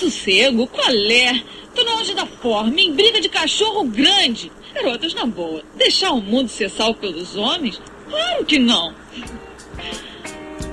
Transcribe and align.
sossego, 0.00 0.66
qual 0.66 0.90
é? 0.90 1.42
Tô 1.74 1.84
no 1.84 1.90
auge 1.92 2.14
da 2.14 2.26
forma, 2.26 2.80
em 2.80 2.92
briga 2.92 3.20
de 3.20 3.28
cachorro 3.28 3.84
grande. 3.84 4.50
Garotas, 4.74 5.14
na 5.14 5.26
boa, 5.26 5.62
deixar 5.76 6.12
o 6.12 6.20
mundo 6.20 6.48
ser 6.48 6.70
salvo 6.70 6.98
pelos 6.98 7.36
homens? 7.36 7.80
Claro 8.08 8.44
que 8.44 8.58
não. 8.58 8.94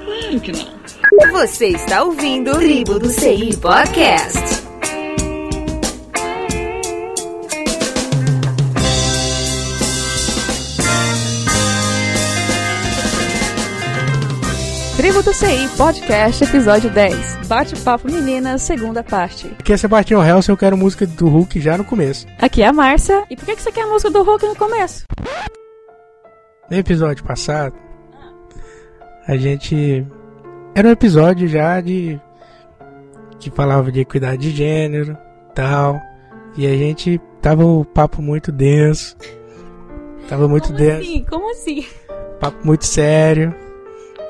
Claro 0.05 0.40
que 0.40 0.52
não. 0.52 0.78
Você 1.32 1.68
está 1.70 2.04
ouvindo 2.04 2.58
Tribo 2.58 3.00
do 3.00 3.10
CI 3.10 3.55
Podcast. 3.58 4.56
Tribo 15.28 15.32
do 15.32 15.34
CI 15.34 15.68
Podcast, 15.75 16.43
episódio 16.43 16.89
10. 16.89 17.48
Bate-papo 17.48 18.10
meninas, 18.10 18.62
segunda 18.62 19.04
parte. 19.04 19.48
Aqui 19.60 19.73
é 19.73 19.78
Sebastião 19.78 20.25
Helson, 20.25 20.54
eu 20.54 20.57
quero 20.57 20.78
música 20.78 21.06
do 21.06 21.28
Hulk 21.28 21.60
já 21.60 21.78
no 21.78 21.84
começo. 21.84 22.25
Aqui 22.39 22.61
é 22.61 22.68
a 22.68 22.71
Márcia. 22.74 23.25
E 23.29 23.36
por 23.36 23.46
que 23.46 23.61
você 23.61 23.70
quer 23.70 23.82
a 23.82 23.87
música 23.87 24.10
do 24.10 24.24
Hulk 24.24 24.46
no 24.46 24.56
começo? 24.56 25.04
No 26.71 26.78
episódio 26.78 27.25
passado, 27.25 27.75
a 29.28 29.36
gente. 29.36 30.06
Era 30.74 30.87
um 30.87 30.92
episódio 30.92 31.48
já 31.48 31.82
de. 31.82 32.20
que 33.38 33.52
falava 33.52 33.92
de 33.92 34.00
equidade 34.00 34.50
de 34.50 34.52
gênero 34.52 35.17
tal. 35.53 36.00
E 36.56 36.66
a 36.66 36.75
gente 36.75 37.20
tava 37.42 37.66
o 37.66 37.84
papo 37.84 38.22
muito 38.22 38.50
denso. 38.50 39.17
Tava 40.30 40.48
muito 40.48 40.67
Como 40.67 40.78
denso. 40.78 41.02
assim? 41.02 41.25
Como 41.30 41.52
assim? 41.52 41.86
Papo 42.39 42.66
muito 42.66 42.86
sério. 42.86 43.53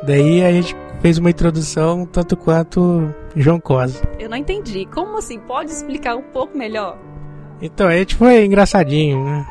Daí 0.04 0.44
a 0.44 0.52
gente 0.52 0.76
fez 1.08 1.18
uma 1.20 1.30
introdução 1.30 2.06
tanto 2.06 2.36
quanto 2.36 3.14
João 3.34 3.62
Cosa. 3.62 4.02
Eu 4.20 4.30
não 4.30 4.36
entendi. 4.36 4.86
Como 4.88 5.18
assim? 5.18 5.40
Pode 5.40 5.72
explicar 5.72 6.18
um 6.18 6.22
pouco 6.22 6.58
melhor? 6.58 6.98
Então 7.62 7.88
a 7.88 7.96
gente 7.96 8.14
foi 8.18 8.44
engraçadinho, 8.44 9.24
né? 9.24 9.48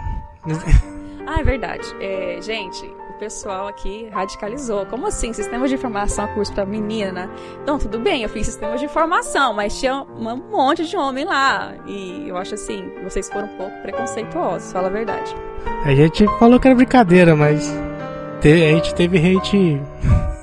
Ah, 1.26 1.40
é 1.40 1.42
verdade. 1.42 1.82
É, 1.98 2.38
gente, 2.42 2.84
o 2.84 3.18
pessoal 3.18 3.68
aqui 3.68 4.06
radicalizou. 4.12 4.84
Como 4.84 5.06
assim? 5.06 5.32
Sistema 5.32 5.66
de 5.66 5.74
informação, 5.76 6.28
curso 6.34 6.52
pra 6.52 6.66
menina? 6.66 7.30
Não, 7.66 7.78
tudo 7.78 7.98
bem, 7.98 8.22
eu 8.22 8.28
fiz 8.28 8.46
sistema 8.46 8.76
de 8.76 8.84
informação, 8.84 9.54
mas 9.54 9.80
tinha 9.80 10.02
um 10.02 10.36
monte 10.36 10.84
de 10.84 10.94
homem 10.94 11.24
lá. 11.24 11.72
E 11.86 12.28
eu 12.28 12.36
acho 12.36 12.52
assim, 12.52 12.84
vocês 13.02 13.30
foram 13.30 13.46
um 13.46 13.56
pouco 13.56 13.72
preconceituosos, 13.80 14.70
fala 14.70 14.88
a 14.88 14.90
verdade. 14.90 15.34
A 15.86 15.94
gente 15.94 16.26
falou 16.38 16.60
que 16.60 16.68
era 16.68 16.76
brincadeira, 16.76 17.34
mas 17.34 17.66
a 18.44 18.46
gente 18.46 18.94
teve 18.94 19.16
hate. 19.16 19.80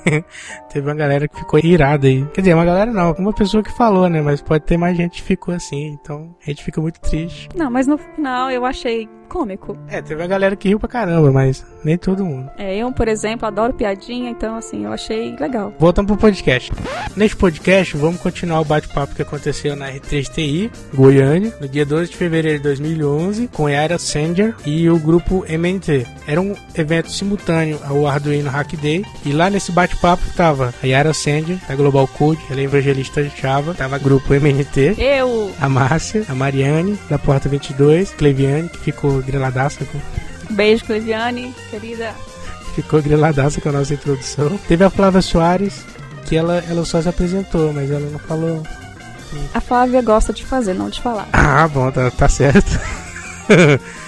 teve 0.70 0.88
uma 0.88 0.96
galera 0.96 1.28
que 1.28 1.38
ficou 1.38 1.60
irada 1.60 2.08
aí. 2.08 2.26
Quer 2.34 2.42
dizer, 2.42 2.54
uma 2.54 2.66
galera 2.66 2.92
não, 2.92 3.12
uma 3.14 3.34
pessoa 3.34 3.64
que 3.64 3.72
falou, 3.72 4.10
né? 4.10 4.22
Mas 4.22 4.42
pode 4.42 4.64
ter 4.66 4.78
mais 4.78 4.96
gente 4.98 5.22
que 5.22 5.28
ficou 5.28 5.54
assim, 5.54 5.88
então 6.02 6.36
a 6.42 6.50
gente 6.50 6.64
fica 6.64 6.82
muito 6.82 7.00
triste. 7.00 7.50
Não, 7.56 7.70
mas 7.70 7.88
no 7.88 7.98
final 7.98 8.52
eu 8.52 8.66
achei 8.66 9.08
cômico. 9.34 9.76
É, 9.88 10.00
teve 10.00 10.22
uma 10.22 10.28
galera 10.28 10.56
que 10.56 10.68
riu 10.68 10.80
pra 10.80 10.88
caramba, 10.88 11.32
mas 11.32 11.66
nem 11.84 11.98
todo 11.98 12.24
mundo. 12.24 12.52
É, 12.56 12.78
eu, 12.78 12.92
por 12.92 13.08
exemplo, 13.08 13.48
adoro 13.48 13.74
piadinha, 13.74 14.30
então 14.30 14.56
assim, 14.56 14.86
eu 14.86 14.94
achei 14.94 15.36
legal. 15.38 15.74
Voltamos 15.80 16.12
pro 16.12 16.22
podcast. 16.22 16.72
Neste 17.16 17.36
podcast, 17.36 17.98
vamos 17.98 18.22
continuar 18.22 18.62
o 18.62 18.66
bate-papo 18.66 19.16
que 19.16 19.24
aconteceu 19.24 19.76
na 19.76 19.92
R3TI, 19.92 20.70
Goiânia, 20.94 21.52
no 21.60 21.68
dia 21.68 21.84
12 21.84 22.12
de 22.12 22.18
fevereiro 22.18 22.60
de 22.60 22.64
2011, 22.64 23.48
com 23.48 23.68
Yara 23.68 23.98
Sanger 23.98 24.54
e 24.64 24.88
o 24.88 25.00
grupo 25.00 25.44
MNT. 25.50 26.06
Era 26.28 26.40
um 26.40 26.56
evento 26.76 27.10
simultâneo 27.10 27.80
ao 27.84 28.06
Arduino 28.06 28.52
Hack 28.52 28.76
Day, 28.78 29.04
e 29.26 29.32
lá 29.32 29.50
nesse 29.50 29.72
bate-papo 29.72 30.24
tava 30.38 30.72
a 30.82 30.86
Yara 30.86 31.14
Sanger, 31.14 31.58
da 31.68 31.76
Global 31.76 32.08
Code, 32.08 32.40
ela 32.52 32.62
é 32.62 32.66
evangelista 32.66 33.24
Java, 33.24 33.74
tava 33.74 33.98
o 33.98 34.00
grupo 34.00 34.34
MNT, 34.34 34.96
Eu, 34.98 35.52
a 35.60 35.68
Márcia, 35.68 36.24
a 36.30 36.36
Mariane, 36.36 37.00
da 37.10 37.18
Porta 37.18 37.50
22, 37.50 38.12
Cleviane, 38.12 38.70
que 38.70 38.78
ficou 38.78 39.23
griladaça 39.24 39.86
com 39.86 40.00
beijo, 40.54 40.86
Cleviane, 40.86 41.54
querida. 41.70 42.14
ficou 42.76 43.02
griladaça 43.02 43.60
com 43.60 43.70
a 43.70 43.74
nossa 43.74 43.94
introdução. 43.94 44.58
Teve 44.68 44.84
a 44.84 44.90
Flávia 44.90 45.22
Soares, 45.22 45.84
que 46.26 46.36
ela, 46.36 46.64
ela 46.70 46.86
só 46.86 47.02
se 47.02 47.10
apresentou, 47.10 47.74
mas 47.74 47.90
ela 47.90 48.08
não 48.10 48.20
falou. 48.20 48.64
A 49.54 49.60
Flávia 49.60 50.02
gosta 50.02 50.32
de 50.32 50.46
fazer, 50.46 50.74
não 50.74 50.90
de 50.90 51.02
falar. 51.02 51.28
Ah, 51.34 51.68
bom, 51.68 51.90
tá, 51.92 52.12
tá 52.12 52.30
certo. 52.30 52.80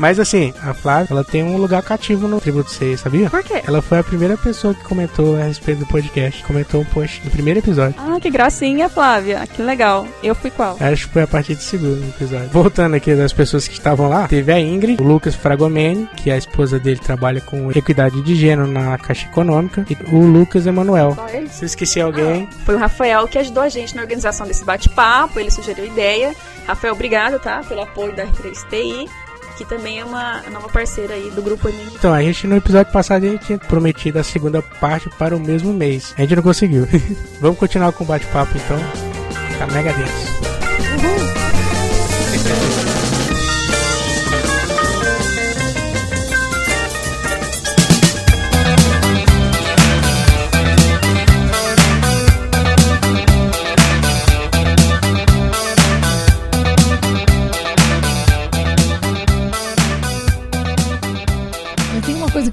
mas 0.00 0.18
assim, 0.18 0.54
a 0.62 0.72
Flávia, 0.72 1.08
ela 1.10 1.22
tem 1.22 1.42
um 1.42 1.58
lugar 1.58 1.82
cativo 1.82 2.26
no 2.26 2.40
Tributo 2.40 2.70
6, 2.70 3.00
sabia? 3.00 3.28
Por 3.28 3.42
quê? 3.44 3.62
Ela 3.66 3.82
foi 3.82 3.98
a 3.98 4.02
primeira 4.02 4.34
pessoa 4.34 4.72
que 4.72 4.82
comentou 4.82 5.36
a 5.36 5.44
respeito 5.44 5.80
do 5.80 5.86
podcast. 5.86 6.42
Comentou 6.44 6.80
um 6.80 6.84
post 6.86 7.20
do 7.20 7.30
primeiro 7.30 7.60
episódio. 7.60 7.94
Ah, 7.98 8.18
que 8.18 8.30
gracinha, 8.30 8.88
Flávia. 8.88 9.46
Que 9.46 9.60
legal. 9.60 10.06
Eu 10.22 10.34
fui 10.34 10.50
qual? 10.50 10.78
Acho 10.80 11.06
que 11.06 11.12
foi 11.12 11.22
a 11.22 11.26
partir 11.26 11.54
do 11.54 11.62
segundo 11.62 12.02
episódio. 12.08 12.48
Voltando 12.48 12.94
aqui 12.94 13.14
das 13.14 13.34
pessoas 13.34 13.68
que 13.68 13.74
estavam 13.74 14.08
lá, 14.08 14.26
teve 14.26 14.50
a 14.50 14.58
Ingrid, 14.58 15.00
o 15.02 15.04
Lucas 15.04 15.34
Fragomeni, 15.34 16.08
que 16.16 16.30
a 16.30 16.36
esposa 16.38 16.78
dele 16.78 16.98
trabalha 16.98 17.42
com 17.42 17.70
equidade 17.72 18.22
de 18.22 18.34
gênero 18.34 18.66
na 18.66 18.96
Caixa 18.96 19.26
Econômica, 19.26 19.84
e 19.90 19.96
o 20.14 20.24
Lucas 20.24 20.66
Emanuel. 20.66 21.14
Só 21.14 21.28
ele? 21.28 21.48
Se 21.50 21.64
eu 21.64 21.66
esqueci 21.66 22.00
alguém, 22.00 22.48
Foi 22.64 22.74
o 22.74 22.78
Rafael 22.78 23.28
que 23.28 23.38
ajudou 23.38 23.62
a 23.62 23.68
gente 23.68 23.94
na 23.94 24.00
organização 24.00 24.46
desse 24.46 24.64
bate-papo, 24.64 25.38
ele 25.38 25.50
sugeriu 25.50 25.84
a 25.84 25.86
ideia. 25.86 26.34
Rafael, 26.66 26.94
obrigado, 26.94 27.38
tá? 27.38 27.62
Pelo 27.68 27.82
apoio 27.82 28.14
da 28.14 28.24
R3TI, 28.24 29.08
que 29.60 29.64
também 29.66 30.00
é 30.00 30.04
uma 30.04 30.40
nova 30.50 30.70
parceira 30.70 31.12
aí 31.12 31.30
do 31.30 31.42
grupo 31.42 31.68
MN. 31.68 31.92
Então, 31.94 32.14
a 32.14 32.22
gente 32.22 32.46
no 32.46 32.56
episódio 32.56 32.90
passado 32.90 33.24
a 33.24 33.28
gente 33.28 33.44
tinha 33.44 33.58
prometido 33.58 34.18
a 34.18 34.24
segunda 34.24 34.62
parte 34.62 35.10
para 35.10 35.36
o 35.36 35.40
mesmo 35.40 35.70
mês. 35.70 36.14
A 36.16 36.22
gente 36.22 36.34
não 36.34 36.42
conseguiu. 36.42 36.88
Vamos 37.40 37.58
continuar 37.58 37.92
com 37.92 38.02
o 38.02 38.06
bate-papo 38.06 38.56
então. 38.56 38.78
Tá 39.58 39.66
mega 39.66 39.92
denso. 39.92 40.49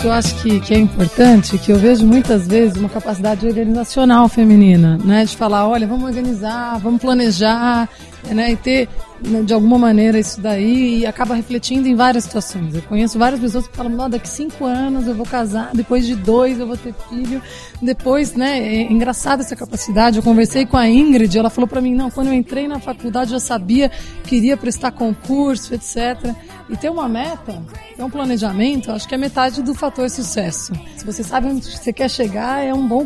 Eu 0.08 0.14
acho 0.14 0.36
que, 0.42 0.60
que 0.62 0.74
é 0.74 0.80
importante, 0.80 1.58
que 1.58 1.70
eu 1.70 1.78
vejo 1.78 2.06
muitas 2.06 2.48
vezes 2.48 2.78
uma 2.78 2.88
capacidade 2.88 3.46
organizacional 3.46 4.30
feminina, 4.30 4.98
né? 5.04 5.26
De 5.26 5.36
falar, 5.36 5.68
olha, 5.68 5.86
vamos 5.86 6.06
organizar, 6.06 6.80
vamos 6.80 7.02
planejar, 7.02 7.90
né? 8.26 8.52
E 8.52 8.56
ter, 8.56 8.90
né, 9.22 9.42
de 9.42 9.54
alguma 9.54 9.78
maneira, 9.78 10.20
isso 10.20 10.40
daí 10.42 11.00
e 11.00 11.06
acaba 11.06 11.36
refletindo 11.36 11.88
em 11.88 11.96
várias 11.96 12.24
situações. 12.26 12.76
Eu 12.76 12.82
conheço 12.84 13.18
várias 13.18 13.40
pessoas 13.40 13.68
que 13.68 13.76
falam, 13.76 13.92
não, 13.92 14.10
daqui 14.10 14.28
cinco 14.28 14.66
anos 14.66 15.08
eu 15.08 15.16
vou 15.16 15.26
casar, 15.26 15.72
depois 15.74 16.06
de 16.06 16.16
dois 16.16 16.60
eu 16.60 16.68
vou 16.68 16.78
ter 16.78 16.94
filho, 17.10 17.42
depois, 17.82 18.34
né? 18.34 18.60
É 18.60 18.82
engraçada 18.92 19.42
essa 19.42 19.56
capacidade. 19.56 20.18
Eu 20.18 20.24
conversei 20.24 20.66
com 20.66 20.78
a 20.78 20.88
Ingrid, 20.88 21.38
ela 21.38 21.50
falou 21.50 21.68
para 21.68 21.82
mim, 21.82 21.94
não, 21.94 22.10
quando 22.10 22.28
eu 22.28 22.34
entrei 22.34 22.68
na 22.68 22.80
faculdade 22.80 23.34
eu 23.34 23.40
sabia 23.40 23.92
que 24.24 24.36
iria 24.36 24.58
prestar 24.58 24.92
concurso, 24.92 25.74
etc. 25.74 26.34
E 26.70 26.76
ter 26.76 26.90
uma 26.90 27.08
meta, 27.08 27.64
ter 27.96 28.04
um 28.04 28.10
planejamento, 28.10 28.92
acho 28.92 29.08
que 29.08 29.16
é 29.16 29.18
metade 29.18 29.62
do 29.62 29.74
fator 29.74 30.10
sucesso. 30.10 30.74
Se 30.98 31.06
você 31.06 31.24
sabe 31.24 31.48
onde 31.48 31.66
você 31.66 31.94
quer 31.94 32.10
chegar, 32.10 32.64
é 32.64 32.74
um 32.74 32.88
bom, 32.88 33.06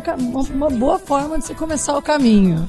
uma, 0.52 0.68
boa 0.68 0.98
forma 0.98 1.38
de 1.38 1.44
você 1.46 1.54
começar 1.54 1.96
o 1.96 2.02
caminho. 2.02 2.66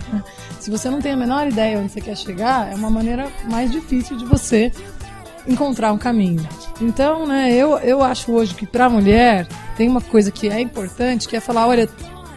Se 0.63 0.71
você 0.71 0.89
não 0.89 1.01
tem 1.01 1.11
a 1.11 1.17
menor 1.17 1.45
ideia 1.45 1.77
onde 1.77 1.91
você 1.91 1.99
quer 1.99 2.15
chegar, 2.15 2.71
é 2.71 2.75
uma 2.75 2.89
maneira 2.89 3.29
mais 3.51 3.69
difícil 3.69 4.15
de 4.15 4.23
você 4.23 4.71
encontrar 5.45 5.91
um 5.91 5.97
caminho. 5.97 6.47
Então, 6.79 7.25
né, 7.27 7.53
eu, 7.53 7.77
eu 7.79 8.01
acho 8.01 8.31
hoje 8.31 8.55
que 8.55 8.65
para 8.65 8.85
a 8.85 8.89
mulher 8.89 9.45
tem 9.75 9.89
uma 9.89 9.99
coisa 9.99 10.31
que 10.31 10.47
é 10.47 10.61
importante, 10.61 11.27
que 11.27 11.35
é 11.35 11.41
falar, 11.41 11.67
olha, 11.67 11.89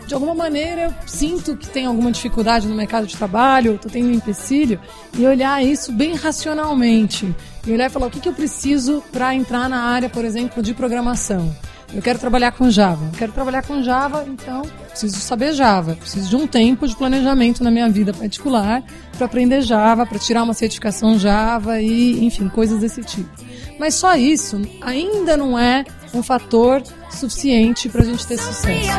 de 0.08 0.12
alguma 0.12 0.34
maneira 0.34 0.86
eu 0.86 0.94
sinto 1.06 1.56
que 1.56 1.68
tem 1.68 1.86
alguma 1.86 2.10
dificuldade 2.10 2.66
no 2.66 2.74
mercado 2.74 3.06
de 3.06 3.16
trabalho, 3.16 3.78
tô 3.80 3.88
tendo 3.88 4.08
um 4.08 4.14
empecilho, 4.14 4.80
e 5.16 5.24
olhar 5.24 5.64
isso 5.64 5.92
bem 5.92 6.16
racionalmente. 6.16 7.32
E 7.64 7.70
olhar 7.70 7.86
e 7.86 7.90
falar 7.90 8.08
o 8.08 8.10
que, 8.10 8.18
que 8.18 8.28
eu 8.28 8.34
preciso 8.34 9.04
para 9.12 9.36
entrar 9.36 9.68
na 9.68 9.84
área, 9.84 10.08
por 10.08 10.24
exemplo, 10.24 10.64
de 10.64 10.74
programação. 10.74 11.54
Eu 11.94 12.02
quero 12.02 12.18
trabalhar 12.18 12.52
com 12.52 12.70
Java. 12.70 13.04
Eu 13.12 13.18
quero 13.18 13.32
trabalhar 13.32 13.62
com 13.62 13.82
Java, 13.82 14.24
então 14.26 14.62
preciso 14.90 15.18
saber 15.20 15.52
Java. 15.52 15.96
Preciso 15.96 16.28
de 16.28 16.36
um 16.36 16.46
tempo 16.46 16.86
de 16.86 16.96
planejamento 16.96 17.62
na 17.62 17.70
minha 17.70 17.88
vida 17.88 18.12
particular 18.12 18.82
para 19.16 19.26
aprender 19.26 19.62
Java, 19.62 20.04
para 20.04 20.18
tirar 20.18 20.42
uma 20.42 20.54
certificação 20.54 21.18
Java 21.18 21.80
e, 21.80 22.24
enfim, 22.24 22.48
coisas 22.48 22.80
desse 22.80 23.02
tipo. 23.02 23.30
Mas 23.78 23.94
só 23.94 24.16
isso 24.16 24.60
ainda 24.80 25.36
não 25.36 25.58
é 25.58 25.84
um 26.12 26.22
fator 26.22 26.82
suficiente 27.10 27.88
para 27.88 28.02
a 28.02 28.04
gente 28.04 28.26
ter 28.26 28.38
sucesso. 28.38 28.90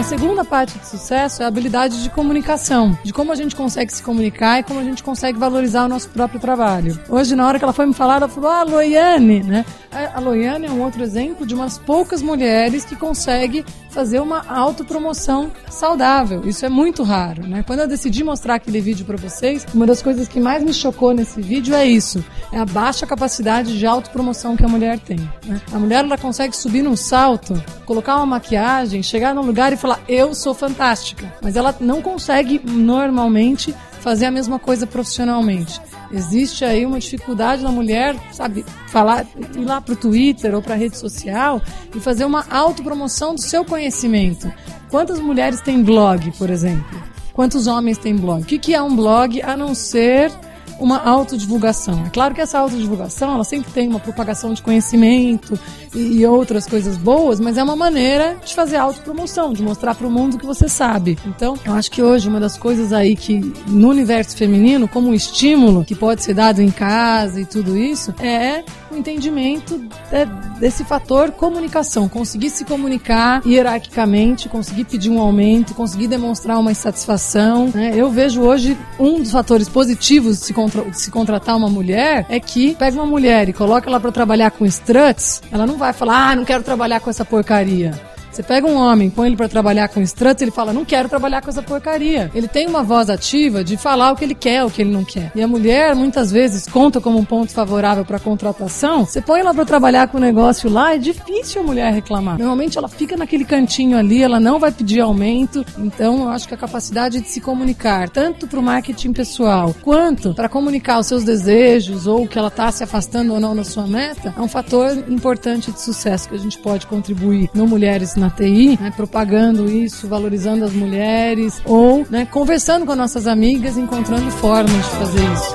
Uma 0.00 0.08
segunda 0.08 0.44
parte 0.46 0.78
de 0.78 0.86
sucesso 0.86 1.42
é 1.42 1.44
a 1.44 1.48
habilidade 1.48 2.02
de 2.02 2.08
comunicação, 2.08 2.98
de 3.04 3.12
como 3.12 3.32
a 3.32 3.34
gente 3.34 3.54
consegue 3.54 3.92
se 3.92 4.02
comunicar 4.02 4.58
e 4.58 4.62
como 4.62 4.80
a 4.80 4.82
gente 4.82 5.02
consegue 5.02 5.38
valorizar 5.38 5.84
o 5.84 5.88
nosso 5.88 6.08
próprio 6.08 6.40
trabalho. 6.40 6.98
Hoje, 7.06 7.36
na 7.36 7.46
hora 7.46 7.58
que 7.58 7.64
ela 7.66 7.72
foi 7.74 7.84
me 7.84 7.92
falar, 7.92 8.16
ela 8.16 8.26
falou: 8.26 8.50
Ah, 8.50 8.62
Loiane, 8.62 9.42
né? 9.42 9.62
A 9.92 10.18
Loiane 10.18 10.66
é 10.66 10.70
um 10.70 10.82
outro 10.82 11.02
exemplo 11.02 11.44
de 11.44 11.54
umas 11.54 11.76
poucas 11.76 12.22
mulheres 12.22 12.82
que 12.82 12.96
consegue 12.96 13.62
fazer 13.90 14.20
uma 14.20 14.44
autopromoção 14.48 15.50
saudável. 15.68 16.42
Isso 16.46 16.64
é 16.64 16.68
muito 16.68 17.02
raro, 17.02 17.46
né? 17.46 17.62
Quando 17.66 17.80
eu 17.80 17.88
decidi 17.88 18.24
mostrar 18.24 18.54
aquele 18.54 18.80
vídeo 18.80 19.04
para 19.04 19.16
vocês, 19.16 19.66
uma 19.74 19.86
das 19.86 20.00
coisas 20.00 20.28
que 20.28 20.40
mais 20.40 20.62
me 20.62 20.72
chocou 20.72 21.12
nesse 21.12 21.40
vídeo 21.40 21.74
é 21.74 21.86
isso: 21.86 22.24
é 22.52 22.58
a 22.58 22.64
baixa 22.64 23.06
capacidade 23.06 23.78
de 23.78 23.86
autopromoção 23.86 24.56
que 24.56 24.64
a 24.64 24.68
mulher 24.68 24.98
tem. 24.98 25.18
né? 25.44 25.60
A 25.72 25.78
mulher 25.78 26.04
ela 26.04 26.16
consegue 26.18 26.56
subir 26.56 26.82
num 26.82 26.96
salto, 26.96 27.62
colocar 27.84 28.16
uma 28.16 28.26
maquiagem, 28.26 29.02
chegar 29.02 29.34
num 29.34 29.42
lugar 29.42 29.72
e 29.72 29.76
falar 29.76 30.00
eu 30.08 30.34
sou 30.34 30.54
fantástica, 30.54 31.32
mas 31.42 31.56
ela 31.56 31.74
não 31.80 32.00
consegue 32.00 32.60
normalmente 32.64 33.74
fazer 34.00 34.26
a 34.26 34.30
mesma 34.30 34.58
coisa 34.58 34.86
profissionalmente. 34.86 35.80
Existe 36.12 36.64
aí 36.64 36.84
uma 36.84 36.98
dificuldade 36.98 37.62
na 37.62 37.70
mulher, 37.70 38.16
sabe, 38.32 38.64
falar, 38.88 39.26
ir 39.56 39.64
lá 39.64 39.80
pro 39.80 39.94
Twitter 39.94 40.54
ou 40.54 40.60
pra 40.60 40.74
rede 40.74 40.98
social 40.98 41.62
e 41.94 42.00
fazer 42.00 42.24
uma 42.24 42.44
autopromoção 42.50 43.34
do 43.34 43.40
seu 43.40 43.64
conhecimento. 43.64 44.52
Quantas 44.90 45.20
mulheres 45.20 45.60
têm 45.60 45.82
blog, 45.82 46.32
por 46.32 46.50
exemplo? 46.50 47.00
Quantos 47.32 47.66
homens 47.68 47.96
têm 47.96 48.16
blog? 48.16 48.42
O 48.42 48.46
que, 48.46 48.58
que 48.58 48.74
é 48.74 48.82
um 48.82 48.94
blog 48.94 49.40
a 49.40 49.56
não 49.56 49.74
ser 49.74 50.32
uma 50.80 50.98
autodivulgação? 51.02 52.06
É 52.06 52.10
claro 52.10 52.34
que 52.34 52.40
essa 52.40 52.58
autodivulgação, 52.58 53.34
ela 53.34 53.44
sempre 53.44 53.70
tem 53.70 53.88
uma 53.88 54.00
propagação 54.00 54.52
de 54.52 54.62
conhecimento 54.62 55.58
e, 55.94 56.20
e 56.20 56.26
outras 56.26 56.66
coisas 56.66 56.96
boas, 56.96 57.38
mas 57.38 57.56
é 57.56 57.62
uma 57.62 57.76
maneira 57.76 58.36
de 58.44 58.54
fazer 58.54 58.76
autopromoção, 58.76 59.52
de 59.52 59.62
mostrar 59.62 59.94
para 59.94 60.06
o 60.06 60.10
mundo 60.10 60.38
que 60.38 60.46
você 60.46 60.68
sabe. 60.68 61.18
Então, 61.26 61.56
eu 61.64 61.74
acho 61.74 61.90
que 61.90 62.02
hoje 62.02 62.28
uma 62.28 62.40
das 62.40 62.56
coisas 62.58 62.92
aí 62.92 63.14
que 63.14 63.52
no 63.66 63.88
universo 63.90 64.36
feminino, 64.36 64.88
como 64.88 65.08
um 65.08 65.14
estímulo 65.14 65.84
que 65.84 65.94
pode 65.94 66.24
ser 66.24 66.34
dado 66.34 66.60
em 66.60 66.70
casa 66.70 67.40
e 67.40 67.44
tudo 67.44 67.76
isso, 67.76 68.14
é 68.18 68.64
o 68.90 68.96
entendimento 68.96 69.78
de- 69.78 70.58
desse 70.60 70.84
fator 70.84 71.30
comunicação, 71.32 72.08
conseguir 72.08 72.50
se 72.50 72.64
comunicar 72.64 73.40
hierarquicamente, 73.46 74.48
conseguir 74.48 74.84
pedir 74.84 75.10
um 75.10 75.20
aumento, 75.20 75.74
conseguir 75.74 76.06
demonstrar 76.08 76.58
uma 76.58 76.70
insatisfação. 76.72 77.70
né? 77.74 77.92
Eu 77.94 78.10
vejo 78.10 78.42
hoje 78.42 78.76
um 78.98 79.20
dos 79.20 79.30
fatores 79.32 79.68
positivos 79.68 80.38
de 80.40 80.46
se, 80.46 80.52
contra- 80.52 80.82
de 80.84 80.98
se 80.98 81.10
contratar 81.10 81.56
uma 81.56 81.68
mulher 81.68 82.26
é 82.28 82.38
que 82.40 82.74
pega 82.74 82.96
uma 82.96 83.06
mulher 83.06 83.48
e 83.48 83.52
coloca 83.52 83.88
ela 83.88 84.00
para 84.00 84.12
trabalhar 84.12 84.50
com 84.50 84.64
struts, 84.66 85.42
ela 85.50 85.66
não 85.66 85.76
vai 85.76 85.92
falar, 85.92 86.30
ah, 86.30 86.36
não 86.36 86.44
quero 86.44 86.62
trabalhar 86.62 87.00
com 87.00 87.08
essa 87.10 87.24
porcaria. 87.24 87.92
Você 88.30 88.42
pega 88.42 88.66
um 88.66 88.76
homem, 88.76 89.10
põe 89.10 89.28
ele 89.28 89.36
pra 89.36 89.48
trabalhar 89.48 89.88
com 89.88 90.00
struts, 90.00 90.40
ele 90.40 90.50
fala, 90.50 90.72
não 90.72 90.84
quero 90.84 91.08
trabalhar 91.08 91.42
com 91.42 91.50
essa 91.50 91.62
porcaria. 91.62 92.30
Ele 92.34 92.46
tem 92.46 92.66
uma 92.68 92.82
voz 92.82 93.10
ativa 93.10 93.64
de 93.64 93.76
falar 93.76 94.12
o 94.12 94.16
que 94.16 94.24
ele 94.24 94.34
quer, 94.34 94.64
o 94.64 94.70
que 94.70 94.82
ele 94.82 94.90
não 94.90 95.04
quer. 95.04 95.32
E 95.34 95.42
a 95.42 95.48
mulher, 95.48 95.94
muitas 95.94 96.30
vezes, 96.30 96.66
conta 96.66 97.00
como 97.00 97.18
um 97.18 97.24
ponto 97.24 97.52
favorável 97.52 98.04
pra 98.04 98.18
contratação. 98.18 99.04
Você 99.04 99.20
põe 99.20 99.40
ela 99.40 99.52
pra 99.52 99.64
trabalhar 99.64 100.08
com 100.08 100.18
o 100.18 100.20
negócio 100.20 100.70
lá, 100.70 100.94
é 100.94 100.98
difícil 100.98 101.62
a 101.62 101.64
mulher 101.64 101.92
reclamar. 101.92 102.38
Normalmente 102.38 102.78
ela 102.78 102.88
fica 102.88 103.16
naquele 103.16 103.44
cantinho 103.44 103.98
ali, 103.98 104.22
ela 104.22 104.38
não 104.38 104.58
vai 104.58 104.70
pedir 104.70 105.00
aumento. 105.00 105.64
Então, 105.78 106.22
eu 106.22 106.28
acho 106.28 106.46
que 106.46 106.54
a 106.54 106.58
capacidade 106.58 107.20
de 107.20 107.28
se 107.28 107.40
comunicar, 107.40 108.08
tanto 108.08 108.46
pro 108.46 108.62
marketing 108.62 109.12
pessoal, 109.12 109.74
quanto 109.82 110.34
para 110.34 110.48
comunicar 110.48 110.98
os 110.98 111.06
seus 111.06 111.24
desejos 111.24 112.06
ou 112.06 112.26
que 112.26 112.38
ela 112.38 112.50
tá 112.50 112.70
se 112.70 112.84
afastando 112.84 113.32
ou 113.32 113.40
não 113.40 113.56
da 113.56 113.64
sua 113.64 113.86
meta, 113.86 114.32
é 114.36 114.40
um 114.40 114.48
fator 114.48 114.96
importante 115.08 115.72
de 115.72 115.80
sucesso 115.80 116.28
que 116.28 116.34
a 116.34 116.38
gente 116.38 116.58
pode 116.58 116.86
contribuir 116.86 117.50
no 117.54 117.66
Mulheres 117.66 118.16
na 118.20 118.30
TI, 118.30 118.78
né, 118.80 118.92
propagando 118.94 119.68
isso, 119.68 120.06
valorizando 120.06 120.64
as 120.64 120.72
mulheres 120.72 121.60
ou 121.64 122.06
né, 122.10 122.26
conversando 122.26 122.84
com 122.84 122.94
nossas 122.94 123.26
amigas, 123.26 123.76
encontrando 123.78 124.30
formas 124.32 124.72
de 124.72 124.82
fazer 124.82 125.32
isso. 125.32 125.52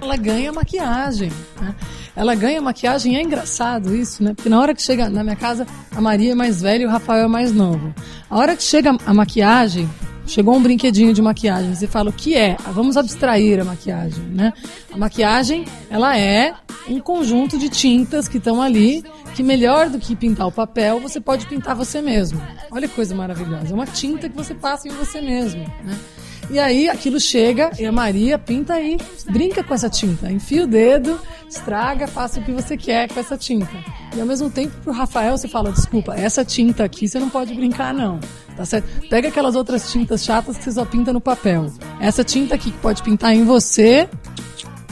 Ela 0.00 0.16
ganha 0.16 0.52
maquiagem. 0.52 1.32
Né? 1.60 1.74
Ela 2.14 2.34
ganha 2.34 2.62
maquiagem, 2.62 3.16
é 3.16 3.22
engraçado 3.22 3.94
isso, 3.94 4.22
né? 4.22 4.32
Porque 4.34 4.48
na 4.48 4.58
hora 4.58 4.74
que 4.74 4.80
chega 4.80 5.10
na 5.10 5.22
minha 5.22 5.36
casa, 5.36 5.66
a 5.94 6.00
Maria 6.00 6.32
é 6.32 6.34
mais 6.34 6.62
velha 6.62 6.84
e 6.84 6.86
o 6.86 6.90
Rafael 6.90 7.26
é 7.26 7.28
mais 7.28 7.52
novo. 7.52 7.94
A 8.30 8.38
hora 8.38 8.56
que 8.56 8.62
chega 8.62 8.96
a 9.04 9.12
maquiagem, 9.12 9.86
chegou 10.26 10.54
um 10.56 10.62
brinquedinho 10.62 11.12
de 11.12 11.22
maquiagem, 11.22 11.74
você 11.74 11.86
fala 11.86 12.10
o 12.10 12.12
que 12.12 12.34
é? 12.34 12.56
Ah, 12.64 12.70
Vamos 12.70 12.96
abstrair 12.96 13.60
a 13.60 13.64
maquiagem, 13.64 14.22
né? 14.24 14.52
A 14.92 14.96
maquiagem, 14.96 15.64
ela 15.88 16.18
é 16.18 16.54
um 16.88 17.00
conjunto 17.00 17.58
de 17.58 17.68
tintas 17.68 18.28
que 18.28 18.38
estão 18.38 18.60
ali, 18.60 19.04
que 19.34 19.42
melhor 19.42 19.88
do 19.88 19.98
que 19.98 20.14
pintar 20.14 20.46
o 20.46 20.52
papel, 20.52 21.00
você 21.00 21.20
pode 21.20 21.46
pintar 21.46 21.74
você 21.74 22.00
mesmo. 22.00 22.40
Olha 22.70 22.88
que 22.88 22.94
coisa 22.94 23.14
maravilhosa. 23.14 23.70
É 23.70 23.74
uma 23.74 23.86
tinta 23.86 24.28
que 24.28 24.36
você 24.36 24.54
passa 24.54 24.88
em 24.88 24.92
você 24.92 25.20
mesmo, 25.20 25.60
né? 25.84 25.98
E 26.48 26.58
aí 26.58 26.88
aquilo 26.88 27.18
chega 27.18 27.70
e 27.78 27.84
a 27.84 27.90
Maria 27.90 28.38
pinta 28.38 28.74
aí, 28.74 28.98
brinca 29.28 29.64
com 29.64 29.74
essa 29.74 29.90
tinta, 29.90 30.30
enfia 30.30 30.62
o 30.62 30.66
dedo, 30.66 31.18
estraga, 31.48 32.06
faça 32.06 32.38
o 32.38 32.42
que 32.44 32.52
você 32.52 32.76
quer 32.76 33.08
com 33.12 33.18
essa 33.18 33.36
tinta. 33.36 33.72
E 34.14 34.20
ao 34.20 34.26
mesmo 34.26 34.48
tempo 34.48 34.72
pro 34.82 34.92
Rafael 34.92 35.36
você 35.36 35.48
fala, 35.48 35.72
desculpa, 35.72 36.14
essa 36.14 36.44
tinta 36.44 36.84
aqui 36.84 37.08
você 37.08 37.18
não 37.18 37.28
pode 37.28 37.52
brincar 37.52 37.92
não. 37.92 38.20
Tá 38.56 38.64
certo? 38.64 38.88
Pega 39.08 39.28
aquelas 39.28 39.54
outras 39.54 39.90
tintas 39.92 40.24
chatas 40.24 40.56
que 40.56 40.64
você 40.64 40.72
só 40.72 40.84
pinta 40.84 41.12
no 41.12 41.20
papel. 41.20 41.70
Essa 42.00 42.24
tinta 42.24 42.54
aqui 42.54 42.70
que 42.70 42.78
pode 42.78 43.02
pintar 43.02 43.34
em 43.34 43.44
você, 43.44 44.08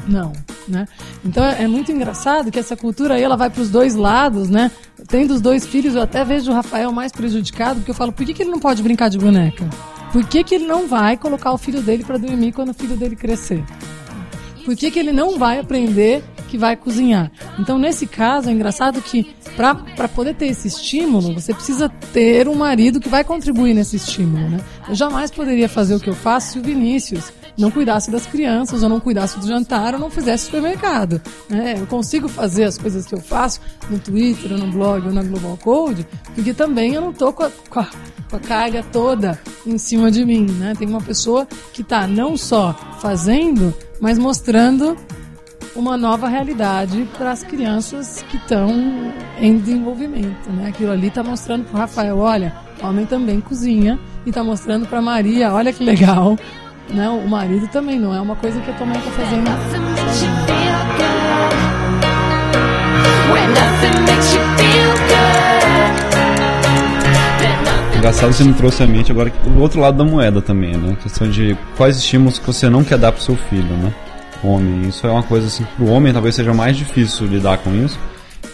não, 0.06 0.32
né? 0.68 0.86
Então 1.24 1.42
é 1.44 1.62
é 1.62 1.66
muito 1.66 1.90
engraçado 1.90 2.50
que 2.50 2.58
essa 2.58 2.76
cultura 2.76 3.14
aí 3.14 3.22
ela 3.22 3.36
vai 3.36 3.48
para 3.48 3.62
os 3.62 3.70
dois 3.70 3.94
lados, 3.94 4.50
né? 4.50 4.70
Tendo 5.08 5.32
os 5.32 5.40
dois 5.40 5.66
filhos, 5.66 5.94
eu 5.94 6.02
até 6.02 6.24
vejo 6.24 6.50
o 6.50 6.54
Rafael 6.54 6.92
mais 6.92 7.12
prejudicado, 7.12 7.76
porque 7.76 7.90
eu 7.90 7.94
falo, 7.94 8.12
por 8.12 8.24
que, 8.26 8.34
que 8.34 8.42
ele 8.42 8.50
não 8.50 8.60
pode 8.60 8.82
brincar 8.82 9.08
de 9.08 9.18
boneca? 9.18 9.68
Por 10.14 10.25
que, 10.25 10.44
que 10.44 10.55
ele 10.55 10.64
não 10.64 10.87
vai 10.87 11.16
colocar 11.16 11.50
o 11.50 11.58
filho 11.58 11.82
dele 11.82 12.05
para 12.05 12.16
dormir 12.16 12.52
quando 12.52 12.69
o 12.69 12.75
filho 12.75 12.96
dele 12.96 13.16
crescer? 13.16 13.64
Por 14.64 14.76
que, 14.76 14.88
que 14.88 14.96
ele 15.00 15.11
não 15.11 15.37
vai 15.37 15.58
aprender 15.58 16.22
que 16.49 16.56
vai 16.56 16.76
cozinhar? 16.76 17.32
Então, 17.58 17.81
nesse 17.81 18.06
caso, 18.06 18.49
é 18.49 18.52
engraçado 18.52 19.02
que 19.02 19.34
para 19.56 20.06
poder 20.06 20.37
ter 20.37 20.46
esse 20.46 20.69
estímulo, 20.69 21.34
você 21.34 21.52
precisa 21.52 21.88
ter 22.12 22.46
um 22.46 22.55
marido 22.55 23.00
que 23.00 23.08
vai 23.08 23.25
contribuir 23.25 23.75
nesse 23.75 23.96
estímulo, 23.96 24.50
né? 24.50 24.61
Eu 24.88 24.94
jamais 24.94 25.32
poderia 25.32 25.69
fazer 25.69 25.96
o 25.96 26.00
que 26.00 26.08
eu 26.08 26.14
faço 26.14 26.52
se 26.52 26.58
o 26.60 26.62
Vinícius 26.62 27.32
não 27.56 27.70
cuidasse 27.70 28.10
das 28.10 28.26
crianças, 28.26 28.82
ou 28.82 28.88
não 28.88 29.00
cuidasse 29.00 29.38
do 29.38 29.46
jantar, 29.46 29.94
ou 29.94 30.00
não 30.00 30.10
fizesse 30.10 30.46
supermercado. 30.46 31.20
Né? 31.48 31.74
Eu 31.78 31.86
consigo 31.86 32.28
fazer 32.28 32.64
as 32.64 32.78
coisas 32.78 33.06
que 33.06 33.14
eu 33.14 33.20
faço 33.20 33.60
no 33.88 33.98
Twitter, 33.98 34.52
ou 34.52 34.58
no 34.58 34.70
blog, 34.70 35.06
ou 35.06 35.12
na 35.12 35.22
Global 35.22 35.56
Code, 35.62 36.06
porque 36.34 36.52
também 36.52 36.94
eu 36.94 37.00
não 37.00 37.12
tô 37.12 37.32
com 37.32 37.44
a, 37.44 37.50
com 37.70 37.84
com 38.30 38.36
a 38.36 38.40
carga 38.40 38.82
toda 38.82 39.38
em 39.66 39.78
cima 39.78 40.10
de 40.10 40.24
mim, 40.24 40.46
né? 40.58 40.74
Tem 40.76 40.88
uma 40.88 41.00
pessoa 41.00 41.46
que 41.72 41.82
está 41.82 42.06
não 42.06 42.36
só 42.36 42.74
fazendo, 43.00 43.72
mas 44.00 44.18
mostrando 44.18 44.96
uma 45.74 45.96
nova 45.96 46.29
realidade 46.29 47.08
para 47.17 47.32
as 47.32 47.43
crianças 47.43 48.24
que 48.29 48.36
estão 48.36 48.70
em 49.40 49.58
desenvolvimento, 49.58 50.50
né? 50.50 50.69
Aquilo 50.69 50.93
ali 50.93 51.08
está 51.08 51.22
mostrando 51.22 51.64
para 51.64 51.74
o 51.74 51.79
Rafael, 51.79 52.19
olha, 52.19 52.55
homem 52.82 53.06
também 53.06 53.40
cozinha 53.40 53.98
e 54.24 54.29
está 54.31 54.43
mostrando 54.43 54.86
para 54.86 55.00
Maria, 55.00 55.52
olha 55.52 55.72
que 55.72 55.84
legal, 55.84 56.36
né? 56.91 57.08
O 57.08 57.29
marido 57.29 57.67
também 57.69 57.98
não 57.98 58.14
é 58.14 58.20
uma 58.20 58.36
coisa 58.36 58.60
que 58.60 58.70
a 58.70 58.74
tua 58.74 58.86
mãe 58.86 58.98
está 58.98 59.10
fazendo. 59.12 59.44
Engraçado 67.96 68.32
você 68.32 68.44
me 68.44 68.53
trouxe 68.53 68.82
à 68.82 68.86
mente 68.86 69.10
agora 69.10 69.32
o 69.46 69.60
outro 69.60 69.81
lado 69.81 69.96
da 69.96 70.05
moeda 70.05 70.43
também, 70.43 70.76
né? 70.76 70.93
A 70.93 71.03
questão 71.03 71.29
de 71.29 71.56
quais 71.76 71.96
estímulos 71.96 72.38
que 72.38 72.46
você 72.46 72.69
não 72.69 72.84
quer 72.84 72.98
dar 72.98 73.12
pro 73.12 73.22
seu 73.22 73.34
filho, 73.34 73.76
né? 73.79 73.94
Homem. 74.43 74.88
Isso 74.88 75.06
é 75.06 75.10
uma 75.10 75.22
coisa 75.22 75.46
assim, 75.46 75.64
pro 75.76 75.86
homem 75.86 76.12
talvez 76.12 76.34
seja 76.34 76.53
mais 76.53 76.76
difícil 76.76 77.26
lidar 77.26 77.58
com 77.58 77.74
isso. 77.74 77.98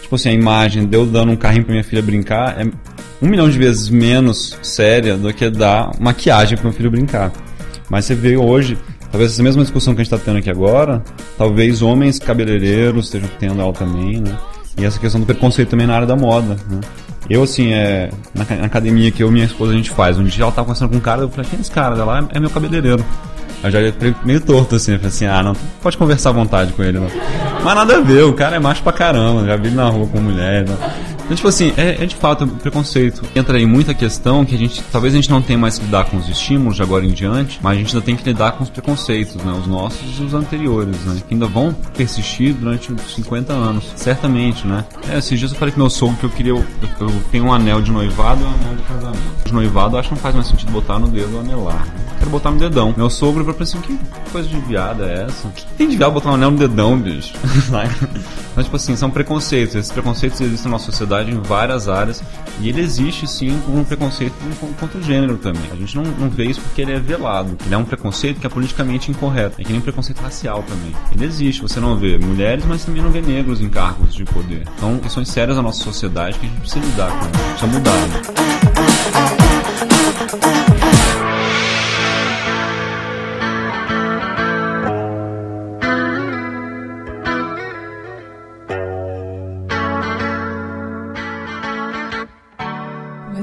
Tipo 0.01 0.15
assim, 0.15 0.29
a 0.29 0.33
imagem 0.33 0.85
de 0.85 0.95
eu 0.95 1.05
dando 1.05 1.33
um 1.33 1.35
carrinho 1.35 1.65
pra 1.65 1.73
minha 1.73 1.83
filha 1.83 2.01
brincar 2.01 2.61
é 2.61 2.65
um 3.21 3.27
milhão 3.27 3.49
de 3.49 3.57
vezes 3.57 3.89
menos 3.89 4.57
séria 4.61 5.17
do 5.17 5.33
que 5.33 5.49
dar 5.49 5.91
maquiagem 5.99 6.57
pro 6.57 6.67
meu 6.67 6.73
filho 6.73 6.89
brincar. 6.89 7.31
Mas 7.91 8.05
você 8.05 8.15
vê 8.15 8.37
hoje, 8.37 8.77
talvez 9.11 9.33
essa 9.33 9.43
mesma 9.43 9.61
discussão 9.61 9.93
que 9.93 9.99
a 9.99 10.03
gente 10.05 10.11
tá 10.11 10.17
tendo 10.17 10.37
aqui 10.37 10.49
agora, 10.49 11.03
talvez 11.37 11.81
homens 11.81 12.17
cabeleireiros 12.19 13.07
estejam 13.07 13.29
tendo 13.37 13.61
ela 13.61 13.73
também, 13.73 14.21
né? 14.21 14.33
E 14.77 14.85
essa 14.85 14.97
questão 14.97 15.19
do 15.19 15.25
preconceito 15.25 15.71
também 15.71 15.85
na 15.85 15.95
área 15.95 16.07
da 16.07 16.15
moda, 16.15 16.55
né? 16.69 16.79
Eu, 17.29 17.43
assim, 17.43 17.73
é, 17.73 18.09
na, 18.33 18.45
na 18.55 18.65
academia 18.65 19.11
que 19.11 19.21
eu 19.21 19.27
e 19.27 19.31
minha 19.31 19.45
esposa 19.45 19.73
a 19.73 19.75
gente 19.75 19.89
faz, 19.89 20.17
um 20.17 20.23
dia 20.23 20.45
ela 20.45 20.53
tava 20.53 20.67
conversando 20.67 20.89
com 20.89 20.95
um 20.95 21.01
cara, 21.01 21.23
eu 21.23 21.29
falei, 21.29 21.49
quem 21.49 21.59
é 21.59 21.61
esse 21.61 21.69
cara? 21.69 21.97
Ela 21.97 22.19
é, 22.19 22.37
é 22.37 22.39
meu 22.39 22.49
cabeleireiro. 22.49 23.03
Eu 23.61 23.69
já 23.69 23.77
olhei 23.77 23.93
meio 24.23 24.39
torto, 24.39 24.75
assim, 24.75 24.93
eu 24.93 24.97
falei 24.97 25.09
assim, 25.09 25.25
ah, 25.25 25.43
não, 25.43 25.53
pode 25.83 25.97
conversar 25.97 26.29
à 26.29 26.33
vontade 26.33 26.71
com 26.71 26.81
ele. 26.83 26.97
Mas 27.61 27.75
nada 27.75 27.97
a 27.97 27.99
ver, 27.99 28.23
o 28.23 28.31
cara 28.31 28.55
é 28.55 28.59
macho 28.59 28.81
pra 28.81 28.93
caramba, 28.93 29.45
já 29.45 29.57
vi 29.57 29.69
na 29.69 29.89
rua 29.89 30.07
com 30.07 30.19
mulher, 30.21 30.65
não. 30.65 30.77
Então, 31.31 31.37
tipo 31.37 31.47
assim, 31.47 31.71
é, 31.77 32.03
é 32.03 32.05
de 32.05 32.13
fato 32.13 32.43
um 32.43 32.47
preconceito. 32.49 33.21
Entra 33.33 33.57
aí 33.57 33.65
muita 33.65 33.93
questão 33.93 34.43
que 34.43 34.53
a 34.53 34.57
gente, 34.57 34.83
talvez 34.91 35.13
a 35.13 35.15
gente 35.15 35.29
não 35.29 35.41
tenha 35.41 35.57
mais 35.57 35.79
que 35.79 35.85
lidar 35.85 36.03
com 36.03 36.17
os 36.17 36.27
estímulos 36.27 36.75
de 36.75 36.83
agora 36.83 37.05
em 37.05 37.11
diante, 37.11 37.57
mas 37.63 37.71
a 37.71 37.75
gente 37.79 37.95
ainda 37.95 38.05
tem 38.05 38.17
que 38.17 38.23
lidar 38.25 38.51
com 38.51 38.65
os 38.65 38.69
preconceitos, 38.69 39.35
né? 39.35 39.53
Os 39.53 39.65
nossos 39.65 40.19
e 40.19 40.23
os 40.23 40.33
anteriores, 40.33 40.97
né? 41.05 41.21
Que 41.25 41.33
ainda 41.33 41.45
vão 41.45 41.73
persistir 41.95 42.53
durante 42.53 42.91
uns 42.91 43.15
50 43.15 43.53
anos, 43.53 43.93
certamente, 43.95 44.67
né? 44.67 44.83
É, 45.09 45.19
esses 45.19 45.39
dias 45.39 45.53
eu 45.53 45.57
falei 45.57 45.71
pro 45.71 45.79
meu 45.79 45.89
sogro 45.89 46.17
que 46.17 46.25
eu 46.25 46.29
queria, 46.29 46.51
eu, 46.51 46.65
eu 46.99 47.23
tenho 47.31 47.45
um 47.45 47.53
anel 47.53 47.81
de 47.81 47.93
noivado 47.93 48.41
e 48.41 48.43
um 48.43 48.49
anel 48.49 48.75
de 48.75 48.83
casamento. 48.83 49.45
De 49.45 49.53
noivado 49.53 49.95
eu 49.95 49.99
acho 50.01 50.09
que 50.09 50.15
não 50.15 50.21
faz 50.21 50.35
mais 50.35 50.47
sentido 50.47 50.69
botar 50.73 50.99
no 50.99 51.07
dedo 51.07 51.39
anelar. 51.39 51.85
Né? 51.85 52.11
Quero 52.19 52.29
botar 52.29 52.51
no 52.51 52.59
dedão. 52.59 52.93
Meu 52.95 53.09
sogro 53.09 53.45
falou 53.45 53.61
assim, 53.61 53.79
que 53.79 53.97
coisa 54.31 54.49
de 54.49 54.59
viada 54.59 55.05
é 55.05 55.23
essa? 55.23 55.47
Que 55.49 55.65
tem 55.77 55.87
de 55.87 55.95
viado 55.97 56.11
botar 56.11 56.29
um 56.29 56.33
anel 56.33 56.51
no 56.51 56.57
dedão, 56.57 56.99
bicho? 56.99 57.33
Mas, 58.55 58.65
tipo 58.65 58.75
assim, 58.75 58.95
são 58.95 59.09
preconceitos. 59.09 59.75
Esses 59.75 59.91
preconceitos 59.91 60.39
existem 60.41 60.65
na 60.65 60.71
nossa 60.71 60.85
sociedade 60.85 61.20
em 61.29 61.39
várias 61.39 61.87
áreas. 61.87 62.23
E 62.59 62.69
ele 62.69 62.81
existe, 62.81 63.27
sim, 63.27 63.51
um 63.67 63.83
preconceito 63.83 64.33
contra 64.79 64.97
o 64.97 65.03
gênero 65.03 65.37
também. 65.37 65.63
A 65.71 65.75
gente 65.75 65.95
não, 65.95 66.03
não 66.03 66.29
vê 66.29 66.45
isso 66.45 66.61
porque 66.61 66.81
ele 66.81 66.93
é 66.93 66.99
velado. 66.99 67.57
Ele 67.65 67.73
é 67.73 67.77
um 67.77 67.83
preconceito 67.83 68.39
que 68.39 68.45
é 68.45 68.49
politicamente 68.49 69.09
incorreto. 69.09 69.59
É 69.59 69.63
que 69.63 69.71
nem 69.71 69.81
preconceito 69.81 70.19
racial 70.19 70.63
também. 70.63 70.93
Ele 71.11 71.25
existe. 71.25 71.61
Você 71.61 71.79
não 71.79 71.97
vê 71.97 72.17
mulheres, 72.17 72.63
mas 72.65 72.85
também 72.85 73.01
não 73.01 73.09
vê 73.09 73.21
negros 73.21 73.61
em 73.61 73.69
cargos 73.69 74.13
de 74.13 74.25
poder. 74.25 74.67
Então, 74.77 74.97
questões 74.99 75.29
sérias 75.29 75.57
da 75.57 75.63
nossa 75.63 75.83
sociedade 75.83 76.37
que 76.39 76.45
a 76.45 76.49
gente 76.49 76.59
precisa 76.59 76.85
lidar 76.85 77.11
com. 77.11 77.27
Precisa 77.29 77.67
mudar. 77.67 77.91
Né? 77.91 79.40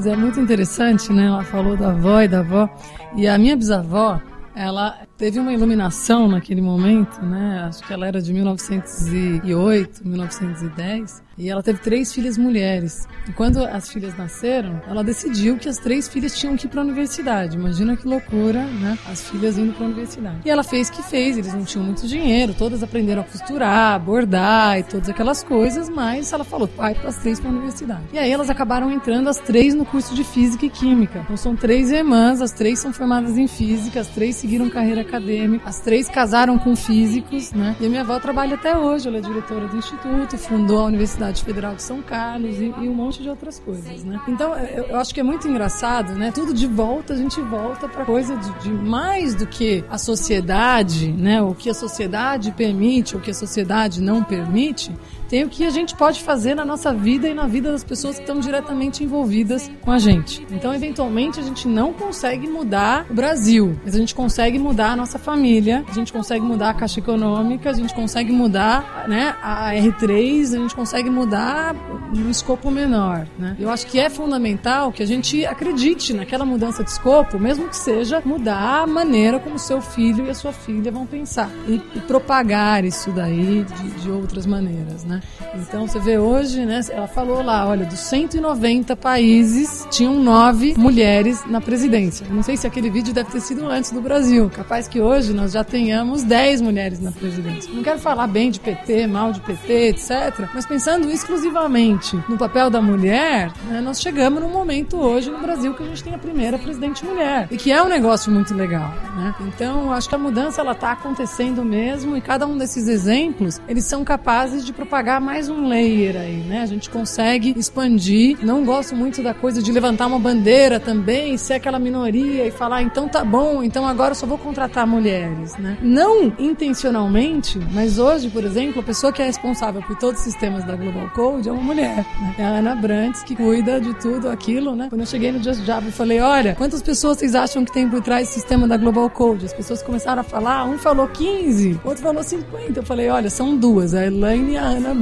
É 0.09 0.17
muito 0.17 0.41
interessante, 0.41 1.13
né? 1.13 1.27
Ela 1.27 1.45
falou 1.45 1.77
da 1.77 1.91
avó 1.91 2.23
e 2.23 2.29
da 2.29 2.41
avó. 2.41 2.69
E 3.17 3.27
a 3.27 3.39
minha 3.39 3.57
bisavó, 3.57 4.21
ela 4.55 5.07
teve 5.17 5.39
uma 5.39 5.53
iluminação 5.53 6.29
naquele 6.29 6.61
momento, 6.61 7.21
né? 7.23 7.65
Acho 7.69 7.87
que 7.87 7.93
ela 7.93 8.07
era 8.07 8.21
de 8.21 8.33
1908, 8.33 10.07
1910. 10.07 11.23
E 11.39 11.49
ela 11.49 11.63
teve 11.63 11.79
três 11.79 12.13
filhas 12.13 12.37
mulheres. 12.37 13.07
E 13.29 13.33
quando 13.33 13.65
as 13.65 13.89
filhas 13.89 14.17
nasceram, 14.17 14.83
ela 14.89 15.05
decidiu 15.05 15.57
que 15.57 15.69
as 15.69 15.79
três 15.79 16.09
filhas 16.09 16.37
tinham 16.37 16.57
que 16.57 16.67
ir 16.67 16.69
para 16.69 16.81
a 16.81 16.85
universidade. 16.85 17.57
Imagina 17.57 17.97
que 17.97 18.09
loucura, 18.09 18.65
né? 18.65 18.99
As 19.07 19.31
filhas 19.31 19.57
indo 19.57 19.73
para 19.73 19.85
a 19.85 19.87
universidade. 19.87 20.39
E 20.45 20.51
ela 20.51 20.65
fez 20.65 20.89
o 20.89 20.93
que 20.93 21.03
fez. 21.03 21.39
Eles 21.39 21.55
não 21.55 21.65
tinham 21.65 21.85
muito 21.85 22.09
dinheiro. 22.09 22.55
Todas 22.55 22.83
aprenderam 22.83 23.23
a 23.23 23.25
costurar, 23.25 24.01
bordar 24.01 24.81
e 24.81 24.83
todas 24.83 25.09
aquelas 25.09 25.45
coisas. 25.45 25.89
Mas 25.89 26.33
ela 26.33 26.43
falou, 26.43 26.69
vai 26.77 26.95
para 26.95 27.09
as 27.09 27.19
três 27.19 27.39
para 27.39 27.51
a 27.51 27.53
universidade. 27.53 28.03
E 28.13 28.19
aí 28.19 28.33
elas 28.33 28.51
acabaram 28.51 28.91
entrando 28.91 29.29
as 29.29 29.39
três 29.39 29.75
no 29.75 29.85
curso 29.85 30.17
de 30.17 30.25
Física 30.25 30.67
e 30.67 30.71
Química. 30.71 31.21
Então 31.21 31.37
são 31.37 31.55
três 31.55 31.93
irmãs, 31.93 32.43
as 32.43 32.51
três 32.51 32.81
são 32.81 32.93
formadas 32.93 33.39
em 33.39 33.47
Física, 33.47 34.01
as 34.01 34.09
três 34.09 34.35
seguiram 34.35 34.69
carreira 34.69 35.03
acadêmica, 35.03 35.69
as 35.69 35.79
três 35.79 36.09
casaram 36.09 36.59
com 36.59 36.75
físicos, 36.75 37.53
né? 37.53 37.77
E 37.81 37.87
a 37.87 37.89
minha 37.89 38.01
avó 38.01 38.19
trabalha 38.19 38.57
até 38.57 38.77
hoje. 38.77 39.07
Ela 39.07 39.19
é 39.19 39.21
diretora 39.21 39.69
do 39.69 39.77
instituto, 39.77 40.37
fundou 40.37 40.81
a 40.81 40.85
Universidade 40.87 41.28
Federal 41.37 41.75
de 41.75 41.83
São 41.83 42.03
Carlos 42.03 42.59
e, 42.59 42.65
e, 42.65 42.89
um 42.89 42.95
monte 42.95 43.23
de 43.23 43.29
outras 43.29 43.59
coisas, 43.59 44.05
né? 44.05 44.21
Então, 44.29 44.55
eu, 44.55 44.85
eu, 44.85 44.97
acho 44.97 45.15
que 45.15 45.21
é 45.21 45.23
muito 45.23 45.47
engraçado, 45.47 46.15
né? 46.15 46.33
Tudo 46.33 46.53
de 46.53 46.67
volta, 46.67 47.15
a 47.15 47.17
gente 47.17 47.41
volta 47.41 47.89
para 47.89 48.05
coisa 48.05 48.37
de, 48.37 48.51
de, 48.61 48.71
mais 48.71 49.35
do 49.35 49.47
que 49.47 49.85
a 49.89 49.99
sociedade, 49.99 51.13
né? 51.13 51.43
O 51.43 51.55
que 51.55 51.71
a 51.71 51.75
sociedade 51.75 52.53
permite, 52.53 53.17
o 53.17 53.21
que 53.21 53.31
a 53.31 53.35
sociedade 53.35 54.01
não 54.01 54.23
permite, 54.23 54.93
tem 55.29 55.45
o 55.45 55.49
que 55.49 55.65
a 55.65 55.71
gente 55.71 55.95
pode 55.95 56.23
fazer 56.23 56.55
na 56.55 56.65
nossa 56.65 56.93
vida 56.93 57.29
e 57.29 57.35
na 57.35 57.47
vida 57.47 57.71
das 57.71 57.85
pessoas 57.85 58.17
que 58.17 58.23
estão 58.23 58.41
diretamente 58.41 59.05
envolvidas 59.05 59.71
com 59.83 59.91
a 59.91 59.99
gente. 59.99 60.47
Então, 60.51 60.75
eventualmente, 60.75 61.39
a 61.39 61.43
gente 61.43 61.69
não 61.69 61.93
consegue 61.93 62.49
mudar 62.49 63.07
o 63.11 63.15
Brasil, 63.15 63.79
mas 63.85 63.95
a 63.95 63.99
gente 63.99 64.15
consegue 64.15 64.59
mudar 64.59 64.93
a 64.93 64.97
nossa 64.97 65.19
família, 65.19 65.85
a 65.89 65.93
gente 65.93 66.13
consegue 66.13 66.45
mudar 66.45 66.71
a 66.71 66.75
caixa 66.75 67.01
econômica, 67.01 67.71
a 67.71 67.73
gente 67.75 67.95
consegue 67.95 68.33
mudar 68.33 69.07
né, 69.09 69.37
a 69.43 69.73
R3, 69.75 70.55
a 70.55 70.59
gente 70.59 70.75
consegue 70.75 71.11
mudar 71.11 71.75
no 72.15 72.31
escopo 72.31 72.71
menor. 72.71 73.27
Né? 73.39 73.57
Eu 73.59 73.71
acho 73.71 73.87
que 73.87 73.99
é 73.99 74.09
fundamental 74.09 74.91
que 74.93 75.03
a 75.03 75.07
gente 75.07 75.45
acredite 75.45 76.15
naquela 76.15 76.45
mudança 76.45 76.83
de 76.83 76.91
escopo, 76.91 77.39
mesmo 77.39 77.69
que 77.69 77.77
seja 77.77 78.23
mudar 78.25 78.83
a 78.83 78.87
maneira 78.87 79.39
como 79.39 79.59
seu 79.59 79.81
filho 79.81 80.27
e 80.27 80.31
a 80.31 80.35
sua 80.35 80.53
filha 80.53 80.91
vão 80.91 81.07
pensar 81.07 81.51
e, 81.67 81.81
e 81.95 82.01
propagar 82.01 82.85
isso 82.85 83.11
daí 83.11 83.65
de, 83.65 83.91
de 84.03 84.11
outras 84.11 84.47
maneiras. 84.47 85.05
Né? 85.05 85.18
Então 85.55 85.87
você 85.87 85.99
vê 85.99 86.19
hoje, 86.19 86.65
né? 86.65 86.81
Ela 86.91 87.07
falou 87.07 87.43
lá, 87.43 87.67
olha, 87.67 87.87
dos 87.87 87.99
190 88.01 88.97
países, 88.97 89.87
tinham 89.91 90.15
nove 90.15 90.75
mulheres 90.77 91.45
na 91.47 91.61
presidência. 91.61 92.27
Não 92.31 92.43
sei 92.43 92.57
se 92.57 92.67
aquele 92.67 92.91
vídeo 92.91 93.13
deve 93.13 93.31
ter 93.31 93.41
sido 93.41 93.67
antes 93.67 93.91
do 93.93 94.01
Brasil. 94.01 94.51
Capaz 94.55 94.89
que 94.89 95.01
hoje 95.01 95.33
nós 95.33 95.53
já 95.53 95.65
tenhamos 95.65 96.23
10 96.23 96.61
mulheres 96.61 97.01
na 97.01 97.13
presidência. 97.13 97.73
Não 97.73 97.83
quero 97.83 97.99
falar 97.99 98.27
bem 98.27 98.51
de 98.51 98.61
PT, 98.61 99.07
mal 99.07 99.33
de 99.33 99.41
PT, 99.41 99.73
etc. 99.89 100.49
Mas 100.55 100.67
pensando 100.67 101.11
exclusivamente 101.11 102.17
no 102.29 102.37
papel 102.37 102.71
da 102.71 102.81
mulher, 102.81 103.53
né, 103.67 103.81
nós 103.81 104.01
chegamos 104.01 104.43
num 104.43 104.51
momento 104.51 104.97
hoje 104.97 105.31
no 105.31 105.39
Brasil 105.39 105.75
que 105.75 105.83
a 105.83 105.87
gente 105.87 106.05
tem 106.05 106.15
a 106.15 106.19
primeira 106.19 106.59
presidente 106.59 107.05
mulher. 107.05 107.49
E 107.51 107.57
que 107.57 107.73
é 107.73 107.83
um 107.83 107.89
negócio 107.89 108.31
muito 108.31 108.55
legal, 108.55 108.93
né? 109.17 109.35
Então, 109.41 109.93
acho 109.93 110.09
que 110.09 110.15
a 110.15 110.19
mudança 110.19 110.61
ela 110.61 110.73
está 110.73 110.93
acontecendo 110.93 111.65
mesmo 111.65 112.17
e 112.17 112.21
cada 112.21 112.47
um 112.47 112.57
desses 112.57 112.89
exemplos, 112.89 113.61
eles 113.69 113.85
são 113.85 114.05
capazes 114.05 114.65
de 114.65 114.73
propagar 114.73 115.08
mais 115.19 115.49
um 115.49 115.67
layer 115.67 116.17
aí, 116.17 116.37
né? 116.37 116.61
A 116.61 116.67
gente 116.67 116.91
consegue 116.91 117.55
expandir. 117.57 118.37
Não 118.43 118.65
gosto 118.65 118.95
muito 118.95 119.23
da 119.23 119.33
coisa 119.33 119.63
de 119.63 119.73
levantar 119.73 120.07
uma 120.07 120.19
bandeira 120.19 120.79
também, 120.79 121.39
ser 121.39 121.55
aquela 121.55 121.79
minoria 121.79 122.47
e 122.47 122.51
falar, 122.51 122.83
então 122.83 123.09
tá 123.09 123.25
bom, 123.25 123.63
então 123.63 123.87
agora 123.87 124.11
eu 124.11 124.15
só 124.15 124.27
vou 124.27 124.37
contratar 124.37 124.87
mulheres, 124.87 125.57
né? 125.57 125.79
Não 125.81 126.33
intencionalmente, 126.39 127.59
mas 127.73 127.99
hoje, 127.99 128.29
por 128.29 128.45
exemplo, 128.45 128.81
a 128.81 128.85
pessoa 128.85 129.11
que 129.13 129.23
é 129.23 129.25
responsável 129.25 129.81
por 129.83 129.97
todos 129.97 130.21
os 130.21 130.25
sistemas 130.25 130.65
da 130.65 130.77
Global 130.77 131.09
Code 131.15 131.49
é 131.49 131.53
uma 131.53 131.63
mulher, 131.63 132.05
né? 132.21 132.35
É 132.39 132.45
a 132.45 132.49
Ana 132.59 132.75
Brandt, 132.75 133.25
que 133.25 133.35
cuida 133.35 133.81
de 133.81 133.95
tudo 133.95 134.29
aquilo, 134.29 134.77
né? 134.77 134.89
Quando 134.91 135.01
eu 135.01 135.07
cheguei 135.07 135.33
no 135.33 135.43
Just 135.43 135.63
Job, 135.63 135.87
eu 135.87 135.93
falei, 135.93 136.21
olha, 136.21 136.55
quantas 136.55 136.83
pessoas 136.83 137.19
vocês 137.19 137.35
acham 137.35 137.65
que 137.65 137.73
tem 137.73 137.89
por 137.89 138.03
trás 138.03 138.29
do 138.29 138.33
sistema 138.33 138.69
da 138.69 138.77
Global 138.77 139.09
Code? 139.09 139.47
As 139.47 139.53
pessoas 139.55 139.83
começaram 139.83 140.21
a 140.21 140.25
falar, 140.25 140.65
um 140.67 140.77
falou 140.77 141.09
15, 141.09 141.81
outro 141.85 142.03
falou 142.03 142.23
50. 142.23 142.81
Eu 142.81 142.83
falei, 142.83 143.09
olha, 143.09 143.31
são 143.31 143.57
duas, 143.57 143.95
a 143.95 144.05
Elaine 144.05 144.53
e 144.53 144.57
a 144.59 144.65
Ana 144.65 144.98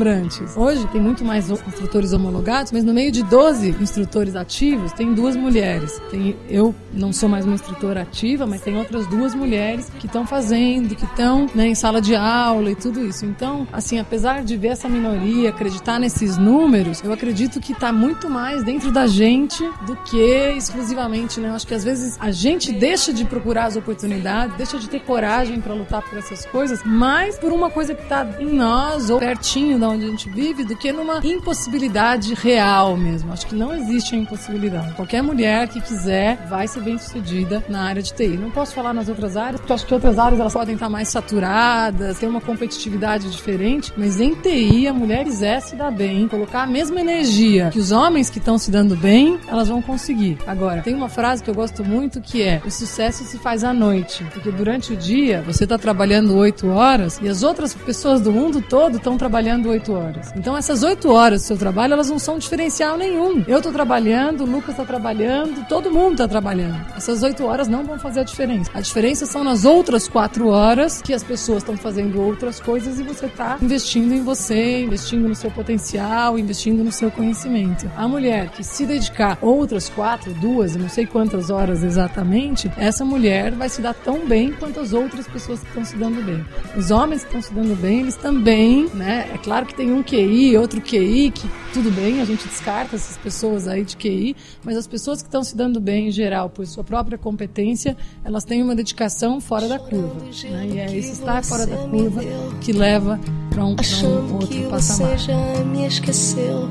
Hoje 0.56 0.86
tem 0.88 1.00
muito 1.00 1.24
mais 1.24 1.50
instrutores 1.50 2.12
homologados, 2.12 2.72
mas 2.72 2.84
no 2.84 2.92
meio 2.92 3.10
de 3.10 3.22
12 3.22 3.76
instrutores 3.80 4.36
ativos 4.36 4.92
tem 4.92 5.14
duas 5.14 5.34
mulheres. 5.36 6.00
Tem, 6.10 6.36
eu 6.48 6.74
não 6.92 7.12
sou 7.12 7.28
mais 7.28 7.44
uma 7.44 7.54
instrutora 7.54 8.02
ativa, 8.02 8.46
mas 8.46 8.60
tem 8.60 8.76
outras 8.76 9.06
duas 9.06 9.34
mulheres 9.34 9.90
que 9.98 10.06
estão 10.06 10.26
fazendo, 10.26 10.94
que 10.94 11.04
estão 11.04 11.46
né, 11.54 11.68
em 11.68 11.74
sala 11.74 12.00
de 12.00 12.14
aula 12.14 12.70
e 12.70 12.74
tudo 12.74 13.04
isso. 13.04 13.24
Então, 13.24 13.66
assim, 13.72 13.98
apesar 13.98 14.44
de 14.44 14.56
ver 14.56 14.68
essa 14.68 14.88
minoria, 14.88 15.50
acreditar 15.50 15.98
nesses 15.98 16.36
números, 16.36 17.02
eu 17.02 17.12
acredito 17.12 17.60
que 17.60 17.72
está 17.72 17.92
muito 17.92 18.28
mais 18.28 18.62
dentro 18.62 18.90
da 18.90 19.06
gente 19.06 19.62
do 19.86 19.96
que 19.96 20.52
exclusivamente, 20.56 21.40
né? 21.40 21.48
Eu 21.48 21.54
acho 21.54 21.66
que 21.66 21.74
às 21.74 21.84
vezes 21.84 22.16
a 22.20 22.30
gente 22.30 22.72
deixa 22.72 23.12
de 23.12 23.24
procurar 23.24 23.66
as 23.66 23.76
oportunidades, 23.76 24.56
deixa 24.56 24.78
de 24.78 24.88
ter 24.88 25.00
coragem 25.00 25.60
para 25.60 25.74
lutar 25.74 26.02
por 26.02 26.18
essas 26.18 26.44
coisas, 26.46 26.82
mais 26.84 27.38
por 27.38 27.52
uma 27.52 27.70
coisa 27.70 27.94
que 27.94 28.02
está 28.02 28.26
em 28.38 28.52
nós 28.52 29.10
ou 29.10 29.18
pertinho 29.18 29.78
da 29.78 29.85
onde 29.88 30.04
a 30.04 30.08
gente 30.08 30.28
vive 30.28 30.64
do 30.64 30.76
que 30.76 30.92
numa 30.92 31.20
impossibilidade 31.24 32.34
real 32.34 32.96
mesmo. 32.96 33.32
Acho 33.32 33.46
que 33.46 33.54
não 33.54 33.74
existe 33.74 34.14
a 34.14 34.18
impossibilidade. 34.18 34.94
Qualquer 34.94 35.22
mulher 35.22 35.68
que 35.68 35.80
quiser 35.80 36.36
vai 36.48 36.66
ser 36.68 36.80
bem 36.80 36.98
sucedida 36.98 37.62
na 37.68 37.82
área 37.82 38.02
de 38.02 38.12
TI. 38.12 38.36
Não 38.36 38.50
posso 38.50 38.74
falar 38.74 38.92
nas 38.92 39.08
outras 39.08 39.36
áreas, 39.36 39.60
porque 39.60 39.72
acho 39.72 39.86
que 39.86 39.94
outras 39.94 40.18
áreas 40.18 40.40
elas 40.40 40.52
podem 40.52 40.74
estar 40.74 40.88
mais 40.88 41.08
saturadas, 41.08 42.18
ter 42.18 42.26
uma 42.26 42.40
competitividade 42.40 43.30
diferente, 43.30 43.92
mas 43.96 44.20
em 44.20 44.34
TI 44.34 44.88
a 44.88 44.92
mulher 44.92 45.24
quiser 45.24 45.60
se 45.60 45.76
dar 45.76 45.90
bem, 45.90 46.28
colocar 46.28 46.62
a 46.62 46.66
mesma 46.66 47.00
energia 47.00 47.70
que 47.72 47.78
os 47.78 47.92
homens 47.92 48.30
que 48.30 48.38
estão 48.38 48.58
se 48.58 48.70
dando 48.70 48.96
bem, 48.96 49.38
elas 49.48 49.68
vão 49.68 49.80
conseguir. 49.82 50.38
Agora, 50.46 50.82
tem 50.82 50.94
uma 50.94 51.08
frase 51.08 51.42
que 51.42 51.50
eu 51.50 51.54
gosto 51.54 51.84
muito 51.84 52.20
que 52.20 52.42
é: 52.42 52.60
o 52.64 52.70
sucesso 52.70 53.24
se 53.24 53.38
faz 53.38 53.64
à 53.64 53.72
noite, 53.72 54.24
porque 54.32 54.50
durante 54.50 54.92
o 54.92 54.96
dia 54.96 55.42
você 55.42 55.64
está 55.64 55.78
trabalhando 55.78 56.36
oito 56.36 56.68
horas 56.68 57.18
e 57.22 57.28
as 57.28 57.42
outras 57.42 57.74
pessoas 57.74 58.20
do 58.20 58.32
mundo 58.32 58.60
todo 58.60 58.96
estão 58.96 59.16
trabalhando 59.16 59.68
oito 59.76 59.92
horas. 59.92 60.32
Então 60.36 60.56
essas 60.56 60.82
oito 60.82 61.10
horas 61.12 61.42
do 61.42 61.46
seu 61.46 61.56
trabalho, 61.56 61.92
elas 61.92 62.10
não 62.10 62.18
são 62.18 62.38
diferencial 62.38 62.96
nenhum. 62.96 63.44
Eu 63.46 63.58
estou 63.58 63.72
trabalhando, 63.72 64.42
o 64.42 64.46
Lucas 64.46 64.70
está 64.70 64.84
trabalhando, 64.84 65.66
todo 65.68 65.90
mundo 65.90 66.12
está 66.12 66.28
trabalhando. 66.28 66.84
Essas 66.96 67.22
oito 67.22 67.44
horas 67.44 67.68
não 67.68 67.84
vão 67.84 67.98
fazer 67.98 68.20
a 68.20 68.24
diferença. 68.24 68.70
A 68.74 68.80
diferença 68.80 69.26
são 69.26 69.44
nas 69.44 69.64
outras 69.64 70.08
quatro 70.08 70.48
horas 70.48 71.02
que 71.02 71.12
as 71.12 71.22
pessoas 71.22 71.58
estão 71.58 71.76
fazendo 71.76 72.20
outras 72.20 72.60
coisas 72.60 72.98
e 72.98 73.02
você 73.02 73.26
está 73.26 73.58
investindo 73.60 74.12
em 74.12 74.22
você, 74.22 74.80
investindo 74.80 75.28
no 75.28 75.34
seu 75.34 75.50
potencial, 75.50 76.38
investindo 76.38 76.82
no 76.82 76.92
seu 76.92 77.10
conhecimento. 77.10 77.90
A 77.96 78.08
mulher 78.08 78.48
que 78.50 78.64
se 78.64 78.86
dedicar 78.86 79.38
outras 79.40 79.88
quatro, 79.88 80.32
duas, 80.34 80.74
não 80.76 80.88
sei 80.88 81.06
quantas 81.06 81.50
horas 81.50 81.82
exatamente, 81.82 82.70
essa 82.76 83.04
mulher 83.04 83.52
vai 83.52 83.68
se 83.68 83.80
dar 83.82 83.94
tão 83.94 84.26
bem 84.26 84.52
quanto 84.52 84.80
as 84.80 84.92
outras 84.92 85.26
pessoas 85.26 85.60
que 85.60 85.66
estão 85.68 85.84
se 85.84 85.96
dando 85.96 86.24
bem. 86.24 86.44
Os 86.76 86.90
homens 86.90 87.22
que 87.22 87.28
estão 87.28 87.42
se 87.42 87.52
dando 87.52 87.76
bem, 87.76 88.00
eles 88.00 88.16
também, 88.16 88.88
né? 88.94 89.28
É 89.34 89.38
claro 89.38 89.65
que 89.66 89.74
tem 89.74 89.92
um 89.92 90.02
QI, 90.02 90.56
outro 90.56 90.80
QI, 90.80 91.30
que 91.30 91.48
tudo 91.72 91.90
bem, 91.90 92.20
a 92.20 92.24
gente 92.24 92.46
descarta 92.46 92.96
essas 92.96 93.16
pessoas 93.16 93.68
aí 93.68 93.84
de 93.84 93.96
QI, 93.96 94.34
mas 94.64 94.76
as 94.76 94.86
pessoas 94.86 95.20
que 95.20 95.28
estão 95.28 95.42
se 95.44 95.56
dando 95.56 95.80
bem 95.80 96.08
em 96.08 96.10
geral 96.10 96.48
por 96.48 96.66
sua 96.66 96.84
própria 96.84 97.18
competência, 97.18 97.96
elas 98.24 98.44
têm 98.44 98.62
uma 98.62 98.74
dedicação 98.74 99.40
fora 99.40 99.68
da 99.68 99.78
curva. 99.78 100.14
Né? 100.50 100.68
E 100.72 100.78
é 100.78 100.96
esse 100.96 101.12
estar 101.12 101.44
fora 101.44 101.66
da 101.66 101.76
curva 101.76 102.22
que 102.60 102.72
leva 102.72 103.20
para 103.50 103.64
um, 103.64 103.74
um 103.74 104.32
outro 104.34 104.48
que 104.48 104.62
patamar. 104.62 104.80
você 104.80 105.18
já 105.18 105.64
me 105.64 105.86
esqueceu. 105.86 106.68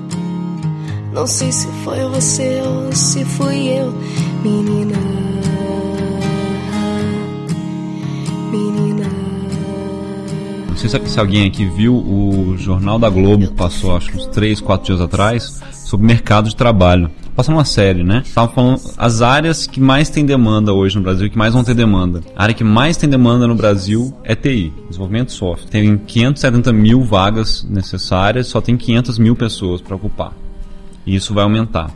Não 1.14 1.26
sei 1.26 1.52
se 1.52 1.68
foi 1.84 2.00
você 2.10 2.62
ou 2.62 2.92
se 2.92 3.24
fui 3.24 3.70
eu, 3.70 3.92
menina. 4.44 4.98
Menina. 8.52 8.85
Sei 10.88 11.02
se- 11.08 11.20
alguém 11.20 11.48
aqui 11.48 11.66
viu 11.66 11.96
o 11.96 12.56
Jornal 12.58 13.00
da 13.00 13.10
Globo, 13.10 13.48
que 13.48 13.54
passou 13.54 13.96
acho 13.98 14.16
uns 14.16 14.28
3, 14.28 14.62
4 14.62 14.86
dias 14.86 15.02
atrás, 15.02 15.62
sobre 15.72 16.06
mercado 16.06 16.48
de 16.48 16.56
trabalho. 16.56 17.10
Passando 17.36 17.56
uma 17.56 17.66
série, 17.66 18.04
né? 18.04 18.24
Tava 18.34 18.52
falando 18.54 18.80
as 18.98 19.22
áreas 19.22 19.66
que 19.66 19.80
mais 19.82 20.10
tem 20.10 20.24
demanda 20.26 20.74
hoje 20.74 20.96
no 20.96 21.02
Brasil, 21.02 21.30
que 21.30 21.38
mais 21.38 21.54
vão 21.54 21.64
ter 21.64 21.74
demanda. 21.74 22.22
A 22.36 22.44
área 22.44 22.54
que 22.56 22.64
mais 22.64 22.98
tem 22.98 23.10
demanda 23.10 23.48
no 23.48 23.56
Brasil 23.56 24.16
é 24.24 24.36
TI, 24.36 24.72
desenvolvimento 24.88 25.28
de 25.30 25.34
software. 25.34 25.70
Tem 25.70 25.98
570 25.98 26.72
mil 26.72 27.04
vagas 27.04 27.66
necessárias, 27.70 28.48
só 28.48 28.62
tem 28.62 28.78
500 28.78 29.18
mil 29.18 29.36
pessoas 29.36 29.82
para 29.82 29.96
ocupar. 29.96 30.34
E 31.06 31.16
isso 31.16 31.34
vai 31.34 31.44
aumentar. 31.44 31.90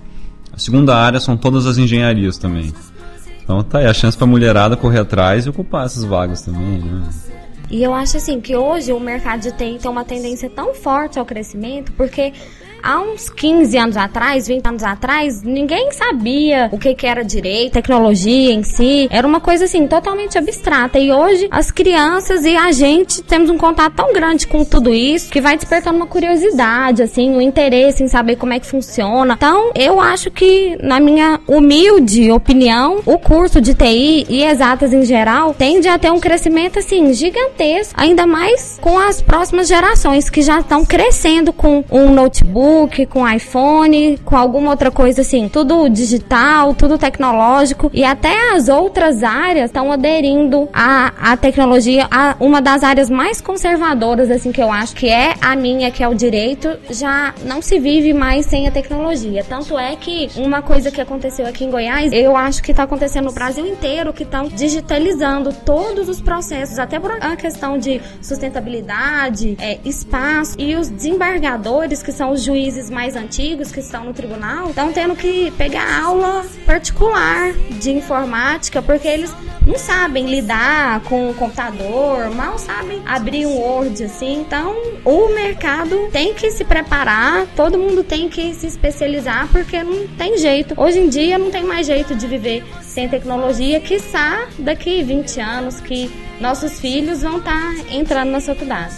A 0.51 0.57
segunda 0.57 0.95
área 0.97 1.19
são 1.19 1.37
todas 1.37 1.65
as 1.67 1.77
engenharias 1.77 2.37
também. 2.37 2.73
Então 3.43 3.63
tá 3.63 3.79
aí 3.79 3.85
a 3.85 3.93
chance 3.93 4.17
pra 4.17 4.25
mulherada 4.27 4.75
correr 4.75 4.99
atrás 4.99 5.45
e 5.45 5.49
ocupar 5.49 5.85
essas 5.85 6.03
vagas 6.03 6.41
também, 6.41 6.79
né? 6.79 7.01
E 7.69 7.83
eu 7.83 7.93
acho 7.93 8.17
assim 8.17 8.41
que 8.41 8.55
hoje 8.55 8.91
o 8.91 8.99
mercado 8.99 9.41
de 9.41 9.51
TI 9.51 9.77
tem 9.79 9.91
uma 9.91 10.03
tendência 10.03 10.49
tão 10.49 10.73
forte 10.73 11.19
ao 11.19 11.25
crescimento, 11.25 11.91
porque 11.93 12.33
há 12.81 12.99
uns 12.99 13.29
15 13.29 13.77
anos 13.77 13.97
atrás, 13.97 14.47
20 14.47 14.65
anos 14.65 14.83
atrás, 14.83 15.43
ninguém 15.43 15.91
sabia 15.91 16.69
o 16.71 16.77
que, 16.77 16.93
que 16.93 17.05
era 17.05 17.23
direito, 17.23 17.73
tecnologia 17.73 18.53
em 18.53 18.63
si. 18.63 19.07
Era 19.11 19.27
uma 19.27 19.39
coisa 19.39 19.65
assim 19.65 19.87
totalmente 19.87 20.37
abstrata. 20.37 20.99
E 20.99 21.11
hoje 21.11 21.47
as 21.51 21.71
crianças 21.71 22.45
e 22.45 22.55
a 22.55 22.71
gente 22.71 23.21
temos 23.23 23.49
um 23.49 23.57
contato 23.57 23.93
tão 23.95 24.13
grande 24.13 24.47
com 24.47 24.63
tudo 24.63 24.93
isso 24.93 25.29
que 25.29 25.41
vai 25.41 25.55
despertando 25.55 25.97
uma 25.97 26.07
curiosidade, 26.07 27.03
assim, 27.03 27.29
um 27.29 27.41
interesse 27.41 28.03
em 28.03 28.07
saber 28.07 28.35
como 28.35 28.53
é 28.53 28.59
que 28.59 28.65
funciona. 28.65 29.35
Então, 29.35 29.71
eu 29.75 29.99
acho 29.99 30.31
que, 30.31 30.77
na 30.81 30.99
minha 30.99 31.39
humilde 31.47 32.31
opinião, 32.31 33.01
o 33.05 33.17
curso 33.17 33.61
de 33.61 33.73
TI 33.73 34.25
e 34.29 34.43
exatas 34.43 34.93
em 34.93 35.03
geral 35.03 35.53
tende 35.53 35.87
a 35.87 35.97
ter 35.97 36.11
um 36.11 36.19
crescimento 36.19 36.79
assim 36.79 37.13
gigantesco, 37.13 37.93
ainda 37.95 38.25
mais 38.25 38.77
com 38.81 38.97
as 38.97 39.21
próximas 39.21 39.67
gerações 39.67 40.29
que 40.29 40.41
já 40.41 40.59
estão 40.59 40.85
crescendo 40.85 41.51
com 41.51 41.83
um 41.91 42.13
notebook, 42.13 42.68
com 43.09 43.27
iPhone, 43.27 44.19
com 44.25 44.35
alguma 44.35 44.71
outra 44.71 44.91
coisa 44.91 45.21
assim, 45.21 45.47
tudo 45.49 45.89
digital, 45.89 46.73
tudo 46.73 46.97
tecnológico 46.97 47.89
e 47.93 48.03
até 48.03 48.53
as 48.53 48.67
outras 48.67 49.23
áreas 49.23 49.65
estão 49.65 49.91
aderindo 49.91 50.67
à, 50.73 51.31
à 51.31 51.37
tecnologia. 51.37 52.07
A, 52.11 52.35
uma 52.39 52.61
das 52.61 52.83
áreas 52.83 53.09
mais 53.09 53.41
conservadoras 53.41 54.29
assim 54.29 54.51
que 54.51 54.61
eu 54.61 54.71
acho 54.71 54.95
que 54.95 55.07
é 55.07 55.33
a 55.41 55.55
minha, 55.55 55.91
que 55.91 56.03
é 56.03 56.07
o 56.07 56.13
direito, 56.13 56.77
já 56.89 57.33
não 57.45 57.61
se 57.61 57.79
vive 57.79 58.13
mais 58.13 58.45
sem 58.45 58.67
a 58.67 58.71
tecnologia. 58.71 59.43
Tanto 59.47 59.77
é 59.77 59.95
que 59.95 60.29
uma 60.35 60.61
coisa 60.61 60.91
que 60.91 61.01
aconteceu 61.01 61.45
aqui 61.45 61.65
em 61.65 61.71
Goiás, 61.71 62.11
eu 62.13 62.35
acho 62.35 62.61
que 62.61 62.71
está 62.71 62.83
acontecendo 62.83 63.25
no 63.25 63.31
Brasil 63.31 63.65
inteiro, 63.65 64.13
que 64.13 64.23
estão 64.23 64.47
digitalizando 64.47 65.53
todos 65.65 66.07
os 66.09 66.21
processos, 66.21 66.79
até 66.79 66.99
por 66.99 67.11
uma 67.11 67.35
questão 67.35 67.77
de 67.77 68.01
sustentabilidade, 68.21 69.57
é, 69.59 69.79
espaço. 69.85 70.55
E 70.57 70.75
os 70.75 70.89
desembargadores, 70.89 72.01
que 72.01 72.11
são 72.11 72.31
os 72.31 72.41
juízes 72.43 72.58
mais 72.89 73.15
antigos 73.15 73.71
que 73.71 73.79
estão 73.79 74.05
no 74.05 74.13
tribunal, 74.13 74.69
estão 74.69 74.91
tendo 74.91 75.15
que 75.15 75.51
pegar 75.51 76.03
aula 76.03 76.45
particular 76.65 77.53
de 77.79 77.91
informática, 77.91 78.81
porque 78.81 79.07
eles 79.07 79.33
não 79.65 79.77
sabem 79.77 80.29
lidar 80.29 80.99
com 81.01 81.29
o 81.29 81.33
computador, 81.33 82.29
mal 82.35 82.57
sabem 82.57 83.01
abrir 83.05 83.45
um 83.45 83.55
Word, 83.55 84.03
assim. 84.03 84.41
Então, 84.41 84.75
o 85.05 85.29
mercado 85.33 86.09
tem 86.11 86.33
que 86.33 86.51
se 86.51 86.65
preparar, 86.65 87.47
todo 87.55 87.77
mundo 87.77 88.03
tem 88.03 88.27
que 88.27 88.53
se 88.53 88.67
especializar, 88.67 89.47
porque 89.51 89.81
não 89.81 90.07
tem 90.07 90.37
jeito. 90.37 90.73
Hoje 90.75 90.99
em 90.99 91.09
dia 91.09 91.37
não 91.37 91.51
tem 91.51 91.63
mais 91.63 91.87
jeito 91.87 92.15
de 92.15 92.27
viver 92.27 92.63
sem 92.81 93.07
tecnologia, 93.07 93.79
quiçá 93.79 94.47
daqui 94.57 95.01
20 95.03 95.39
anos 95.39 95.79
que 95.79 96.11
nossos 96.41 96.79
filhos 96.79 97.21
vão 97.21 97.37
estar 97.37 97.73
entrando 97.91 98.31
na 98.31 98.41
faculdade. 98.41 98.95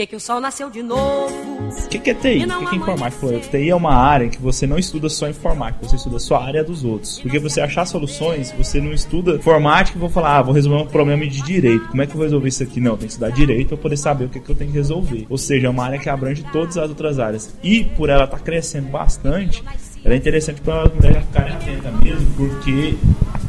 Que, 0.00 0.06
que 0.06 0.16
o 0.16 0.20
sol 0.20 0.40
nasceu 0.40 0.70
de 0.70 0.82
novo? 0.82 1.34
O 1.68 1.88
que, 1.88 1.98
que 1.98 2.10
é 2.10 2.14
TI? 2.14 2.44
O 2.44 2.58
que, 2.58 2.66
que 2.66 2.74
é 2.74 2.78
informática? 2.78 3.20
Falou, 3.20 3.40
TI 3.40 3.68
é 3.68 3.74
uma 3.74 3.94
área 3.94 4.24
em 4.24 4.30
que 4.30 4.40
você 4.40 4.66
não 4.66 4.78
estuda 4.78 5.08
só 5.08 5.28
informática, 5.28 5.86
você 5.86 5.96
estuda 5.96 6.18
só 6.18 6.36
a 6.36 6.44
área 6.44 6.64
dos 6.64 6.84
outros. 6.84 7.20
Porque 7.20 7.38
você 7.38 7.60
achar 7.60 7.84
soluções, 7.84 8.52
você 8.52 8.80
não 8.80 8.92
estuda 8.92 9.36
informática 9.36 9.98
e 9.98 10.00
vou 10.00 10.08
falar, 10.08 10.38
ah, 10.38 10.42
vou 10.42 10.54
resolver 10.54 10.82
um 10.82 10.86
problema 10.86 11.26
de 11.26 11.42
direito. 11.42 11.86
Como 11.88 12.00
é 12.00 12.06
que 12.06 12.12
eu 12.12 12.16
vou 12.16 12.24
resolver 12.24 12.48
isso 12.48 12.62
aqui? 12.62 12.80
Não, 12.80 12.96
tem 12.96 13.06
que 13.06 13.12
estudar 13.12 13.30
direito 13.30 13.68
para 13.68 13.76
poder 13.76 13.96
saber 13.96 14.24
o 14.24 14.28
que, 14.28 14.40
que 14.40 14.50
eu 14.50 14.56
tenho 14.56 14.70
que 14.70 14.76
resolver. 14.76 15.26
Ou 15.28 15.36
seja, 15.36 15.66
é 15.66 15.70
uma 15.70 15.84
área 15.84 15.98
que 15.98 16.08
abrange 16.08 16.44
todas 16.50 16.78
as 16.78 16.88
outras 16.88 17.18
áreas. 17.18 17.54
E 17.62 17.84
por 17.84 18.08
ela 18.08 18.24
estar 18.24 18.38
crescendo 18.38 18.88
bastante, 18.88 19.62
ela 20.02 20.14
é 20.14 20.16
interessante 20.16 20.62
para 20.62 20.84
as 20.84 20.94
mulheres 20.94 21.24
ficarem 21.26 21.52
atentas 21.52 22.00
mesmo, 22.02 22.26
porque 22.36 22.94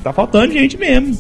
tá 0.04 0.12
faltando 0.12 0.52
gente 0.52 0.78
mesmo. 0.78 1.18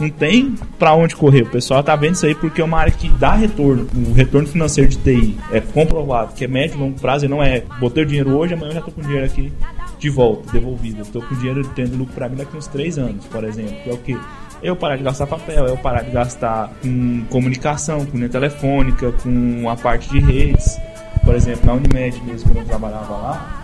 Não 0.00 0.10
tem 0.10 0.54
pra 0.78 0.92
onde 0.94 1.14
correr. 1.14 1.42
O 1.42 1.50
pessoal 1.50 1.82
tá 1.82 1.94
vendo 1.94 2.14
isso 2.14 2.26
aí 2.26 2.34
porque 2.34 2.60
é 2.60 2.64
uma 2.64 2.78
área 2.78 2.92
que 2.92 3.08
dá 3.08 3.34
retorno. 3.34 3.86
O 3.94 4.12
retorno 4.12 4.48
financeiro 4.48 4.90
de 4.90 4.96
TI 4.96 5.38
é 5.52 5.60
comprovado, 5.60 6.34
que 6.34 6.44
é 6.44 6.48
médio 6.48 6.76
e 6.76 6.80
longo 6.80 6.98
prazo 6.98 7.26
e 7.26 7.28
não 7.28 7.42
é 7.42 7.62
botei 7.78 8.02
o 8.02 8.06
dinheiro 8.06 8.36
hoje, 8.36 8.54
amanhã 8.54 8.70
eu 8.70 8.74
já 8.74 8.80
tô 8.80 8.90
com 8.90 9.00
dinheiro 9.00 9.24
aqui 9.24 9.52
de 9.98 10.10
volta, 10.10 10.50
devolvido. 10.52 11.00
Eu 11.00 11.06
tô 11.06 11.22
com 11.22 11.34
dinheiro 11.36 11.64
tendo 11.74 11.96
lucro 11.96 12.14
pra 12.14 12.28
mim 12.28 12.36
daqui 12.36 12.56
uns 12.56 12.66
3 12.66 12.98
anos, 12.98 13.24
por 13.26 13.44
exemplo. 13.44 13.74
Que 13.84 13.90
é 13.90 13.92
o 13.92 13.98
que? 13.98 14.18
Eu 14.62 14.74
parar 14.74 14.96
de 14.96 15.02
gastar 15.02 15.26
papel, 15.26 15.66
eu 15.66 15.76
parar 15.76 16.02
de 16.02 16.10
gastar 16.10 16.72
com 16.82 17.24
comunicação, 17.30 18.04
com 18.06 18.16
linha 18.16 18.28
telefônica, 18.28 19.12
com 19.22 19.68
a 19.68 19.76
parte 19.76 20.08
de 20.10 20.18
redes. 20.18 20.78
Por 21.24 21.34
exemplo, 21.34 21.66
na 21.66 21.74
Unimed 21.74 22.20
mesmo, 22.24 22.50
quando 22.50 22.58
eu 22.58 22.64
trabalhava 22.64 23.14
lá, 23.14 23.62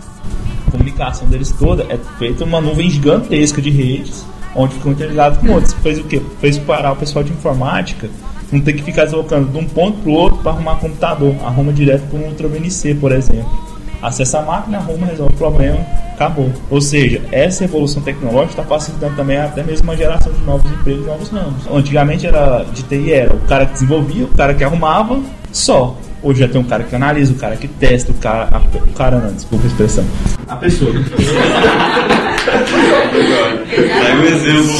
a 0.67 0.71
comunicação 0.71 1.27
deles 1.27 1.51
toda 1.51 1.83
é 1.89 1.97
feita 2.17 2.43
uma 2.43 2.61
nuvem 2.61 2.89
gigantesca 2.89 3.61
de 3.61 3.69
redes, 3.69 4.25
onde 4.55 4.75
ficam 4.75 4.93
com 4.93 5.51
outros. 5.51 5.73
Fez 5.73 5.99
o 5.99 6.03
quê? 6.03 6.21
Fez 6.39 6.57
parar 6.57 6.93
o 6.93 6.95
pessoal 6.95 7.23
de 7.23 7.31
informática, 7.31 8.09
não 8.51 8.59
ter 8.59 8.73
que 8.73 8.83
ficar 8.83 9.05
deslocando 9.05 9.49
de 9.49 9.57
um 9.57 9.65
ponto 9.65 9.97
para 9.99 10.09
o 10.09 10.13
outro 10.13 10.39
para 10.39 10.51
arrumar 10.51 10.75
computador. 10.75 11.35
Arruma 11.43 11.71
direto 11.71 12.09
com 12.09 12.17
um 12.17 12.27
Ultra 12.27 12.47
VNC, 12.47 12.95
por 12.95 13.11
exemplo. 13.11 13.71
Acessa 14.01 14.39
a 14.39 14.41
máquina, 14.41 14.79
arruma, 14.79 15.05
resolve 15.05 15.35
o 15.35 15.37
problema, 15.37 15.77
acabou. 16.13 16.51
Ou 16.71 16.81
seja, 16.81 17.21
essa 17.31 17.65
evolução 17.65 18.01
tecnológica 18.01 18.61
está 18.61 18.63
facilitando 18.63 19.15
também 19.15 19.37
até 19.37 19.61
mesmo 19.61 19.83
uma 19.83 19.95
geração 19.95 20.33
de 20.33 20.41
novos 20.41 20.69
empregos, 20.71 21.05
novos 21.05 21.29
ramos. 21.29 21.67
Antigamente 21.71 22.25
era 22.25 22.63
de 22.63 22.81
TI 22.81 23.13
era 23.13 23.35
o 23.35 23.39
cara 23.41 23.67
que 23.67 23.73
desenvolvia, 23.73 24.25
o 24.25 24.35
cara 24.35 24.55
que 24.55 24.63
arrumava, 24.63 25.21
só. 25.51 25.95
Hoje 26.23 26.39
já 26.39 26.47
tem 26.47 26.59
um 26.59 26.63
cara 26.63 26.83
que 26.83 26.95
analisa, 26.95 27.31
o 27.31 27.35
cara 27.35 27.55
que 27.55 27.67
testa, 27.67 28.11
o 28.11 28.15
cara. 28.15 28.49
A, 28.51 28.57
o 28.59 28.93
cara 28.93 29.17
não, 29.17 29.33
desculpa 29.33 29.65
a 29.65 29.67
expressão. 29.67 30.05
A 30.47 30.55
pessoa. 30.55 30.91
Dá 32.45 34.15
um 34.15 34.23
exemplo, 34.23 34.75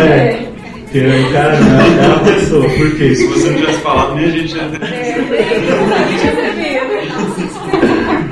É. 0.00 0.48
Que 0.90 1.00
o 1.00 1.32
cara 1.32 1.60
não, 1.60 1.80
é 1.80 2.06
uma 2.06 2.18
pessoa. 2.20 2.64
Por 2.66 2.96
quê? 2.96 3.14
Se 3.14 3.26
você 3.26 3.50
não 3.50 3.58
tivesse 3.58 3.80
falado, 3.80 4.14
nem 4.14 4.24
a 4.24 4.30
gente 4.30 4.48
já. 4.48 4.62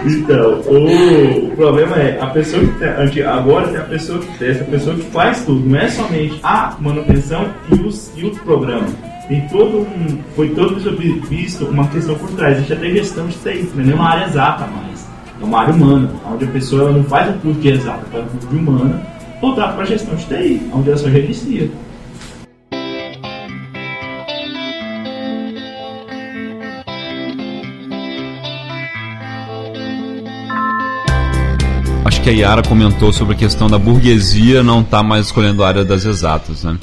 Então, 0.06 0.60
o, 0.60 1.48
o 1.48 1.56
problema 1.56 1.96
é 1.96 2.18
a 2.20 2.26
pessoa 2.28 2.62
que 2.64 2.72
tem, 2.78 3.24
agora 3.24 3.68
tem 3.68 3.78
a 3.78 3.84
pessoa 3.84 4.20
que 4.20 4.38
testa, 4.38 4.62
a 4.62 4.66
pessoa 4.68 4.94
que 4.96 5.02
faz 5.02 5.44
tudo, 5.44 5.68
não 5.68 5.78
é 5.78 5.88
somente 5.88 6.38
a 6.44 6.76
manutenção 6.78 7.52
e, 7.70 7.74
os, 7.80 8.12
e 8.16 8.24
o 8.24 8.30
programa. 8.30 8.86
Tem 9.28 9.40
todo 9.48 9.80
um, 9.80 10.18
foi 10.36 10.50
todo 10.50 10.76
visto 11.28 11.64
uma 11.66 11.88
questão 11.88 12.14
por 12.14 12.30
trás, 12.30 12.56
existe 12.56 12.72
até 12.72 12.90
gestão 12.90 13.26
de 13.26 13.34
TI, 13.34 13.68
não 13.74 13.82
é 13.82 13.86
nem 13.86 13.94
uma 13.94 14.08
área 14.08 14.26
exata 14.26 14.66
mais, 14.68 14.95
é 15.40 15.44
uma 15.44 15.60
área 15.60 15.74
humana, 15.74 16.10
onde 16.32 16.44
a 16.44 16.48
pessoa 16.48 16.90
não 16.90 17.04
faz 17.04 17.34
o 17.34 17.38
curso 17.38 17.60
de 17.60 17.68
exata, 17.68 18.04
faz 18.10 18.24
o 18.24 18.28
curso 18.28 18.48
de 18.48 18.56
humana, 18.56 19.02
voltado 19.40 19.74
para 19.74 19.82
a 19.82 19.86
gestão 19.86 20.14
de 20.14 20.24
TI, 20.24 20.70
onde 20.72 20.88
ela 20.88 20.98
só 20.98 21.10
gerencia. 21.10 21.70
Acho 32.04 32.22
que 32.22 32.30
a 32.30 32.32
Yara 32.32 32.62
comentou 32.62 33.12
sobre 33.12 33.34
a 33.34 33.36
questão 33.36 33.68
da 33.68 33.78
burguesia 33.78 34.62
não 34.62 34.80
estar 34.80 35.02
mais 35.02 35.26
escolhendo 35.26 35.62
a 35.62 35.68
área 35.68 35.84
das 35.84 36.04
exatas, 36.04 36.64
né? 36.64 36.78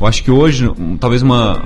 Eu 0.00 0.06
acho 0.06 0.24
que 0.24 0.30
hoje, 0.30 0.66
um, 0.66 0.96
talvez 0.96 1.20
uma. 1.20 1.62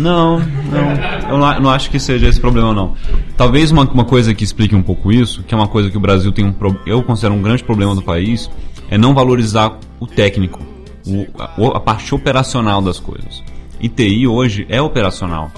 Não, 0.00 0.38
não. 0.38 1.30
Eu 1.30 1.60
não, 1.60 1.70
acho 1.70 1.90
que 1.90 1.98
seja 1.98 2.26
esse 2.26 2.40
problema, 2.40 2.72
não. 2.72 2.94
Talvez 3.36 3.70
uma, 3.70 3.84
uma 3.84 4.04
coisa 4.04 4.34
que 4.34 4.42
explique 4.42 4.74
um 4.74 4.82
pouco 4.82 5.12
isso, 5.12 5.42
que 5.42 5.54
é 5.54 5.56
uma 5.56 5.68
coisa 5.68 5.90
que 5.90 5.96
o 5.96 6.00
Brasil 6.00 6.32
tem 6.32 6.44
um. 6.44 6.54
Eu 6.86 7.02
considero 7.02 7.34
um 7.34 7.42
grande 7.42 7.62
problema 7.62 7.94
do 7.94 8.02
país, 8.02 8.50
é 8.90 8.96
não 8.96 9.14
valorizar 9.14 9.78
o 10.00 10.06
técnico, 10.06 10.60
o, 11.06 11.26
a, 11.38 11.76
a 11.76 11.80
parte 11.80 12.14
operacional 12.14 12.80
das 12.80 12.98
coisas. 12.98 13.42
E 13.78 13.88
TI 13.88 14.26
hoje 14.26 14.66
é 14.68 14.80
operacional. 14.80 15.50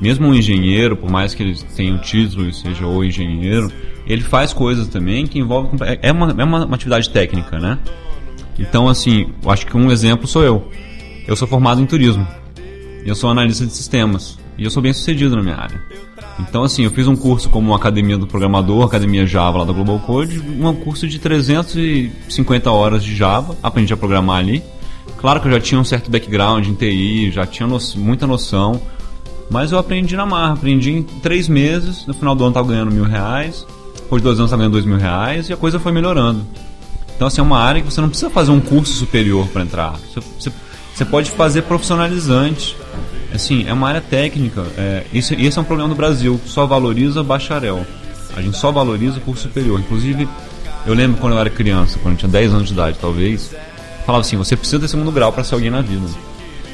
Mesmo 0.00 0.26
um 0.26 0.34
engenheiro, 0.34 0.94
por 0.96 1.10
mais 1.10 1.34
que 1.34 1.42
ele 1.42 1.56
tenha 1.74 1.94
o 1.94 1.98
título 1.98 2.48
e 2.48 2.52
seja 2.52 2.86
o 2.86 3.02
engenheiro, 3.02 3.72
ele 4.06 4.22
faz 4.22 4.52
coisas 4.52 4.88
também 4.88 5.26
que 5.26 5.38
envolvem. 5.38 5.72
É 6.02 6.12
uma, 6.12 6.34
é 6.38 6.44
uma, 6.44 6.64
uma 6.66 6.74
atividade 6.74 7.08
técnica, 7.08 7.58
né? 7.58 7.78
Então, 8.58 8.88
assim, 8.88 9.26
eu 9.42 9.50
acho 9.50 9.66
que 9.66 9.76
um 9.76 9.90
exemplo 9.90 10.26
sou 10.26 10.42
eu. 10.42 10.68
Eu 11.26 11.34
sou 11.34 11.48
formado 11.48 11.80
em 11.80 11.86
turismo. 11.86 12.26
Eu 13.06 13.14
sou 13.14 13.30
analista 13.30 13.64
de 13.64 13.72
sistemas. 13.72 14.36
E 14.58 14.64
eu 14.64 14.70
sou 14.70 14.82
bem 14.82 14.92
sucedido 14.92 15.36
na 15.36 15.42
minha 15.42 15.54
área. 15.54 15.80
Então, 16.40 16.64
assim, 16.64 16.82
eu 16.82 16.90
fiz 16.90 17.06
um 17.06 17.14
curso 17.14 17.48
como 17.48 17.72
Academia 17.72 18.18
do 18.18 18.26
Programador, 18.26 18.84
Academia 18.84 19.24
Java 19.24 19.58
lá 19.58 19.64
da 19.64 19.72
Global 19.72 20.00
Code, 20.00 20.40
um 20.40 20.74
curso 20.74 21.06
de 21.06 21.18
350 21.20 22.70
horas 22.70 23.04
de 23.04 23.14
Java, 23.14 23.56
aprendi 23.62 23.92
a 23.92 23.96
programar 23.96 24.38
ali. 24.38 24.62
Claro 25.18 25.40
que 25.40 25.46
eu 25.46 25.52
já 25.52 25.60
tinha 25.60 25.80
um 25.80 25.84
certo 25.84 26.10
background 26.10 26.66
em 26.66 26.74
TI, 26.74 27.30
já 27.30 27.46
tinha 27.46 27.66
no, 27.66 27.78
muita 27.96 28.26
noção, 28.26 28.80
mas 29.48 29.70
eu 29.70 29.78
aprendi 29.78 30.16
na 30.16 30.26
marra, 30.26 30.54
aprendi 30.54 30.90
em 30.90 31.02
três 31.02 31.48
meses, 31.48 32.06
no 32.06 32.12
final 32.12 32.34
do 32.34 32.42
ano 32.42 32.50
estava 32.50 32.68
ganhando 32.68 32.90
mil 32.90 33.04
reais, 33.04 33.64
depois 33.94 34.20
de 34.20 34.24
dois 34.24 34.38
anos 34.38 34.48
estava 34.48 34.60
ganhando 34.60 34.72
dois 34.72 34.84
mil 34.84 34.98
reais, 34.98 35.48
e 35.48 35.52
a 35.52 35.56
coisa 35.56 35.78
foi 35.78 35.92
melhorando. 35.92 36.44
Então, 37.14 37.28
assim, 37.28 37.40
é 37.40 37.44
uma 37.44 37.58
área 37.58 37.80
que 37.80 37.90
você 37.90 38.00
não 38.00 38.08
precisa 38.08 38.30
fazer 38.30 38.50
um 38.50 38.60
curso 38.60 38.92
superior 38.92 39.46
para 39.48 39.62
entrar. 39.62 39.92
Você, 39.92 40.20
você, 40.38 40.52
você 40.96 41.04
pode 41.04 41.30
fazer 41.30 41.60
profissionalizante 41.62 42.74
assim, 43.34 43.66
é 43.68 43.72
uma 43.72 43.86
área 43.88 44.00
técnica. 44.00 44.64
É, 44.78 45.04
isso, 45.12 45.34
esse 45.34 45.58
é 45.58 45.60
um 45.60 45.64
problema 45.64 45.90
do 45.90 45.94
Brasil. 45.94 46.40
Só 46.46 46.64
valoriza 46.64 47.22
bacharel. 47.22 47.86
A 48.34 48.40
gente 48.40 48.56
só 48.56 48.72
valoriza 48.72 49.20
curso 49.20 49.42
superior. 49.42 49.78
Inclusive, 49.78 50.26
eu 50.86 50.94
lembro 50.94 51.20
quando 51.20 51.34
eu 51.34 51.38
era 51.38 51.50
criança, 51.50 51.98
quando 52.02 52.14
eu 52.14 52.18
tinha 52.18 52.30
10 52.30 52.54
anos 52.54 52.68
de 52.68 52.72
idade, 52.72 52.96
talvez, 52.98 53.54
falava 54.06 54.22
assim: 54.22 54.38
você 54.38 54.56
precisa 54.56 54.80
ter 54.80 54.88
segundo 54.88 55.12
grau 55.12 55.30
para 55.30 55.44
ser 55.44 55.54
alguém 55.54 55.70
na 55.70 55.82
vida. 55.82 56.06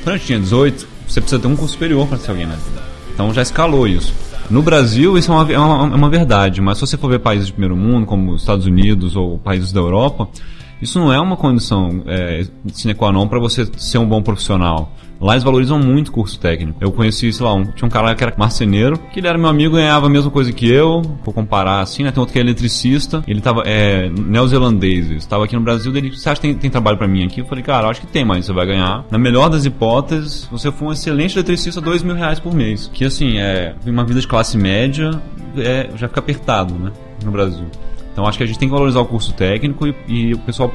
Quando 0.04 0.14
eu 0.16 0.20
tinha 0.20 0.38
18, 0.38 0.86
você 1.08 1.20
precisa 1.20 1.40
ter 1.40 1.48
um 1.48 1.56
curso 1.56 1.74
superior 1.74 2.06
para 2.06 2.18
ser 2.18 2.30
alguém 2.30 2.46
na 2.46 2.54
vida. 2.54 2.82
Então 3.12 3.34
já 3.34 3.42
escalou 3.42 3.88
isso. 3.88 4.14
No 4.48 4.62
Brasil, 4.62 5.18
isso 5.18 5.32
é 5.32 5.34
uma, 5.34 5.52
é 5.52 5.58
uma, 5.58 5.94
é 5.94 5.96
uma 5.96 6.10
verdade, 6.10 6.60
mas 6.60 6.78
se 6.78 6.86
você 6.86 6.96
for 6.96 7.10
ver 7.10 7.20
países 7.20 7.46
de 7.46 7.52
primeiro 7.52 7.76
mundo, 7.76 8.06
como 8.06 8.32
os 8.32 8.42
Estados 8.42 8.66
Unidos 8.66 9.16
ou 9.16 9.38
países 9.38 9.72
da 9.72 9.80
Europa, 9.80 10.28
isso 10.82 10.98
não 10.98 11.12
é 11.12 11.20
uma 11.20 11.36
condição 11.36 12.02
é, 12.06 12.44
sine 12.72 12.92
qua 12.92 13.12
non 13.12 13.28
para 13.28 13.38
você 13.38 13.66
ser 13.76 13.98
um 13.98 14.06
bom 14.06 14.20
profissional. 14.20 14.92
Lá 15.20 15.34
eles 15.34 15.44
valorizam 15.44 15.78
muito 15.78 16.10
curso 16.10 16.36
técnico. 16.40 16.76
Eu 16.80 16.90
conheci, 16.90 17.32
sei 17.32 17.46
lá, 17.46 17.54
um, 17.54 17.64
tinha 17.64 17.86
um 17.86 17.90
cara 17.90 18.12
que 18.12 18.24
era 18.24 18.34
marceneiro, 18.36 18.98
que 19.12 19.20
ele 19.20 19.28
era 19.28 19.38
meu 19.38 19.48
amigo, 19.48 19.76
ganhava 19.76 20.06
a 20.06 20.10
mesma 20.10 20.32
coisa 20.32 20.52
que 20.52 20.68
eu, 20.68 21.00
vou 21.24 21.32
comparar 21.32 21.80
assim, 21.80 22.02
né? 22.02 22.10
Tem 22.10 22.18
outro 22.18 22.32
que 22.32 22.40
é 22.40 22.42
eletricista, 22.42 23.22
ele 23.28 23.40
tava, 23.40 23.62
é, 23.64 24.08
neozelandês, 24.08 25.12
estava 25.12 25.44
aqui 25.44 25.54
no 25.54 25.62
Brasil, 25.62 25.92
dele, 25.92 26.10
você 26.10 26.28
acha 26.28 26.40
que 26.40 26.48
tem, 26.48 26.56
tem 26.56 26.68
trabalho 26.68 26.98
para 26.98 27.06
mim 27.06 27.24
aqui? 27.24 27.40
Eu 27.40 27.46
falei, 27.46 27.62
cara, 27.62 27.86
acho 27.86 28.00
que 28.00 28.06
tem, 28.08 28.24
mas 28.24 28.46
você 28.46 28.52
vai 28.52 28.66
ganhar. 28.66 29.04
Na 29.12 29.18
melhor 29.18 29.48
das 29.48 29.64
hipóteses, 29.64 30.48
você 30.50 30.72
for 30.72 30.86
um 30.86 30.92
excelente 30.92 31.38
eletricista, 31.38 31.80
dois 31.80 32.02
mil 32.02 32.16
reais 32.16 32.40
por 32.40 32.52
mês. 32.52 32.90
Que 32.92 33.04
assim, 33.04 33.38
é 33.38 33.76
uma 33.86 34.04
vida 34.04 34.20
de 34.20 34.26
classe 34.26 34.58
média, 34.58 35.22
é, 35.56 35.88
já 35.94 36.08
fica 36.08 36.18
apertado, 36.18 36.74
né? 36.74 36.90
No 37.24 37.30
Brasil. 37.30 37.66
Então 38.12 38.26
acho 38.26 38.38
que 38.38 38.44
a 38.44 38.46
gente 38.46 38.58
tem 38.58 38.68
que 38.68 38.74
valorizar 38.74 39.00
o 39.00 39.06
curso 39.06 39.32
técnico 39.32 39.86
e, 39.86 39.94
e 40.06 40.34
o 40.34 40.38
pessoal 40.38 40.72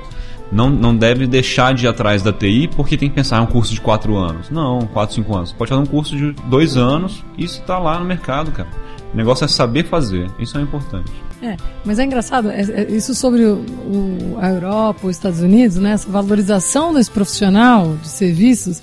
não, 0.52 0.70
não 0.70 0.96
deve 0.96 1.28
deixar 1.28 1.74
de 1.74 1.86
ir 1.86 1.88
atrás 1.88 2.22
da 2.22 2.32
TI 2.32 2.70
porque 2.76 2.98
tem 2.98 3.10
que 3.10 3.16
pensar 3.16 3.40
em 3.40 3.44
um 3.44 3.48
curso 3.48 3.74
de 3.74 3.82
4 3.82 4.16
anos. 4.16 4.50
Não, 4.50 4.80
4, 4.94 5.16
5 5.16 5.36
anos. 5.36 5.52
Pode 5.52 5.70
fazer 5.70 5.82
um 5.82 5.86
curso 5.86 6.16
de 6.16 6.32
2 6.32 6.78
anos 6.78 7.24
e 7.38 7.44
isso 7.44 7.62
está 7.62 7.78
lá 7.78 8.00
no 8.00 8.06
mercado, 8.06 8.52
cara. 8.52 8.70
O 9.14 9.18
negócio 9.18 9.46
é 9.46 9.48
saber 9.48 9.86
fazer. 9.86 10.30
Isso 10.40 10.58
é 10.58 10.62
importante. 10.62 11.12
É, 11.42 11.56
mas 11.86 12.00
é 12.00 12.04
engraçado, 12.04 12.50
é, 12.50 12.62
é, 12.62 12.88
isso 12.90 13.14
sobre 13.14 13.46
o, 13.46 13.58
o, 13.58 14.38
a 14.42 14.50
Europa, 14.50 15.06
os 15.06 15.16
Estados 15.16 15.40
Unidos, 15.40 15.78
né, 15.78 15.92
essa 15.92 16.10
valorização 16.10 16.92
desse 16.92 17.12
profissional 17.12 17.96
de 18.02 18.08
serviços, 18.08 18.82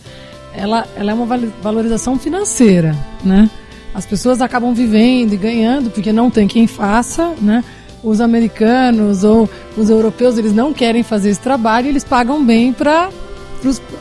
ela, 0.55 0.87
ela 0.95 1.11
é 1.11 1.15
uma 1.15 1.27
valorização 1.61 2.17
financeira, 2.17 2.97
né? 3.25 3.51
As 3.93 4.07
pessoas 4.07 4.41
acabam 4.41 4.73
vivendo 4.73 5.33
e 5.33 5.37
ganhando 5.37 5.91
porque 5.91 6.13
não 6.13 6.31
tem 6.31 6.47
quem 6.47 6.67
faça, 6.67 7.35
né? 7.41 7.65
Os 8.05 8.21
americanos 8.21 9.25
ou 9.25 9.49
os 9.77 9.91
europeus 9.91 10.39
eles 10.39 10.53
não 10.53 10.73
querem 10.73 11.03
fazer 11.03 11.31
esse 11.31 11.41
trabalho, 11.41 11.89
eles 11.89 12.05
pagam 12.05 12.45
bem 12.45 12.73
para 12.73 13.11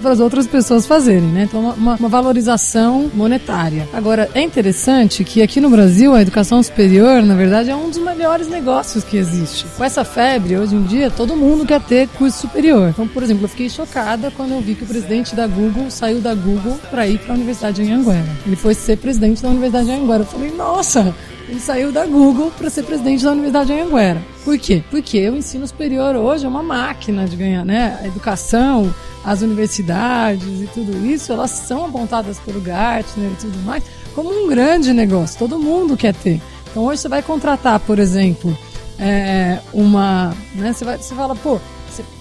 para 0.01 0.11
as 0.11 0.19
outras 0.19 0.45
pessoas 0.45 0.85
fazerem, 0.85 1.29
né? 1.29 1.43
Então, 1.43 1.61
uma, 1.61 1.95
uma, 1.95 2.09
valorização 2.09 3.09
monetária. 3.13 3.87
Agora, 3.93 4.29
é 4.33 4.41
interessante 4.41 5.23
que 5.23 5.41
aqui 5.41 5.61
no 5.61 5.69
Brasil 5.69 6.13
a 6.13 6.21
educação 6.21 6.61
superior, 6.61 7.21
na 7.21 7.35
verdade, 7.35 7.69
é 7.69 7.75
um 7.75 7.89
dos 7.89 7.99
melhores 7.99 8.49
negócios 8.49 9.03
que 9.03 9.15
existe. 9.15 9.65
Com 9.77 9.83
essa 9.83 10.03
febre, 10.03 10.57
hoje 10.57 10.75
em 10.75 10.83
dia, 10.83 11.09
todo 11.09 11.35
mundo 11.35 11.65
quer 11.65 11.79
ter 11.79 12.07
curso 12.09 12.39
superior. 12.39 12.89
Então, 12.89 13.07
por 13.07 13.23
exemplo, 13.23 13.45
eu 13.45 13.49
fiquei 13.49 13.69
chocada 13.69 14.31
quando 14.31 14.51
eu 14.51 14.61
vi 14.61 14.75
que 14.75 14.83
o 14.83 14.87
presidente 14.87 15.35
da 15.35 15.47
Google 15.47 15.89
saiu 15.89 16.19
da 16.19 16.35
Google 16.35 16.77
para 16.89 17.07
ir 17.07 17.19
para 17.19 17.33
a 17.33 17.35
Universidade 17.35 17.81
de 17.81 17.89
Anhanguera. 17.89 18.27
Ele 18.45 18.55
foi 18.55 18.73
ser 18.73 18.97
presidente 18.97 19.41
da 19.41 19.49
Universidade 19.49 19.85
de 19.85 19.91
Anhanguera. 19.93 20.23
Eu 20.23 20.27
falei, 20.27 20.51
nossa, 20.51 21.15
ele 21.53 21.59
saiu 21.59 21.91
da 21.91 22.03
Google 22.07 22.51
para 22.57 22.67
ser 22.67 22.81
presidente 22.81 23.23
da 23.23 23.31
Universidade 23.31 23.67
de 23.67 23.73
Anhanguera. 23.73 24.19
Por 24.43 24.57
quê? 24.57 24.83
Porque 24.89 25.29
o 25.29 25.35
ensino 25.35 25.67
superior 25.67 26.15
hoje 26.15 26.45
é 26.45 26.49
uma 26.49 26.63
máquina 26.63 27.27
de 27.27 27.35
ganhar, 27.35 27.63
né? 27.63 27.99
A 28.01 28.07
educação, 28.07 28.93
as 29.23 29.43
universidades 29.43 30.61
e 30.61 30.67
tudo 30.73 31.05
isso, 31.05 31.31
elas 31.31 31.51
são 31.51 31.85
apontadas 31.85 32.39
pelo 32.39 32.59
Gartner 32.59 33.29
e 33.31 33.35
tudo 33.35 33.57
mais 33.59 33.83
como 34.15 34.31
um 34.31 34.47
grande 34.47 34.91
negócio. 34.93 35.37
Todo 35.37 35.59
mundo 35.59 35.95
quer 35.95 36.15
ter. 36.15 36.41
Então 36.71 36.85
hoje 36.85 37.01
você 37.01 37.07
vai 37.07 37.21
contratar, 37.21 37.79
por 37.81 37.99
exemplo, 37.99 38.57
é, 38.97 39.59
uma. 39.71 40.33
Né, 40.55 40.73
você, 40.73 40.83
vai, 40.83 40.97
você 40.97 41.13
fala, 41.13 41.35
pô, 41.35 41.59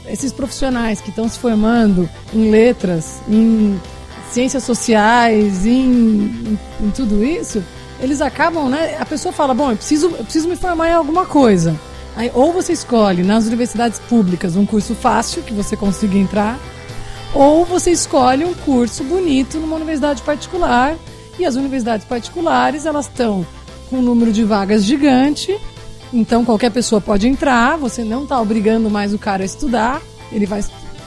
esses 0.06 0.30
profissionais 0.30 1.00
que 1.00 1.08
estão 1.08 1.26
se 1.26 1.38
formando 1.38 2.06
em 2.34 2.50
letras, 2.50 3.22
em 3.26 3.80
ciências 4.30 4.62
sociais, 4.64 5.64
em, 5.64 5.70
em, 5.70 6.58
em 6.82 6.90
tudo 6.90 7.24
isso, 7.24 7.62
eles 8.02 8.20
acabam, 8.20 8.68
né? 8.68 8.96
A 8.98 9.06
pessoa 9.06 9.32
fala, 9.32 9.54
bom, 9.54 9.70
eu 9.70 9.76
preciso, 9.76 10.08
eu 10.08 10.24
preciso 10.24 10.48
me 10.48 10.56
formar 10.56 10.88
em 10.88 10.92
alguma 10.92 11.24
coisa. 11.24 11.78
Aí, 12.16 12.30
ou 12.34 12.52
você 12.52 12.72
escolhe 12.72 13.22
nas 13.22 13.46
universidades 13.46 14.00
públicas 14.00 14.56
um 14.56 14.66
curso 14.66 14.94
fácil 14.94 15.42
que 15.42 15.54
você 15.54 15.76
consiga 15.76 16.18
entrar, 16.18 16.58
ou 17.32 17.64
você 17.64 17.90
escolhe 17.90 18.44
um 18.44 18.52
curso 18.52 19.02
bonito 19.04 19.58
numa 19.58 19.76
universidade 19.76 20.20
particular. 20.22 20.96
E 21.38 21.46
as 21.46 21.54
universidades 21.54 22.04
particulares, 22.04 22.84
elas 22.84 23.06
estão 23.06 23.46
com 23.88 23.96
um 23.96 24.02
número 24.02 24.32
de 24.32 24.44
vagas 24.44 24.84
gigante, 24.84 25.58
então 26.12 26.44
qualquer 26.44 26.70
pessoa 26.70 27.00
pode 27.00 27.26
entrar, 27.26 27.78
você 27.78 28.04
não 28.04 28.24
está 28.24 28.38
obrigando 28.38 28.90
mais 28.90 29.14
o 29.14 29.18
cara 29.18 29.42
a 29.42 29.46
estudar, 29.46 30.02
ele 30.30 30.44
vai 30.44 30.62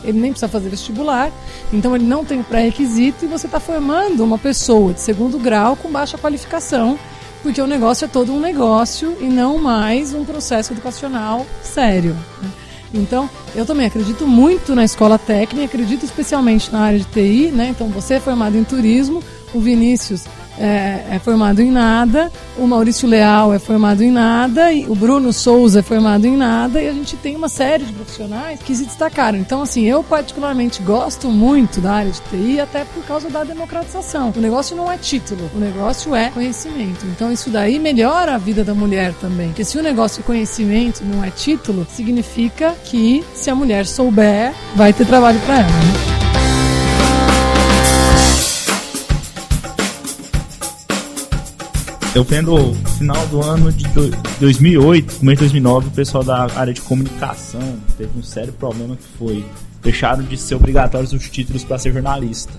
ele 0.05 0.19
nem 0.19 0.31
precisa 0.31 0.47
fazer 0.47 0.69
vestibular, 0.69 1.31
então 1.73 1.95
ele 1.95 2.05
não 2.05 2.23
tem 2.23 2.41
pré-requisito 2.43 3.25
e 3.25 3.27
você 3.27 3.47
está 3.47 3.59
formando 3.59 4.23
uma 4.23 4.37
pessoa 4.37 4.93
de 4.93 5.01
segundo 5.01 5.37
grau 5.39 5.75
com 5.75 5.89
baixa 5.91 6.17
qualificação, 6.17 6.97
porque 7.43 7.61
o 7.61 7.67
negócio 7.67 8.05
é 8.05 8.07
todo 8.07 8.33
um 8.33 8.39
negócio 8.39 9.17
e 9.19 9.25
não 9.25 9.57
mais 9.57 10.13
um 10.13 10.23
processo 10.23 10.73
educacional 10.73 11.45
sério. 11.61 12.15
Né? 12.41 12.49
Então, 12.93 13.29
eu 13.53 13.65
também 13.65 13.85
acredito 13.85 14.25
muito 14.25 14.73
na 14.73 14.85
escola 14.85 15.19
técnica, 15.19 15.65
acredito 15.65 16.05
especialmente 16.05 16.71
na 16.71 16.79
área 16.79 16.99
de 16.99 17.05
TI, 17.05 17.51
né? 17.51 17.67
Então, 17.69 17.89
você 17.89 18.15
é 18.15 18.19
formado 18.21 18.57
em 18.57 18.63
turismo, 18.63 19.21
o 19.53 19.59
Vinícius 19.59 20.23
é, 20.59 21.03
é, 21.11 21.19
formado 21.19 21.61
em 21.61 21.71
nada, 21.71 22.31
o 22.57 22.65
Maurício 22.65 23.07
Leal 23.07 23.53
é 23.53 23.59
formado 23.59 24.03
em 24.03 24.11
nada, 24.11 24.71
e 24.71 24.85
o 24.85 24.95
Bruno 24.95 25.33
Souza 25.33 25.79
é 25.79 25.81
formado 25.81 26.25
em 26.25 26.37
nada, 26.37 26.81
e 26.81 26.87
a 26.87 26.93
gente 26.93 27.17
tem 27.17 27.35
uma 27.35 27.49
série 27.49 27.83
de 27.83 27.93
profissionais 27.93 28.59
que 28.61 28.75
se 28.75 28.85
destacaram. 28.85 29.37
Então, 29.37 29.61
assim, 29.61 29.83
eu 29.85 30.03
particularmente 30.03 30.81
gosto 30.81 31.29
muito 31.29 31.81
da 31.81 31.93
área 31.93 32.11
de 32.11 32.21
TI, 32.21 32.59
até 32.59 32.85
por 32.85 33.03
causa 33.03 33.29
da 33.29 33.43
democratização. 33.43 34.33
O 34.35 34.39
negócio 34.39 34.75
não 34.75 34.91
é 34.91 34.97
título, 34.97 35.49
o 35.53 35.59
negócio 35.59 36.15
é 36.15 36.29
conhecimento. 36.29 37.05
Então, 37.05 37.31
isso 37.31 37.49
daí 37.49 37.79
melhora 37.79 38.35
a 38.35 38.37
vida 38.37 38.63
da 38.63 38.73
mulher 38.73 39.13
também. 39.15 39.47
Porque 39.47 39.65
se 39.65 39.77
o 39.77 39.83
negócio 39.83 40.21
é 40.21 40.23
conhecimento 40.23 41.03
não 41.03 41.23
é 41.23 41.29
título, 41.29 41.85
significa 41.89 42.75
que 42.83 43.23
se 43.33 43.49
a 43.49 43.55
mulher 43.55 43.85
souber, 43.85 44.53
vai 44.75 44.93
ter 44.93 45.05
trabalho 45.05 45.39
para 45.41 45.59
ela. 45.59 45.67
Né? 45.67 46.04
Eu 52.15 52.23
vendo 52.23 52.73
final 52.97 53.27
do 53.27 53.43
ano 53.43 53.69
de 53.73 53.85
2008, 54.39 55.19
começo 55.19 55.35
de 55.35 55.59
2009, 55.59 55.87
o 55.89 55.91
pessoal 55.91 56.23
da 56.23 56.47
área 56.55 56.73
de 56.73 56.79
comunicação 56.79 57.77
teve 57.97 58.17
um 58.17 58.23
sério 58.23 58.53
problema 58.53 58.95
que 58.95 59.17
foi 59.17 59.45
deixaram 59.83 60.23
de 60.23 60.37
ser 60.37 60.55
obrigatórios 60.55 61.11
os 61.11 61.29
títulos 61.29 61.65
para 61.65 61.77
ser 61.77 61.91
jornalista. 61.91 62.53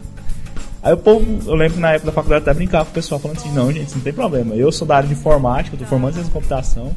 Aí 0.82 0.92
o 0.92 0.98
povo, 0.98 1.24
eu 1.46 1.54
lembro 1.54 1.76
que 1.76 1.80
na 1.80 1.92
época 1.92 2.06
da 2.06 2.12
faculdade 2.12 2.42
até 2.42 2.52
brincava 2.52 2.84
com 2.84 2.90
o 2.90 2.94
pessoal 2.94 3.18
falando 3.18 3.38
assim, 3.38 3.50
não 3.52 3.72
gente, 3.72 3.94
não 3.94 4.02
tem 4.02 4.12
problema, 4.12 4.54
eu 4.54 4.70
sou 4.70 4.86
da 4.86 4.98
área 4.98 5.08
de 5.08 5.14
informática, 5.14 5.74
eu 5.74 5.80
tô 5.80 5.86
formando 5.86 6.12
ciência 6.12 6.30
computação, 6.30 6.94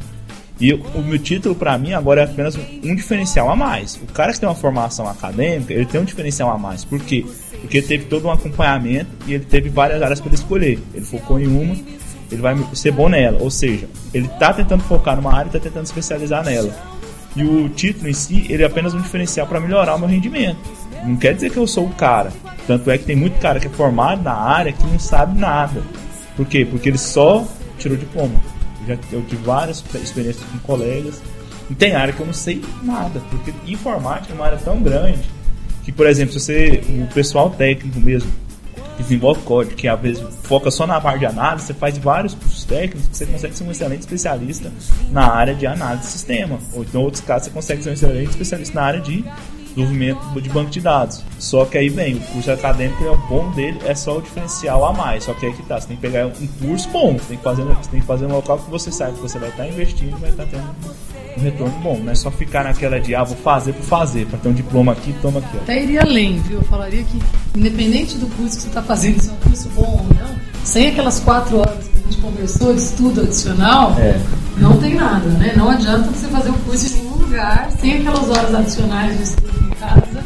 e 0.59 0.73
o 0.73 1.01
meu 1.01 1.17
título 1.17 1.55
para 1.55 1.77
mim 1.77 1.93
agora 1.93 2.21
é 2.21 2.23
apenas 2.25 2.57
um 2.83 2.93
diferencial 2.93 3.49
a 3.49 3.55
mais. 3.55 3.95
O 3.95 4.11
cara 4.11 4.33
que 4.33 4.39
tem 4.41 4.49
uma 4.49 4.53
formação 4.53 5.07
acadêmica, 5.07 5.73
ele 5.73 5.85
tem 5.85 6.01
um 6.01 6.03
diferencial 6.03 6.51
a 6.51 6.57
mais. 6.57 6.83
Por 6.83 6.99
quê? 6.99 7.25
Porque 7.61 7.77
ele 7.77 7.87
teve 7.87 8.05
todo 8.05 8.27
um 8.27 8.31
acompanhamento 8.31 9.09
e 9.25 9.35
ele 9.35 9.45
teve 9.45 9.69
várias 9.69 10.01
áreas 10.01 10.19
para 10.19 10.33
escolher. 10.33 10.77
Ele 10.93 11.05
focou 11.05 11.39
em 11.39 11.47
uma 11.47 11.77
ele 12.31 12.41
vai 12.41 12.57
ser 12.73 12.91
bom 12.91 13.09
nela. 13.09 13.37
Ou 13.41 13.49
seja, 13.49 13.87
ele 14.13 14.27
está 14.27 14.53
tentando 14.53 14.83
focar 14.83 15.15
numa 15.15 15.33
área 15.33 15.45
e 15.45 15.55
está 15.55 15.59
tentando 15.59 15.85
especializar 15.85 16.43
nela. 16.43 16.73
E 17.35 17.43
o 17.43 17.69
título 17.69 18.09
em 18.09 18.13
si, 18.13 18.45
ele 18.49 18.63
é 18.63 18.65
apenas 18.65 18.93
um 18.93 19.01
diferencial 19.01 19.47
para 19.47 19.59
melhorar 19.59 19.95
o 19.95 19.99
meu 19.99 20.07
rendimento. 20.07 20.57
Não 21.03 21.15
quer 21.15 21.33
dizer 21.33 21.51
que 21.51 21.57
eu 21.57 21.67
sou 21.67 21.85
o 21.85 21.93
cara. 21.93 22.31
Tanto 22.67 22.89
é 22.91 22.97
que 22.97 23.05
tem 23.05 23.15
muito 23.15 23.39
cara 23.39 23.59
que 23.59 23.67
é 23.67 23.69
formado 23.69 24.23
na 24.23 24.33
área 24.33 24.73
que 24.73 24.85
não 24.85 24.99
sabe 24.99 25.39
nada. 25.39 25.81
Por 26.35 26.45
quê? 26.45 26.65
Porque 26.65 26.89
ele 26.89 26.97
só 26.97 27.47
tirou 27.77 27.97
diploma. 27.97 28.35
Eu 28.81 28.95
já 28.95 29.01
eu 29.11 29.21
tive 29.23 29.43
várias 29.43 29.83
experiências 29.95 30.43
com 30.45 30.57
colegas. 30.59 31.21
E 31.69 31.75
tem 31.75 31.95
área 31.95 32.13
que 32.13 32.19
eu 32.19 32.25
não 32.25 32.33
sei 32.33 32.61
nada. 32.83 33.21
Porque 33.29 33.53
informática 33.71 34.33
é 34.33 34.35
uma 34.35 34.45
área 34.45 34.57
tão 34.57 34.81
grande 34.81 35.21
que, 35.83 35.91
por 35.91 36.07
exemplo, 36.07 36.33
se 36.33 36.39
você. 36.39 36.81
O 37.03 37.13
pessoal 37.13 37.49
técnico 37.51 37.99
mesmo 37.99 38.31
desenvolve 39.03 39.41
código, 39.41 39.75
que 39.75 39.87
às 39.87 39.99
vezes 39.99 40.23
foca 40.43 40.69
só 40.69 40.85
na 40.85 40.99
parte 40.99 41.19
de 41.19 41.25
análise, 41.25 41.67
você 41.67 41.73
faz 41.73 41.97
vários 41.97 42.33
cursos 42.33 42.63
técnicos 42.65 43.07
que 43.07 43.17
você 43.17 43.25
consegue 43.25 43.55
ser 43.55 43.63
um 43.63 43.71
excelente 43.71 44.01
especialista 44.01 44.71
na 45.11 45.31
área 45.31 45.55
de 45.55 45.65
análise 45.65 46.03
de 46.03 46.11
sistema. 46.11 46.59
Ou 46.73 46.83
então, 46.83 47.01
em 47.01 47.03
outros 47.03 47.23
casos, 47.23 47.47
você 47.47 47.53
consegue 47.53 47.83
ser 47.83 47.89
um 47.89 47.93
excelente 47.93 48.29
especialista 48.29 48.75
na 48.75 48.85
área 48.85 49.01
de 49.01 49.23
desenvolvimento 49.75 50.41
de 50.41 50.49
banco 50.49 50.69
de 50.69 50.81
dados. 50.81 51.23
Só 51.37 51.65
que 51.65 51.77
aí 51.77 51.89
vem, 51.89 52.15
o 52.15 52.19
curso 52.19 52.51
acadêmico 52.51 53.03
é 53.03 53.09
o 53.11 53.17
bom 53.17 53.49
dele, 53.51 53.79
é 53.85 53.95
só 53.95 54.17
o 54.17 54.21
diferencial 54.21 54.85
a 54.85 54.93
mais. 54.93 55.23
Só 55.23 55.33
que 55.33 55.45
aí 55.45 55.53
que 55.53 55.63
tá, 55.63 55.79
você 55.79 55.87
tem 55.87 55.95
que 55.97 56.01
pegar 56.01 56.27
um 56.27 56.47
curso 56.67 56.89
bom, 56.89 57.13
você 57.13 57.25
tem 57.29 57.37
que 57.37 57.43
fazer, 57.43 57.63
você 57.63 57.89
tem 57.89 57.99
que 58.01 58.05
fazer 58.05 58.25
um 58.25 58.31
local 58.33 58.57
que 58.59 58.69
você 58.69 58.91
sabe 58.91 59.13
que 59.13 59.21
você 59.21 59.39
vai 59.39 59.49
estar 59.49 59.67
investindo 59.67 60.15
e 60.17 60.21
vai 60.21 60.29
estar 60.29 60.45
tendo 60.45 60.63
um 61.37 61.41
retorno 61.41 61.73
bom. 61.81 61.97
Não 61.99 62.11
é 62.11 62.15
só 62.15 62.29
ficar 62.31 62.63
naquela 62.63 62.99
de, 62.99 63.15
ah, 63.15 63.23
vou 63.23 63.37
fazer 63.37 63.73
por 63.73 63.83
fazer, 63.83 64.25
para 64.25 64.39
ter 64.39 64.49
um 64.49 64.53
diploma 64.53 64.91
aqui, 64.91 65.13
toma 65.21 65.39
aqui. 65.39 65.57
Ó. 65.57 65.61
Até 65.61 65.83
iria 65.83 66.01
além, 66.01 66.39
viu? 66.41 66.57
Eu 66.57 66.63
falaria 66.63 67.03
que, 67.03 67.19
independente 67.57 68.17
do 68.17 68.27
curso 68.35 68.55
que 68.57 68.61
você 68.63 68.67
está 68.67 68.81
fazendo, 68.81 69.21
se 69.21 69.29
é 69.29 69.31
um 69.31 69.35
curso 69.37 69.69
bom 69.69 69.81
ou 70.07 70.15
não, 70.15 70.35
sem 70.63 70.87
aquelas 70.89 71.19
quatro 71.19 71.57
horas 71.59 71.87
que 71.87 71.97
a 71.97 72.01
gente 72.11 72.17
conversou 72.21 72.73
de 72.73 72.81
estudo 72.81 73.21
adicional, 73.21 73.95
É. 73.97 74.19
não 74.57 74.77
tem 74.77 74.95
nada, 74.95 75.27
né? 75.29 75.53
Não 75.55 75.69
adianta 75.69 76.09
você 76.09 76.27
fazer 76.27 76.49
o 76.49 76.53
curso 76.53 76.87
em 76.87 76.97
nenhum 77.01 77.15
lugar 77.17 77.69
sem 77.79 77.97
aquelas 77.99 78.29
horas 78.29 78.55
adicionais 78.55 79.15
de 79.17 79.23
estudo 79.23 79.58
casa. 79.79 80.25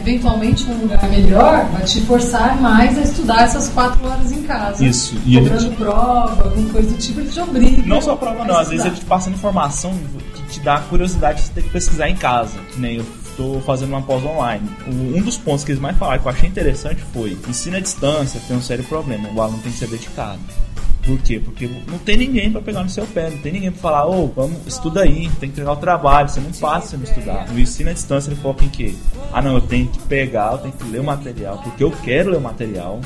Eventualmente, 0.00 0.64
um 0.64 0.82
lugar 0.82 1.08
melhor 1.10 1.66
vai 1.66 1.82
te 1.82 2.00
forçar 2.00 2.58
mais 2.60 2.96
a 2.98 3.02
estudar 3.02 3.42
essas 3.42 3.68
quatro 3.68 4.02
horas 4.08 4.32
em 4.32 4.42
casa. 4.44 4.84
Isso, 4.84 5.14
e 5.26 5.36
Cobrando 5.36 5.70
prova, 5.72 6.44
alguma 6.44 6.70
coisa 6.70 6.88
do 6.90 6.96
tipo, 6.96 7.20
ele 7.20 7.28
te 7.28 7.40
obriga. 7.40 7.82
Não 7.86 8.00
só 8.00 8.16
prova 8.16 8.44
não, 8.44 8.58
às 8.58 8.70
vezes 8.70 8.86
ele 8.86 8.96
te 8.96 9.04
passa 9.04 9.28
informação 9.28 9.94
que 10.34 10.42
te 10.54 10.60
dá 10.60 10.80
curiosidade 10.80 11.42
de 11.42 11.48
você 11.48 11.52
ter 11.52 11.62
que 11.62 11.70
pesquisar 11.70 12.08
em 12.08 12.16
casa. 12.16 12.58
Que 12.72 12.80
nem 12.80 12.96
eu 12.96 13.04
estou 13.40 13.60
fazendo 13.62 13.88
uma 13.90 14.02
pós 14.02 14.22
online. 14.24 14.68
Um 14.86 15.22
dos 15.22 15.38
pontos 15.38 15.64
que 15.64 15.72
eles 15.72 15.80
mais 15.80 15.96
falaram 15.96 16.20
que 16.20 16.28
eu 16.28 16.32
achei 16.32 16.48
interessante 16.48 17.02
foi: 17.12 17.36
ensino 17.48 17.76
à 17.76 17.80
distância 17.80 18.40
tem 18.46 18.56
um 18.56 18.62
sério 18.62 18.84
problema, 18.84 19.28
o 19.34 19.40
aluno 19.40 19.62
tem 19.62 19.72
que 19.72 19.78
ser 19.78 19.88
dedicado. 19.88 20.38
Por 21.02 21.18
quê? 21.20 21.40
Porque 21.42 21.66
não 21.88 21.98
tem 21.98 22.18
ninguém 22.18 22.52
para 22.52 22.60
pegar 22.60 22.82
no 22.82 22.90
seu 22.90 23.06
pé, 23.06 23.30
não 23.30 23.38
tem 23.38 23.52
ninguém 23.52 23.70
para 23.72 23.80
falar, 23.80 24.06
ô, 24.06 24.26
vamos, 24.26 24.58
estuda 24.66 25.00
aí, 25.00 25.30
tem 25.40 25.48
que 25.48 25.54
entregar 25.54 25.72
o 25.72 25.76
trabalho, 25.76 26.28
você 26.28 26.40
não 26.40 26.52
passa 26.52 26.88
se 26.88 26.96
não 26.98 27.04
estudar. 27.04 27.48
No 27.50 27.58
ensino 27.58 27.88
à 27.88 27.92
distância 27.94 28.30
ele 28.30 28.38
foca 28.38 28.62
em 28.66 28.68
quê? 28.68 28.94
Ah 29.32 29.40
não, 29.40 29.54
eu 29.54 29.62
tenho 29.62 29.88
que 29.88 29.98
pegar, 30.00 30.52
eu 30.52 30.58
tenho 30.58 30.74
que 30.74 30.84
ler 30.84 31.00
o 31.00 31.04
material, 31.04 31.56
porque 31.64 31.82
eu 31.82 31.90
quero 31.90 32.30
ler 32.30 32.36
o 32.36 32.40
material, 32.40 33.00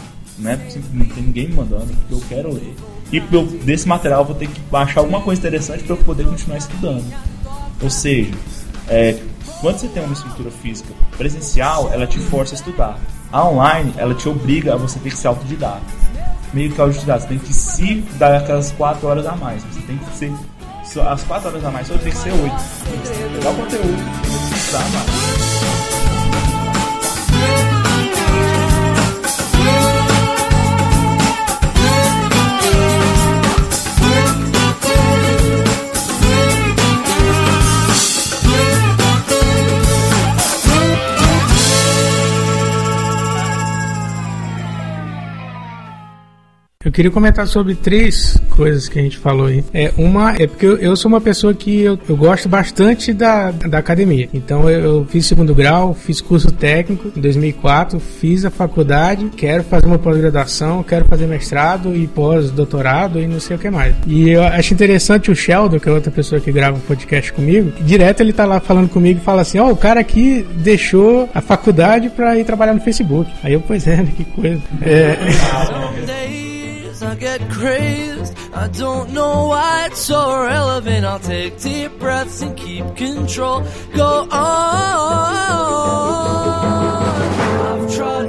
é 0.45 0.57
porque 0.57 0.81
não 0.93 1.07
tem 1.07 1.23
ninguém 1.23 1.49
me 1.49 1.55
mandando, 1.55 1.87
porque 1.87 2.15
eu 2.15 2.23
quero 2.29 2.53
ler. 2.53 2.75
E 3.13 3.19
eu- 3.19 3.47
desse 3.47 3.87
material 3.87 4.23
eu 4.23 4.27
vou 4.27 4.35
ter 4.35 4.49
que 4.49 4.59
baixar 4.63 4.99
alguma 5.01 5.21
coisa 5.21 5.39
interessante 5.41 5.85
para 5.85 5.95
eu 5.95 5.99
poder 5.99 6.27
continuar 6.27 6.59
estudando. 6.59 7.05
Ou 7.81 7.91
seja, 7.91 8.33
é, 8.89 9.17
quando 9.65 9.79
você 9.79 9.89
tem 9.89 10.05
uma 10.05 10.13
estrutura 10.13 10.51
física 10.51 10.93
presencial, 11.17 11.91
ela 11.91 12.07
te 12.07 12.19
força 12.19 12.55
a 12.55 12.57
estudar. 12.57 12.99
A 13.33 13.49
online, 13.49 13.95
ela 13.97 14.15
te 14.15 14.29
obriga 14.29 14.75
a 14.75 14.77
você 14.77 14.99
ter 14.99 15.09
que 15.09 15.17
ser 15.17 15.29
autodidata. 15.29 15.81
Meio 16.53 16.71
que 16.71 16.79
autodidata, 16.79 17.21
você 17.21 17.29
tem 17.29 17.39
que 17.39 17.51
se 17.51 17.95
dar 18.19 18.37
aquelas 18.37 18.73
4 18.73 19.09
horas 19.09 19.27
a 19.27 19.35
mais. 19.35 19.63
Você 19.65 19.81
tem 19.81 19.97
que 19.97 20.17
ser. 20.19 20.31
As 21.01 21.23
4 21.23 21.49
horas 21.49 21.65
a 21.65 21.71
mais 21.71 21.89
só 21.89 21.97
tem 21.97 22.13
que 22.13 22.19
ser 22.19 22.31
8. 22.31 22.43
Tem 22.43 23.51
o 23.51 23.55
conteúdo 23.55 24.03
estudar 24.55 24.87
mais. 24.91 25.24
Queria 46.95 47.11
comentar 47.11 47.47
sobre 47.47 47.75
três 47.75 48.41
coisas 48.51 48.89
que 48.89 48.99
a 48.99 49.03
gente 49.03 49.19
falou 49.19 49.47
aí. 49.47 49.65
É, 49.75 49.93
uma 49.99 50.37
é 50.37 50.47
porque 50.47 50.65
eu, 50.65 50.77
eu 50.79 50.97
sou 50.97 51.09
uma 51.09 51.21
pessoa 51.21 51.53
que 51.53 51.81
eu, 51.81 51.99
eu 52.09 52.17
gosto 52.17 52.49
bastante 52.49 53.13
da, 53.13 53.51
da 53.51 53.79
academia. 53.79 54.29
Então 54.33 54.71
eu, 54.71 54.81
eu 54.81 55.07
fiz 55.07 55.27
segundo 55.27 55.55
grau, 55.55 55.93
fiz 55.93 56.21
curso 56.21 56.53
técnico 56.53 57.11
em 57.17 57.21
2004, 57.21 57.99
fiz 57.99 58.45
a 58.45 58.51
faculdade, 58.51 59.29
quero 59.37 59.65
fazer 59.65 59.87
uma 59.87 59.99
pós-graduação, 59.99 60.83
quero 60.85 61.05
fazer 61.07 61.27
mestrado 61.27 61.95
e 61.95 62.07
pós-doutorado 62.07 63.21
e 63.21 63.27
não 63.27 63.41
sei 63.41 63.57
o 63.57 63.59
que 63.59 63.69
mais. 63.69 63.97
E 64.07 64.31
eu 64.31 64.45
acho 64.45 64.73
interessante 64.73 65.31
o 65.31 65.35
Sheldon, 65.35 65.81
que 65.81 65.89
é 65.89 65.93
outra 65.93 66.13
pessoa 66.13 66.41
que 66.41 66.53
grava 66.53 66.77
um 66.77 66.81
podcast 66.81 67.33
comigo, 67.33 67.73
direto 67.81 68.21
ele 68.21 68.33
tá 68.33 68.47
lá 68.47 68.61
falando 68.61 68.89
comigo 68.89 69.19
e 69.21 69.25
fala 69.25 69.43
assim: 69.43 69.59
Ó, 69.59 69.69
o 69.69 69.77
cara 69.77 69.99
aqui 69.99 70.47
deixou 70.59 71.29
a 71.35 71.41
faculdade 71.41 72.09
pra 72.09 72.39
ir 72.39 72.45
trabalhar 72.45 72.75
no 72.75 72.81
Facebook. 72.81 73.29
Aí 73.43 73.53
eu, 73.53 73.61
pois 73.61 73.87
é, 73.89 73.97
né, 73.97 74.09
que 74.17 74.25
coisa. 74.25 74.61
É. 74.81 76.44
I 77.03 77.15
get 77.15 77.41
crazed. 77.51 78.37
I 78.55 78.69
don't 78.69 79.11
know 79.11 79.49
why 79.49 79.87
it's 79.87 80.01
so 80.01 80.43
relevant. 80.43 81.05
I'll 81.05 81.19
take 81.19 81.61
deep 81.61 81.99
breaths 81.99 82.41
and 82.43 82.57
keep 82.57 82.97
control. 82.97 83.65
Go 83.95 84.29
on. 84.31 85.75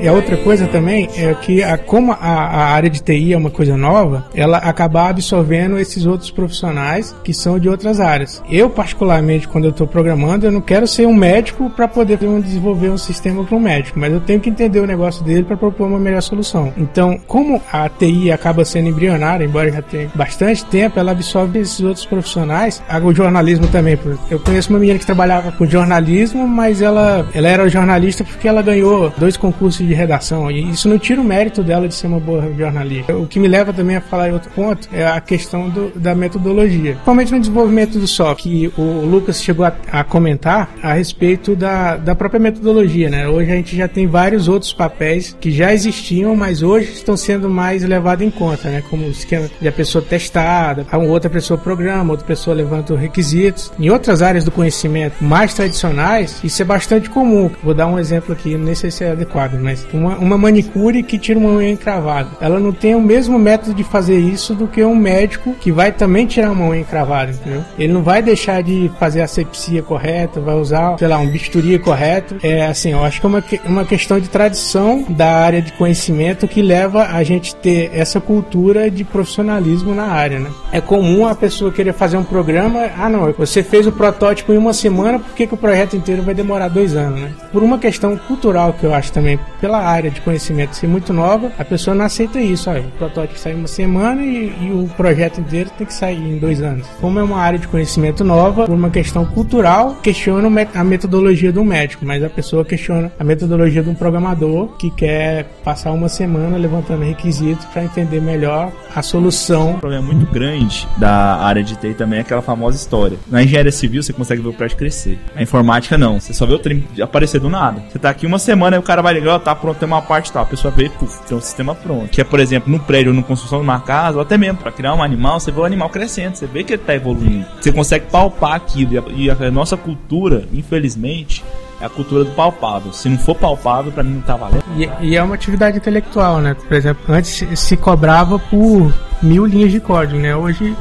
E 0.01 0.07
a 0.07 0.13
outra 0.13 0.37
coisa 0.37 0.67
também 0.67 1.09
é 1.15 1.33
que 1.33 1.63
a, 1.63 1.77
como 1.77 2.11
a, 2.11 2.17
a 2.17 2.65
área 2.65 2.89
de 2.89 3.01
TI 3.01 3.33
é 3.33 3.37
uma 3.37 3.49
coisa 3.49 3.75
nova, 3.75 4.25
ela 4.35 4.57
acaba 4.57 5.09
absorvendo 5.09 5.79
esses 5.79 6.05
outros 6.05 6.29
profissionais 6.29 7.15
que 7.23 7.33
são 7.33 7.57
de 7.57 7.67
outras 7.67 7.99
áreas. 7.99 8.43
Eu, 8.49 8.69
particularmente, 8.69 9.47
quando 9.47 9.65
eu 9.65 9.71
estou 9.71 9.87
programando, 9.87 10.45
eu 10.45 10.51
não 10.51 10.61
quero 10.61 10.87
ser 10.87 11.07
um 11.07 11.13
médico 11.13 11.69
para 11.69 11.87
poder 11.87 12.17
desenvolver 12.17 12.89
um 12.89 12.97
sistema 12.97 13.43
para 13.43 13.55
um 13.55 13.59
médico, 13.59 13.99
mas 13.99 14.13
eu 14.13 14.19
tenho 14.19 14.39
que 14.39 14.49
entender 14.49 14.79
o 14.79 14.85
negócio 14.85 15.23
dele 15.23 15.43
para 15.43 15.57
propor 15.57 15.87
uma 15.87 15.99
melhor 15.99 16.21
solução. 16.21 16.71
Então, 16.77 17.19
como 17.27 17.61
a 17.71 17.89
TI 17.89 18.31
acaba 18.31 18.63
sendo 18.63 18.89
embrionária, 18.89 19.45
embora 19.45 19.71
já 19.71 19.81
tenha 19.81 20.09
bastante 20.13 20.63
tempo, 20.65 20.99
ela 20.99 21.11
absorve 21.11 21.59
esses 21.59 21.79
outros 21.79 22.05
profissionais. 22.05 22.81
O 23.03 23.13
jornalismo 23.13 23.67
também. 23.67 23.97
Eu 24.29 24.39
conheço 24.39 24.69
uma 24.69 24.79
menina 24.79 24.99
que 24.99 25.05
trabalhava 25.05 25.51
com 25.51 25.65
jornalismo, 25.65 26.47
mas 26.47 26.81
ela, 26.81 27.27
ela 27.33 27.47
era 27.47 27.69
jornalista 27.69 28.23
porque 28.23 28.47
ela 28.47 28.61
ganhou 28.61 29.11
dois 29.17 29.37
concursos 29.37 29.54
de 29.59 29.93
redação. 29.93 30.49
E 30.51 30.69
isso 30.71 30.87
não 30.89 30.97
tira 30.99 31.19
o 31.21 31.23
mérito 31.23 31.63
dela 31.63 31.87
de 31.87 31.93
ser 31.93 32.07
uma 32.07 32.19
boa 32.19 32.51
jornalista. 32.57 33.15
O 33.15 33.25
que 33.25 33.39
me 33.39 33.47
leva 33.47 33.71
também 33.73 33.95
a 33.95 34.01
falar 34.01 34.29
em 34.29 34.33
outro 34.33 34.49
ponto 34.51 34.87
é 34.93 35.05
a 35.05 35.19
questão 35.21 35.69
do- 35.69 35.91
da 35.95 36.13
metodologia. 36.13 36.91
Principalmente 36.93 37.31
no 37.31 37.39
desenvolvimento 37.39 37.99
do 37.99 38.07
software, 38.07 38.35
que 38.43 38.71
o 38.77 39.01
Lucas 39.05 39.41
chegou 39.41 39.65
a, 39.65 39.73
a 39.91 40.03
comentar 40.03 40.75
a 40.83 40.93
respeito 40.93 41.55
da, 41.55 41.95
da 41.97 42.13
própria 42.15 42.39
metodologia. 42.39 43.09
Né? 43.09 43.27
Hoje 43.27 43.51
a 43.51 43.55
gente 43.55 43.75
já 43.75 43.87
tem 43.87 44.07
vários 44.07 44.47
outros 44.47 44.73
papéis 44.73 45.35
que 45.39 45.49
já 45.51 45.73
existiam, 45.73 46.35
mas 46.35 46.61
hoje 46.61 46.91
estão 46.93 47.15
sendo 47.15 47.49
mais 47.49 47.83
levados 47.83 48.25
em 48.25 48.29
conta, 48.31 48.69
né? 48.69 48.83
como 48.89 49.05
o 49.05 49.09
esquema 49.09 49.49
de 49.61 49.67
a 49.67 49.71
pessoa 49.71 50.03
testada, 50.03 50.85
outra 51.07 51.29
pessoa 51.29 51.57
programa, 51.57 52.11
outra 52.11 52.25
pessoa 52.25 52.55
levanta 52.55 52.93
os 52.93 52.99
requisitos. 52.99 53.71
Em 53.79 53.89
outras 53.89 54.21
áreas 54.21 54.43
do 54.43 54.51
conhecimento 54.51 55.23
mais 55.23 55.53
tradicionais, 55.53 56.39
isso 56.43 56.61
é 56.61 56.65
bastante 56.65 57.09
comum. 57.09 57.49
Vou 57.63 57.73
dar 57.73 57.87
um 57.87 57.99
exemplo 57.99 58.33
aqui, 58.33 58.55
não 58.57 58.73
sei 58.75 58.89
se 58.91 59.03
é 59.03 59.11
adequado, 59.11 59.34
mas 59.59 59.85
uma, 59.93 60.17
uma 60.17 60.37
manicure 60.37 61.03
que 61.03 61.17
tira 61.17 61.39
uma 61.39 61.49
unha 61.49 61.69
encravada. 61.69 62.29
Ela 62.39 62.59
não 62.59 62.71
tem 62.71 62.95
o 62.95 63.01
mesmo 63.01 63.37
método 63.37 63.73
de 63.73 63.83
fazer 63.83 64.17
isso 64.17 64.53
do 64.53 64.67
que 64.67 64.83
um 64.83 64.95
médico 64.95 65.53
que 65.59 65.71
vai 65.71 65.91
também 65.91 66.25
tirar 66.25 66.51
uma 66.51 66.67
unha 66.69 66.81
encravada, 66.81 67.31
entendeu? 67.31 67.63
Ele 67.77 67.93
não 67.93 68.03
vai 68.03 68.21
deixar 68.21 68.61
de 68.63 68.91
fazer 68.99 69.21
a 69.21 69.25
asepsia 69.25 69.81
correta, 69.81 70.39
vai 70.39 70.55
usar, 70.55 70.97
sei 70.97 71.07
lá, 71.07 71.17
um 71.17 71.27
bisturi 71.27 71.77
correto. 71.79 72.35
É 72.43 72.65
assim, 72.65 72.91
eu 72.91 73.03
acho 73.03 73.19
que 73.19 73.25
é 73.25 73.29
uma, 73.29 73.43
uma 73.65 73.85
questão 73.85 74.19
de 74.19 74.29
tradição 74.29 75.05
da 75.09 75.31
área 75.31 75.61
de 75.61 75.71
conhecimento 75.73 76.47
que 76.47 76.61
leva 76.61 77.05
a 77.05 77.23
gente 77.23 77.55
ter 77.55 77.91
essa 77.93 78.19
cultura 78.19 78.89
de 78.89 79.03
profissionalismo 79.03 79.93
na 79.93 80.05
área, 80.05 80.39
né? 80.39 80.49
É 80.71 80.81
comum 80.81 81.25
a 81.27 81.35
pessoa 81.35 81.71
querer 81.71 81.93
fazer 81.93 82.17
um 82.17 82.23
programa, 82.23 82.89
ah 82.97 83.09
não, 83.09 83.31
você 83.33 83.63
fez 83.63 83.87
o 83.87 83.91
protótipo 83.91 84.53
em 84.53 84.57
uma 84.57 84.73
semana, 84.73 85.19
por 85.19 85.33
que, 85.33 85.47
que 85.47 85.53
o 85.53 85.57
projeto 85.57 85.95
inteiro 85.95 86.21
vai 86.21 86.33
demorar 86.33 86.67
dois 86.67 86.95
anos, 86.95 87.19
né? 87.19 87.31
Por 87.51 87.63
uma 87.63 87.77
questão 87.77 88.17
cultural 88.17 88.73
que 88.73 88.85
eu 88.85 88.93
acho 88.93 89.11
também, 89.11 89.24
pela 89.59 89.79
área 89.79 90.09
de 90.09 90.21
conhecimento 90.21 90.75
ser 90.75 90.87
muito 90.87 91.13
nova, 91.13 91.51
a 91.57 91.65
pessoa 91.65 91.95
não 91.95 92.05
aceita 92.05 92.39
isso, 92.39 92.69
olha, 92.69 92.81
o 92.81 92.91
protótipo 92.91 93.39
sai 93.39 93.53
uma 93.53 93.67
semana 93.67 94.23
e, 94.23 94.53
e 94.61 94.71
o 94.71 94.87
projeto 94.95 95.39
inteiro 95.39 95.69
tem 95.77 95.85
que 95.87 95.93
sair 95.93 96.17
em 96.17 96.37
dois 96.37 96.61
anos. 96.61 96.87
Como 96.99 97.19
é 97.19 97.23
uma 97.23 97.39
área 97.39 97.59
de 97.59 97.67
conhecimento 97.67 98.23
nova, 98.23 98.65
por 98.65 98.75
uma 98.75 98.89
questão 98.89 99.25
cultural, 99.25 99.95
questiona 100.01 100.49
a 100.73 100.83
metodologia 100.83 101.51
do 101.51 101.63
médico, 101.63 102.05
mas 102.05 102.23
a 102.23 102.29
pessoa 102.29 102.63
questiona 102.63 103.11
a 103.19 103.23
metodologia 103.23 103.81
de 103.81 103.89
um 103.89 103.95
programador 103.95 104.67
que 104.77 104.89
quer 104.89 105.45
passar 105.63 105.91
uma 105.91 106.09
semana 106.09 106.57
levantando 106.57 107.03
requisitos 107.03 107.65
para 107.65 107.83
entender 107.83 108.21
melhor 108.21 108.71
a 108.93 109.01
solução 109.01 109.71
Um 109.71 109.79
problema 109.79 110.05
muito 110.05 110.31
grande 110.31 110.87
da 110.97 111.37
área 111.37 111.63
de 111.63 111.75
TI 111.75 111.93
também 111.93 112.19
é 112.19 112.21
aquela 112.21 112.41
famosa 112.41 112.77
história. 112.77 113.17
Na 113.27 113.43
engenharia 113.43 113.71
civil 113.71 114.01
você 114.01 114.13
consegue 114.13 114.41
ver 114.41 114.49
o 114.49 114.53
prédio 114.53 114.77
crescer. 114.77 115.19
Na 115.33 115.41
informática 115.41 115.97
não, 115.97 116.19
você 116.19 116.33
só 116.33 116.45
vê 116.45 116.53
o 116.53 116.59
trem 116.59 116.83
aparecer 117.01 117.39
do 117.39 117.49
nada. 117.49 117.81
Você 117.89 117.99
tá 117.99 118.09
aqui 118.09 118.25
uma 118.25 118.39
semana 118.39 118.75
e 118.75 118.79
o 118.79 118.83
cara 118.83 119.01
vai 119.01 119.13
ligar, 119.15 119.35
ó, 119.35 119.39
tá 119.39 119.55
tá 119.55 119.61
pronto, 119.61 119.77
tem 119.77 119.87
uma 119.87 120.01
parte 120.01 120.31
tal. 120.31 120.43
A 120.43 120.45
pessoa 120.45 120.71
vê, 120.75 120.89
puf, 120.89 121.23
tem 121.27 121.37
um 121.37 121.41
sistema 121.41 121.73
pronto. 121.73 122.09
Que 122.09 122.21
é, 122.21 122.23
por 122.23 122.39
exemplo, 122.39 122.71
no 122.71 122.79
prédio, 122.79 123.13
na 123.13 123.23
construção 123.23 123.59
de 123.59 123.63
uma 123.63 123.79
casa, 123.79 124.17
ou 124.17 124.21
até 124.21 124.37
mesmo 124.37 124.57
para 124.57 124.71
criar 124.71 124.93
um 124.93 125.01
animal, 125.01 125.39
você 125.39 125.51
vê 125.51 125.59
o 125.59 125.65
animal 125.65 125.89
crescendo, 125.89 126.35
você 126.35 126.45
vê 126.45 126.63
que 126.63 126.73
ele 126.73 126.81
tá 126.83 126.93
evoluindo. 126.93 127.45
Você 127.59 127.71
consegue 127.71 128.07
palpar 128.07 128.53
aquilo. 128.53 128.93
E 128.93 129.29
a, 129.29 129.35
e 129.39 129.45
a 129.45 129.51
nossa 129.51 129.77
cultura, 129.77 130.45
infelizmente, 130.53 131.43
é 131.79 131.85
a 131.85 131.89
cultura 131.89 132.23
do 132.23 132.31
palpável. 132.31 132.91
Se 132.91 133.07
não 133.09 133.17
for 133.17 133.35
palpável, 133.35 133.91
para 133.91 134.03
mim 134.03 134.15
não 134.15 134.21
tá 134.21 134.35
valendo. 134.35 134.63
E, 134.77 134.89
e, 135.01 135.15
é 135.15 135.23
uma 135.23 135.35
atividade 135.35 135.77
intelectual, 135.77 136.39
né? 136.39 136.55
Por 136.55 136.73
exemplo, 136.75 137.03
antes 137.13 137.45
se 137.57 137.77
cobrava 137.77 138.37
por 138.37 138.93
mil 139.21 139.45
linhas 139.45 139.71
de 139.71 139.79
código, 139.79 140.19
né? 140.19 140.35
Hoje, 140.35 140.75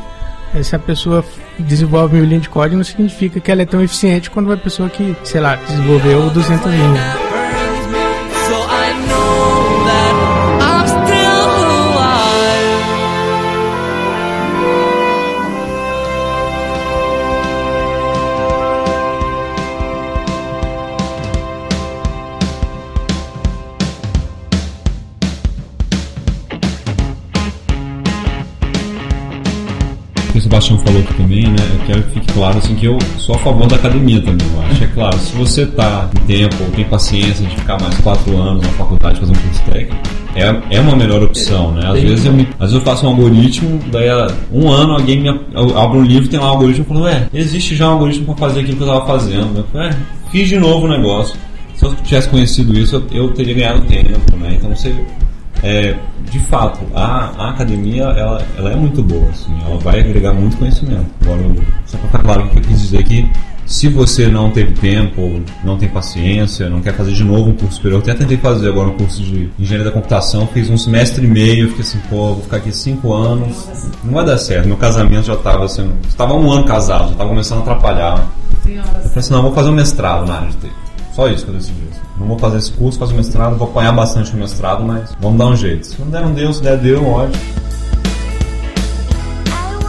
se 0.63 0.75
a 0.75 0.79
pessoa 0.79 1.25
desenvolve 1.59 2.17
mil 2.17 2.25
linhas 2.25 2.43
de 2.43 2.49
código, 2.49 2.77
não 2.77 2.85
significa 2.85 3.41
que 3.41 3.51
ela 3.51 3.63
é 3.63 3.67
tão 3.67 3.83
eficiente 3.83 4.31
quanto 4.31 4.47
uma 4.47 4.57
pessoa 4.57 4.89
que, 4.89 5.17
sei 5.25 5.41
lá, 5.41 5.57
desenvolveu 5.57 6.31
200 6.31 6.67
linhas. 6.73 7.35
Falou 30.95 31.01
aqui 31.01 31.15
também, 31.15 31.43
né? 31.45 31.57
Eu 31.73 31.87
quero 31.87 32.03
que 32.05 32.11
fique 32.13 32.33
claro 32.33 32.59
assim 32.59 32.75
que 32.75 32.87
eu 32.87 32.99
sou 33.19 33.35
a 33.35 33.39
favor 33.39 33.67
da 33.67 33.77
academia 33.77 34.21
também. 34.21 34.47
Eu 34.55 34.63
acho 34.63 34.85
é 34.85 34.87
claro, 34.87 35.19
se 35.19 35.35
você 35.35 35.67
tá 35.67 36.09
em 36.15 36.27
tempo 36.27 36.57
ou 36.63 36.71
tem 36.71 36.85
paciência 36.85 37.47
de 37.47 37.57
ficar 37.57 37.81
mais 37.81 37.97
quatro 37.99 38.37
anos 38.37 38.63
na 38.63 38.69
faculdade 38.71 39.21
fazer 39.21 39.33
um 39.33 39.37
curso 39.37 39.63
técnico, 39.65 39.97
é, 40.37 40.77
é 40.77 40.81
uma 40.81 40.97
melhor 40.97 41.23
opção, 41.23 41.73
né? 41.73 41.87
Às 41.87 42.01
vezes, 42.01 42.25
eu 42.25 42.33
me, 42.33 42.49
às 42.55 42.71
vezes 42.71 42.75
eu 42.75 42.81
faço 42.81 43.07
um 43.07 43.11
algoritmo, 43.11 43.81
daí 43.91 44.09
um 44.53 44.71
ano 44.71 44.95
alguém 44.95 45.21
me 45.21 45.29
abre 45.29 45.99
um 45.99 46.05
livro 46.05 46.29
tem 46.29 46.39
lá 46.39 46.47
um 46.47 46.51
algoritmo 46.51 46.85
e 46.85 46.89
fala, 46.89 47.01
ué, 47.03 47.29
existe 47.33 47.77
já 47.77 47.89
um 47.89 47.93
algoritmo 47.93 48.27
para 48.27 48.49
fazer 48.49 48.61
aquilo 48.61 48.77
que 48.77 48.83
eu 48.83 48.89
estava 48.89 49.07
fazendo. 49.07 49.59
Eu 49.59 49.65
falei, 49.73 49.91
é, 49.91 49.97
fiz 50.31 50.49
de 50.49 50.59
novo 50.59 50.87
o 50.87 50.89
negócio. 50.89 51.37
Se 51.77 51.85
eu 51.85 51.95
tivesse 51.97 52.29
conhecido 52.29 52.79
isso, 52.79 52.97
eu, 52.97 53.25
eu 53.25 53.29
teria 53.33 53.55
ganhado 53.55 53.81
tempo, 53.83 54.37
né? 54.37 54.55
Então 54.57 54.75
você 54.75 54.95
é, 55.65 55.97
de 56.31 56.39
fato, 56.41 56.81
a, 56.95 57.33
a 57.39 57.51
academia 57.51 58.03
ela, 58.03 58.47
ela, 58.59 58.73
é 58.73 58.77
muito 58.77 59.03
boa, 59.03 59.31
assim, 59.31 59.51
ela 59.65 59.79
vai 59.79 59.99
agregar 59.99 60.35
muito 60.35 60.59
conhecimento. 60.59 61.07
Agora, 61.23 61.43
só 61.87 61.97
para 61.97 62.07
ficar 62.07 62.23
claro 62.23 62.49
que 62.51 62.59
eu 62.59 62.63
quis 62.63 62.83
dizer 62.83 63.03
que 63.03 63.27
se 63.65 63.89
você 63.89 64.29
não 64.29 64.51
teve 64.51 64.73
tempo, 64.75 65.43
não 65.65 65.79
tem 65.79 65.89
paciência, 65.89 66.69
não 66.69 66.83
quer 66.83 66.93
fazer 66.93 67.13
de 67.13 67.25
novo 67.25 67.49
um 67.49 67.55
curso 67.55 67.77
superior, 67.77 67.99
eu 68.01 68.03
até 68.03 68.15
tentei 68.15 68.37
fazer 68.37 68.69
agora 68.69 68.91
um 68.91 68.97
curso 68.99 69.23
de 69.23 69.51
engenharia 69.59 69.87
da 69.87 69.91
computação, 69.91 70.47
fiz 70.49 70.69
um 70.69 70.77
semestre 70.77 71.25
e 71.25 71.29
meio, 71.29 71.69
fiquei 71.69 71.83
assim, 71.83 71.99
pô, 72.11 72.35
vou 72.35 72.43
ficar 72.43 72.59
aqui 72.59 72.71
cinco 72.71 73.15
anos, 73.15 73.67
não 74.05 74.13
vai 74.13 74.25
dar 74.27 74.37
certo. 74.37 74.67
Meu 74.67 74.77
casamento 74.77 75.25
já 75.25 75.33
estava 75.33 75.65
assim, 75.65 75.91
estava 76.07 76.35
um 76.35 76.53
ano 76.53 76.65
casado, 76.65 77.07
já 77.07 77.13
estava 77.13 77.31
começando 77.31 77.59
a 77.61 77.63
atrapalhar. 77.63 78.29
Eu 78.67 78.83
falei 78.83 79.11
assim, 79.17 79.33
não, 79.33 79.43
vou 79.43 79.55
fazer 79.55 79.71
um 79.71 79.75
mestrado 79.75 80.27
na 80.27 80.35
área 80.35 80.49
de 80.49 80.57
TI. 80.57 80.73
Só 81.15 81.27
isso 81.29 81.45
que 81.47 81.51
eu 81.51 81.55
decidi. 81.55 82.04
Não 82.19 82.29
vou 82.29 82.39
fazer 82.39 82.59
esse 82.59 82.71
curso, 82.71 82.99
fazer 82.99 83.13
o 83.13 83.17
mestrado, 83.17 83.57
vou 83.57 83.69
apanhar 83.69 83.93
bastante 83.93 84.33
no 84.33 84.39
mestrado, 84.39 84.85
mas 84.85 85.17
vamos 85.21 85.39
dar 85.39 85.47
um 85.47 85.57
jeito. 85.57 85.87
Se 85.87 86.01
não 86.01 86.09
der, 86.09 86.23
não 86.23 86.33
deu, 86.33 86.53
se 86.53 86.63
der, 86.63 86.79
deu, 86.79 87.05
ótimo. 87.05 87.43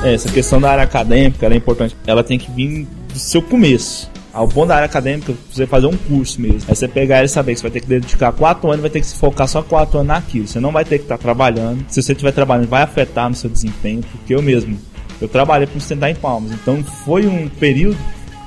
É, 0.04 0.14
essa 0.14 0.30
questão 0.32 0.60
da 0.60 0.72
área 0.72 0.84
acadêmica 0.84 1.46
é 1.48 1.56
importante. 1.56 1.96
Ela 2.06 2.24
tem 2.24 2.38
que 2.38 2.52
vir 2.52 2.88
do 3.12 3.20
seu 3.20 3.42
começo. 3.42 4.10
Ao 4.34 4.46
bom 4.48 4.68
da 4.68 4.76
área 4.76 4.86
acadêmica, 4.88 5.34
você 5.52 5.66
fazer 5.66 5.88
um 5.88 5.96
curso 5.96 6.42
mesmo. 6.42 6.64
Aí 6.68 6.76
você 6.76 6.88
pegar 6.88 7.24
e 7.24 7.28
saber 7.28 7.54
que 7.54 7.60
você 7.60 7.64
vai 7.64 7.72
ter 7.72 7.80
que 7.80 7.88
dedicar 7.88 8.32
quatro 8.34 8.70
anos, 8.70 8.82
vai 8.82 8.90
ter 8.90 9.00
que 9.00 9.06
se 9.06 9.16
focar 9.16 9.48
só 9.48 9.62
quatro 9.62 10.00
anos 10.00 10.10
naquilo. 10.10 10.48
Você 10.48 10.60
não 10.60 10.72
vai 10.72 10.84
ter 10.84 10.98
que 10.98 11.06
estar 11.06 11.18
trabalhando. 11.18 11.86
Se 11.88 12.02
você 12.02 12.12
estiver 12.12 12.32
trabalhando, 12.32 12.68
vai 12.68 12.82
afetar 12.82 13.30
no 13.30 13.36
seu 13.36 13.50
desempenho, 13.50 14.04
porque 14.12 14.36
eu 14.36 14.42
mesmo, 14.42 14.78
eu 15.22 15.28
trabalhei 15.28 15.68
para 15.68 15.80
sustentar 15.80 16.10
em 16.10 16.16
palmas. 16.16 16.52
Então 16.52 16.84
foi 16.84 17.26
um 17.28 17.48
período 17.48 17.98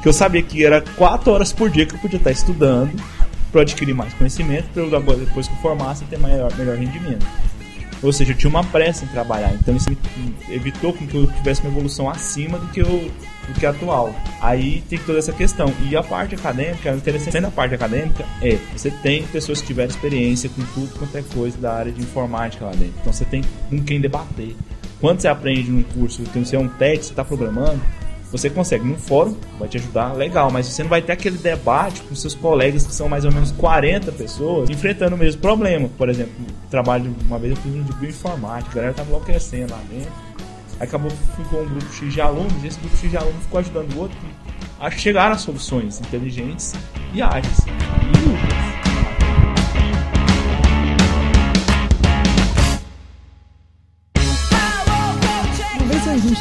que 0.03 0.09
eu 0.09 0.12
sabia 0.12 0.43
que 0.43 0.64
era 0.64 0.83
quatro 0.97 1.33
horas 1.33 1.53
por 1.53 1.71
dia 1.71 1.87
que 1.87 1.95
eu 1.95 1.99
podia 1.99 2.19
estar 2.19 2.31
estudando 2.31 2.93
para 3.51 3.63
adquirir 3.63 3.95
mais 3.95 4.13
conhecimento, 4.15 4.69
para 4.73 5.15
depois 5.17 5.49
que 5.49 5.57
formasse 5.63 6.05
ter 6.05 6.19
maior, 6.19 6.55
melhor 6.57 6.77
rendimento. 6.77 7.27
Ou 8.03 8.13
seja, 8.13 8.33
eu 8.33 8.37
tinha 8.37 8.51
uma 8.51 8.63
pressa 8.63 9.05
em 9.05 9.09
trabalhar, 9.09 9.53
então 9.55 9.75
isso 9.75 9.89
evitou 10.49 10.93
que 10.93 11.13
eu 11.13 11.27
tivesse 11.33 11.61
uma 11.63 11.71
evolução 11.71 12.09
acima 12.09 12.59
do 12.59 12.67
que 12.69 12.81
eu 12.81 13.11
do 13.49 13.59
que 13.59 13.67
atual. 13.67 14.15
Aí 14.41 14.83
tem 14.89 14.99
toda 14.99 15.19
essa 15.19 15.33
questão. 15.33 15.73
E 15.89 15.97
a 15.97 16.03
parte 16.03 16.35
acadêmica, 16.35 16.93
o 16.93 16.97
interessante 16.97 17.41
da 17.41 17.51
parte 17.51 17.75
acadêmica 17.75 18.25
é 18.43 18.59
você 18.77 18.91
tem 18.91 19.23
pessoas 19.25 19.61
que 19.61 19.69
tiveram 19.69 19.89
experiência 19.89 20.51
com 20.51 20.63
tudo 20.75 20.99
quanto 20.99 21.17
é 21.17 21.23
coisa 21.23 21.57
da 21.59 21.75
área 21.75 21.91
de 21.91 22.01
informática 22.01 22.67
lá 22.67 22.73
dentro. 22.73 22.95
Então 23.01 23.13
você 23.13 23.25
tem 23.25 23.43
com 23.71 23.83
quem 23.83 24.01
debater. 24.01 24.55
Quando 25.01 25.21
você 25.21 25.29
aprende 25.29 25.71
num 25.71 25.83
curso, 25.83 26.23
que 26.25 26.39
você 26.39 26.57
é 26.57 26.59
um 26.59 26.69
técnico, 26.69 27.05
você 27.05 27.13
está 27.13 27.25
programando, 27.25 27.81
você 28.31 28.51
consegue 28.51 28.85
num 28.85 28.97
fórum, 28.97 29.35
vai 29.59 29.69
te 29.69 29.79
ajudar, 29.79 30.12
legal, 30.12 30.51
mas 30.51 30.67
você 30.67 30.83
não 30.83 30.91
vai 30.91 31.01
ter 31.01 31.12
aquele 31.12 31.38
debate 31.38 32.03
com 32.03 32.14
seus 32.14 32.35
colegas 32.35 32.87
que 32.87 32.93
são 32.93 33.09
mais 33.09 33.25
ou 33.25 33.33
menos 33.33 33.51
40 33.53 34.12
pessoas 34.12 34.69
enfrentando 34.69 35.17
o 35.17 35.19
mesmo 35.19 35.41
problema. 35.41 35.88
Por 35.97 36.09
exemplo, 36.09 36.35
trabalho, 36.71 37.14
uma 37.27 37.38
vez 37.38 37.57
eu 37.57 37.62
fiz 37.62 37.75
um 37.75 37.83
de 37.83 37.93
bioinformática, 37.95 38.73
a 38.73 38.75
galera 38.75 38.95
tava 38.95 39.09
enlouquecendo 39.09 39.73
lá 39.73 39.81
dentro. 39.91 40.12
Aí 40.79 40.87
acabou 40.87 41.11
ficou 41.37 41.62
um 41.62 41.69
grupo 41.69 41.93
X 41.93 42.12
de 42.12 42.21
alunos, 42.21 42.62
e 42.62 42.67
esse 42.67 42.79
grupo 42.79 42.97
X 42.97 43.11
de 43.11 43.17
alunos 43.17 43.43
ficou 43.43 43.61
ajudando 43.61 43.95
o 43.95 44.01
outro 44.01 44.19
a 44.79 44.91
chegar 44.91 45.33
a 45.33 45.38
soluções 45.38 46.01
inteligentes 46.01 46.75
e 47.12 47.21
ágeis. 47.21 47.59
E 47.67 48.78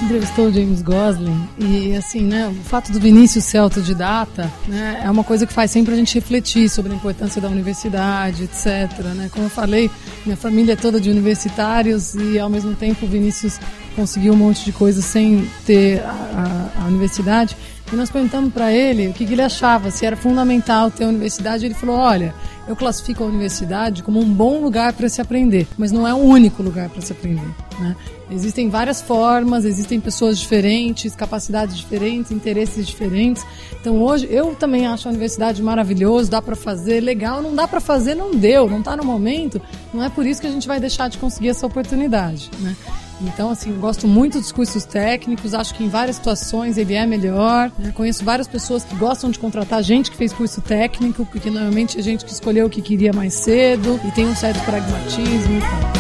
entrevistou 0.08 0.48
o 0.48 0.54
James 0.54 0.82
Gosling 0.82 1.50
e 1.60 1.94
assim, 1.94 2.22
né, 2.22 2.48
o 2.48 2.64
fato 2.64 2.94
do 2.94 3.00
Vinícius 3.00 3.44
ser 3.44 3.58
autodidata, 3.58 4.50
né, 4.66 5.02
é 5.04 5.12
uma 5.12 5.24
coisa 5.24 5.46
que 5.46 5.52
faz 5.52 5.70
sempre 5.70 5.94
a 5.94 5.98
gente 5.98 6.16
refletir 6.16 6.70
sobre 6.70 6.94
a 6.94 6.96
importância 6.96 7.42
da 7.42 7.50
universidade, 7.50 8.44
etc, 8.44 9.04
né? 9.16 9.30
Como 9.30 9.48
eu 9.48 9.50
falei, 9.50 9.92
minha 10.26 10.38
família 10.38 10.74
é 10.74 10.76
toda 10.78 10.98
de 11.00 11.10
universitários 11.10 12.16
e 12.16 12.40
ao 12.40 12.50
mesmo 12.50 12.74
tempo 12.74 13.06
o 13.06 13.10
Vinícius 13.10 13.60
conseguiu 13.98 14.32
um 14.32 14.38
monte 14.38 14.64
de 14.64 14.72
coisa 14.72 15.02
sem 15.02 15.46
ter 15.66 16.00
a, 16.00 16.72
a, 16.78 16.84
a 16.84 16.88
universidade. 16.88 17.58
E 17.92 17.96
nós 17.96 18.10
perguntamos 18.10 18.54
para 18.54 18.72
ele 18.72 19.08
o 19.08 19.14
que, 19.14 19.26
que, 19.26 19.34
ele 19.34 19.42
achava, 19.42 19.92
se 19.92 20.06
era 20.06 20.16
fundamental 20.16 20.90
ter 20.90 21.04
a 21.04 21.08
universidade. 21.08 21.66
Ele 21.66 21.74
falou: 21.74 21.98
olha, 21.98 22.34
eu 22.68 22.76
classifico 22.76 23.24
a 23.24 23.28
universidade 23.28 24.04
como 24.04 24.20
um 24.20 24.32
bom 24.32 24.60
lugar 24.62 24.94
para 24.94 25.08
se 25.08 25.22
aprender, 25.22 25.68
mas 25.78 25.92
não 25.92 26.08
é 26.08 26.14
o 26.14 26.18
único 26.18 26.62
lugar 26.62 26.90
para 26.90 27.02
se 27.02 27.12
aprender. 27.12 27.48
Né? 27.80 27.96
Existem 28.30 28.70
várias 28.70 29.02
formas, 29.02 29.64
existem 29.64 30.00
pessoas 30.00 30.38
diferentes, 30.38 31.16
capacidades 31.16 31.78
diferentes, 31.78 32.32
interesses 32.32 32.86
diferentes. 32.86 33.46
Então 33.80 34.02
hoje 34.02 34.28
eu 34.30 34.54
também 34.54 34.86
acho 34.86 35.08
a 35.08 35.12
universidade 35.12 35.64
maravilhosa, 35.64 36.32
dá 36.32 36.42
para 36.42 36.56
fazer, 36.56 37.00
legal, 37.00 37.42
não 37.42 37.56
dá 37.56 37.68
para 37.68 37.80
fazer, 37.80 38.16
não 38.16 38.32
deu, 38.32 38.70
não 38.70 38.80
está 38.80 38.98
no 38.98 39.06
momento. 39.06 39.62
Não 39.94 40.04
é 40.04 40.10
por 40.10 40.26
isso 40.26 40.42
que 40.42 40.48
a 40.48 40.52
gente 40.52 40.68
vai 40.68 40.80
deixar 40.80 41.08
de 41.08 41.18
conseguir 41.18 41.50
essa 41.50 41.66
oportunidade. 41.66 42.52
Né? 42.60 42.76
Então, 43.22 43.50
assim, 43.50 43.74
gosto 43.80 44.08
muito 44.08 44.40
dos 44.40 44.52
cursos 44.52 44.86
técnicos, 44.86 45.54
acho 45.54 45.74
que 45.74 45.84
em 45.84 45.90
várias 45.90 46.18
situações 46.18 46.78
ele 46.78 46.94
é 46.94 47.06
melhor. 47.06 47.72
Né? 47.78 47.92
Conheço 47.92 48.24
várias 48.24 48.48
pessoas 48.48 48.84
que 48.84 48.96
gostam 48.96 49.32
de 49.32 49.40
contratar 49.40 49.82
gente 49.84 50.12
que 50.12 50.18
fez 50.18 50.32
curso 50.34 50.62
técnico, 50.62 51.26
porque 51.26 51.50
normalmente 51.50 52.00
é 52.00 52.02
gente 52.02 52.24
que 52.26 52.32
escolheu 52.32 52.68
o 52.68 52.70
que 52.70 52.82
queria 52.82 53.12
mais 53.14 53.34
cedo 53.34 54.00
e 54.06 54.12
tem 54.12 54.28
um 54.28 54.36
certo 54.36 54.64
pragmatismo 54.66 55.60
e 55.94 55.97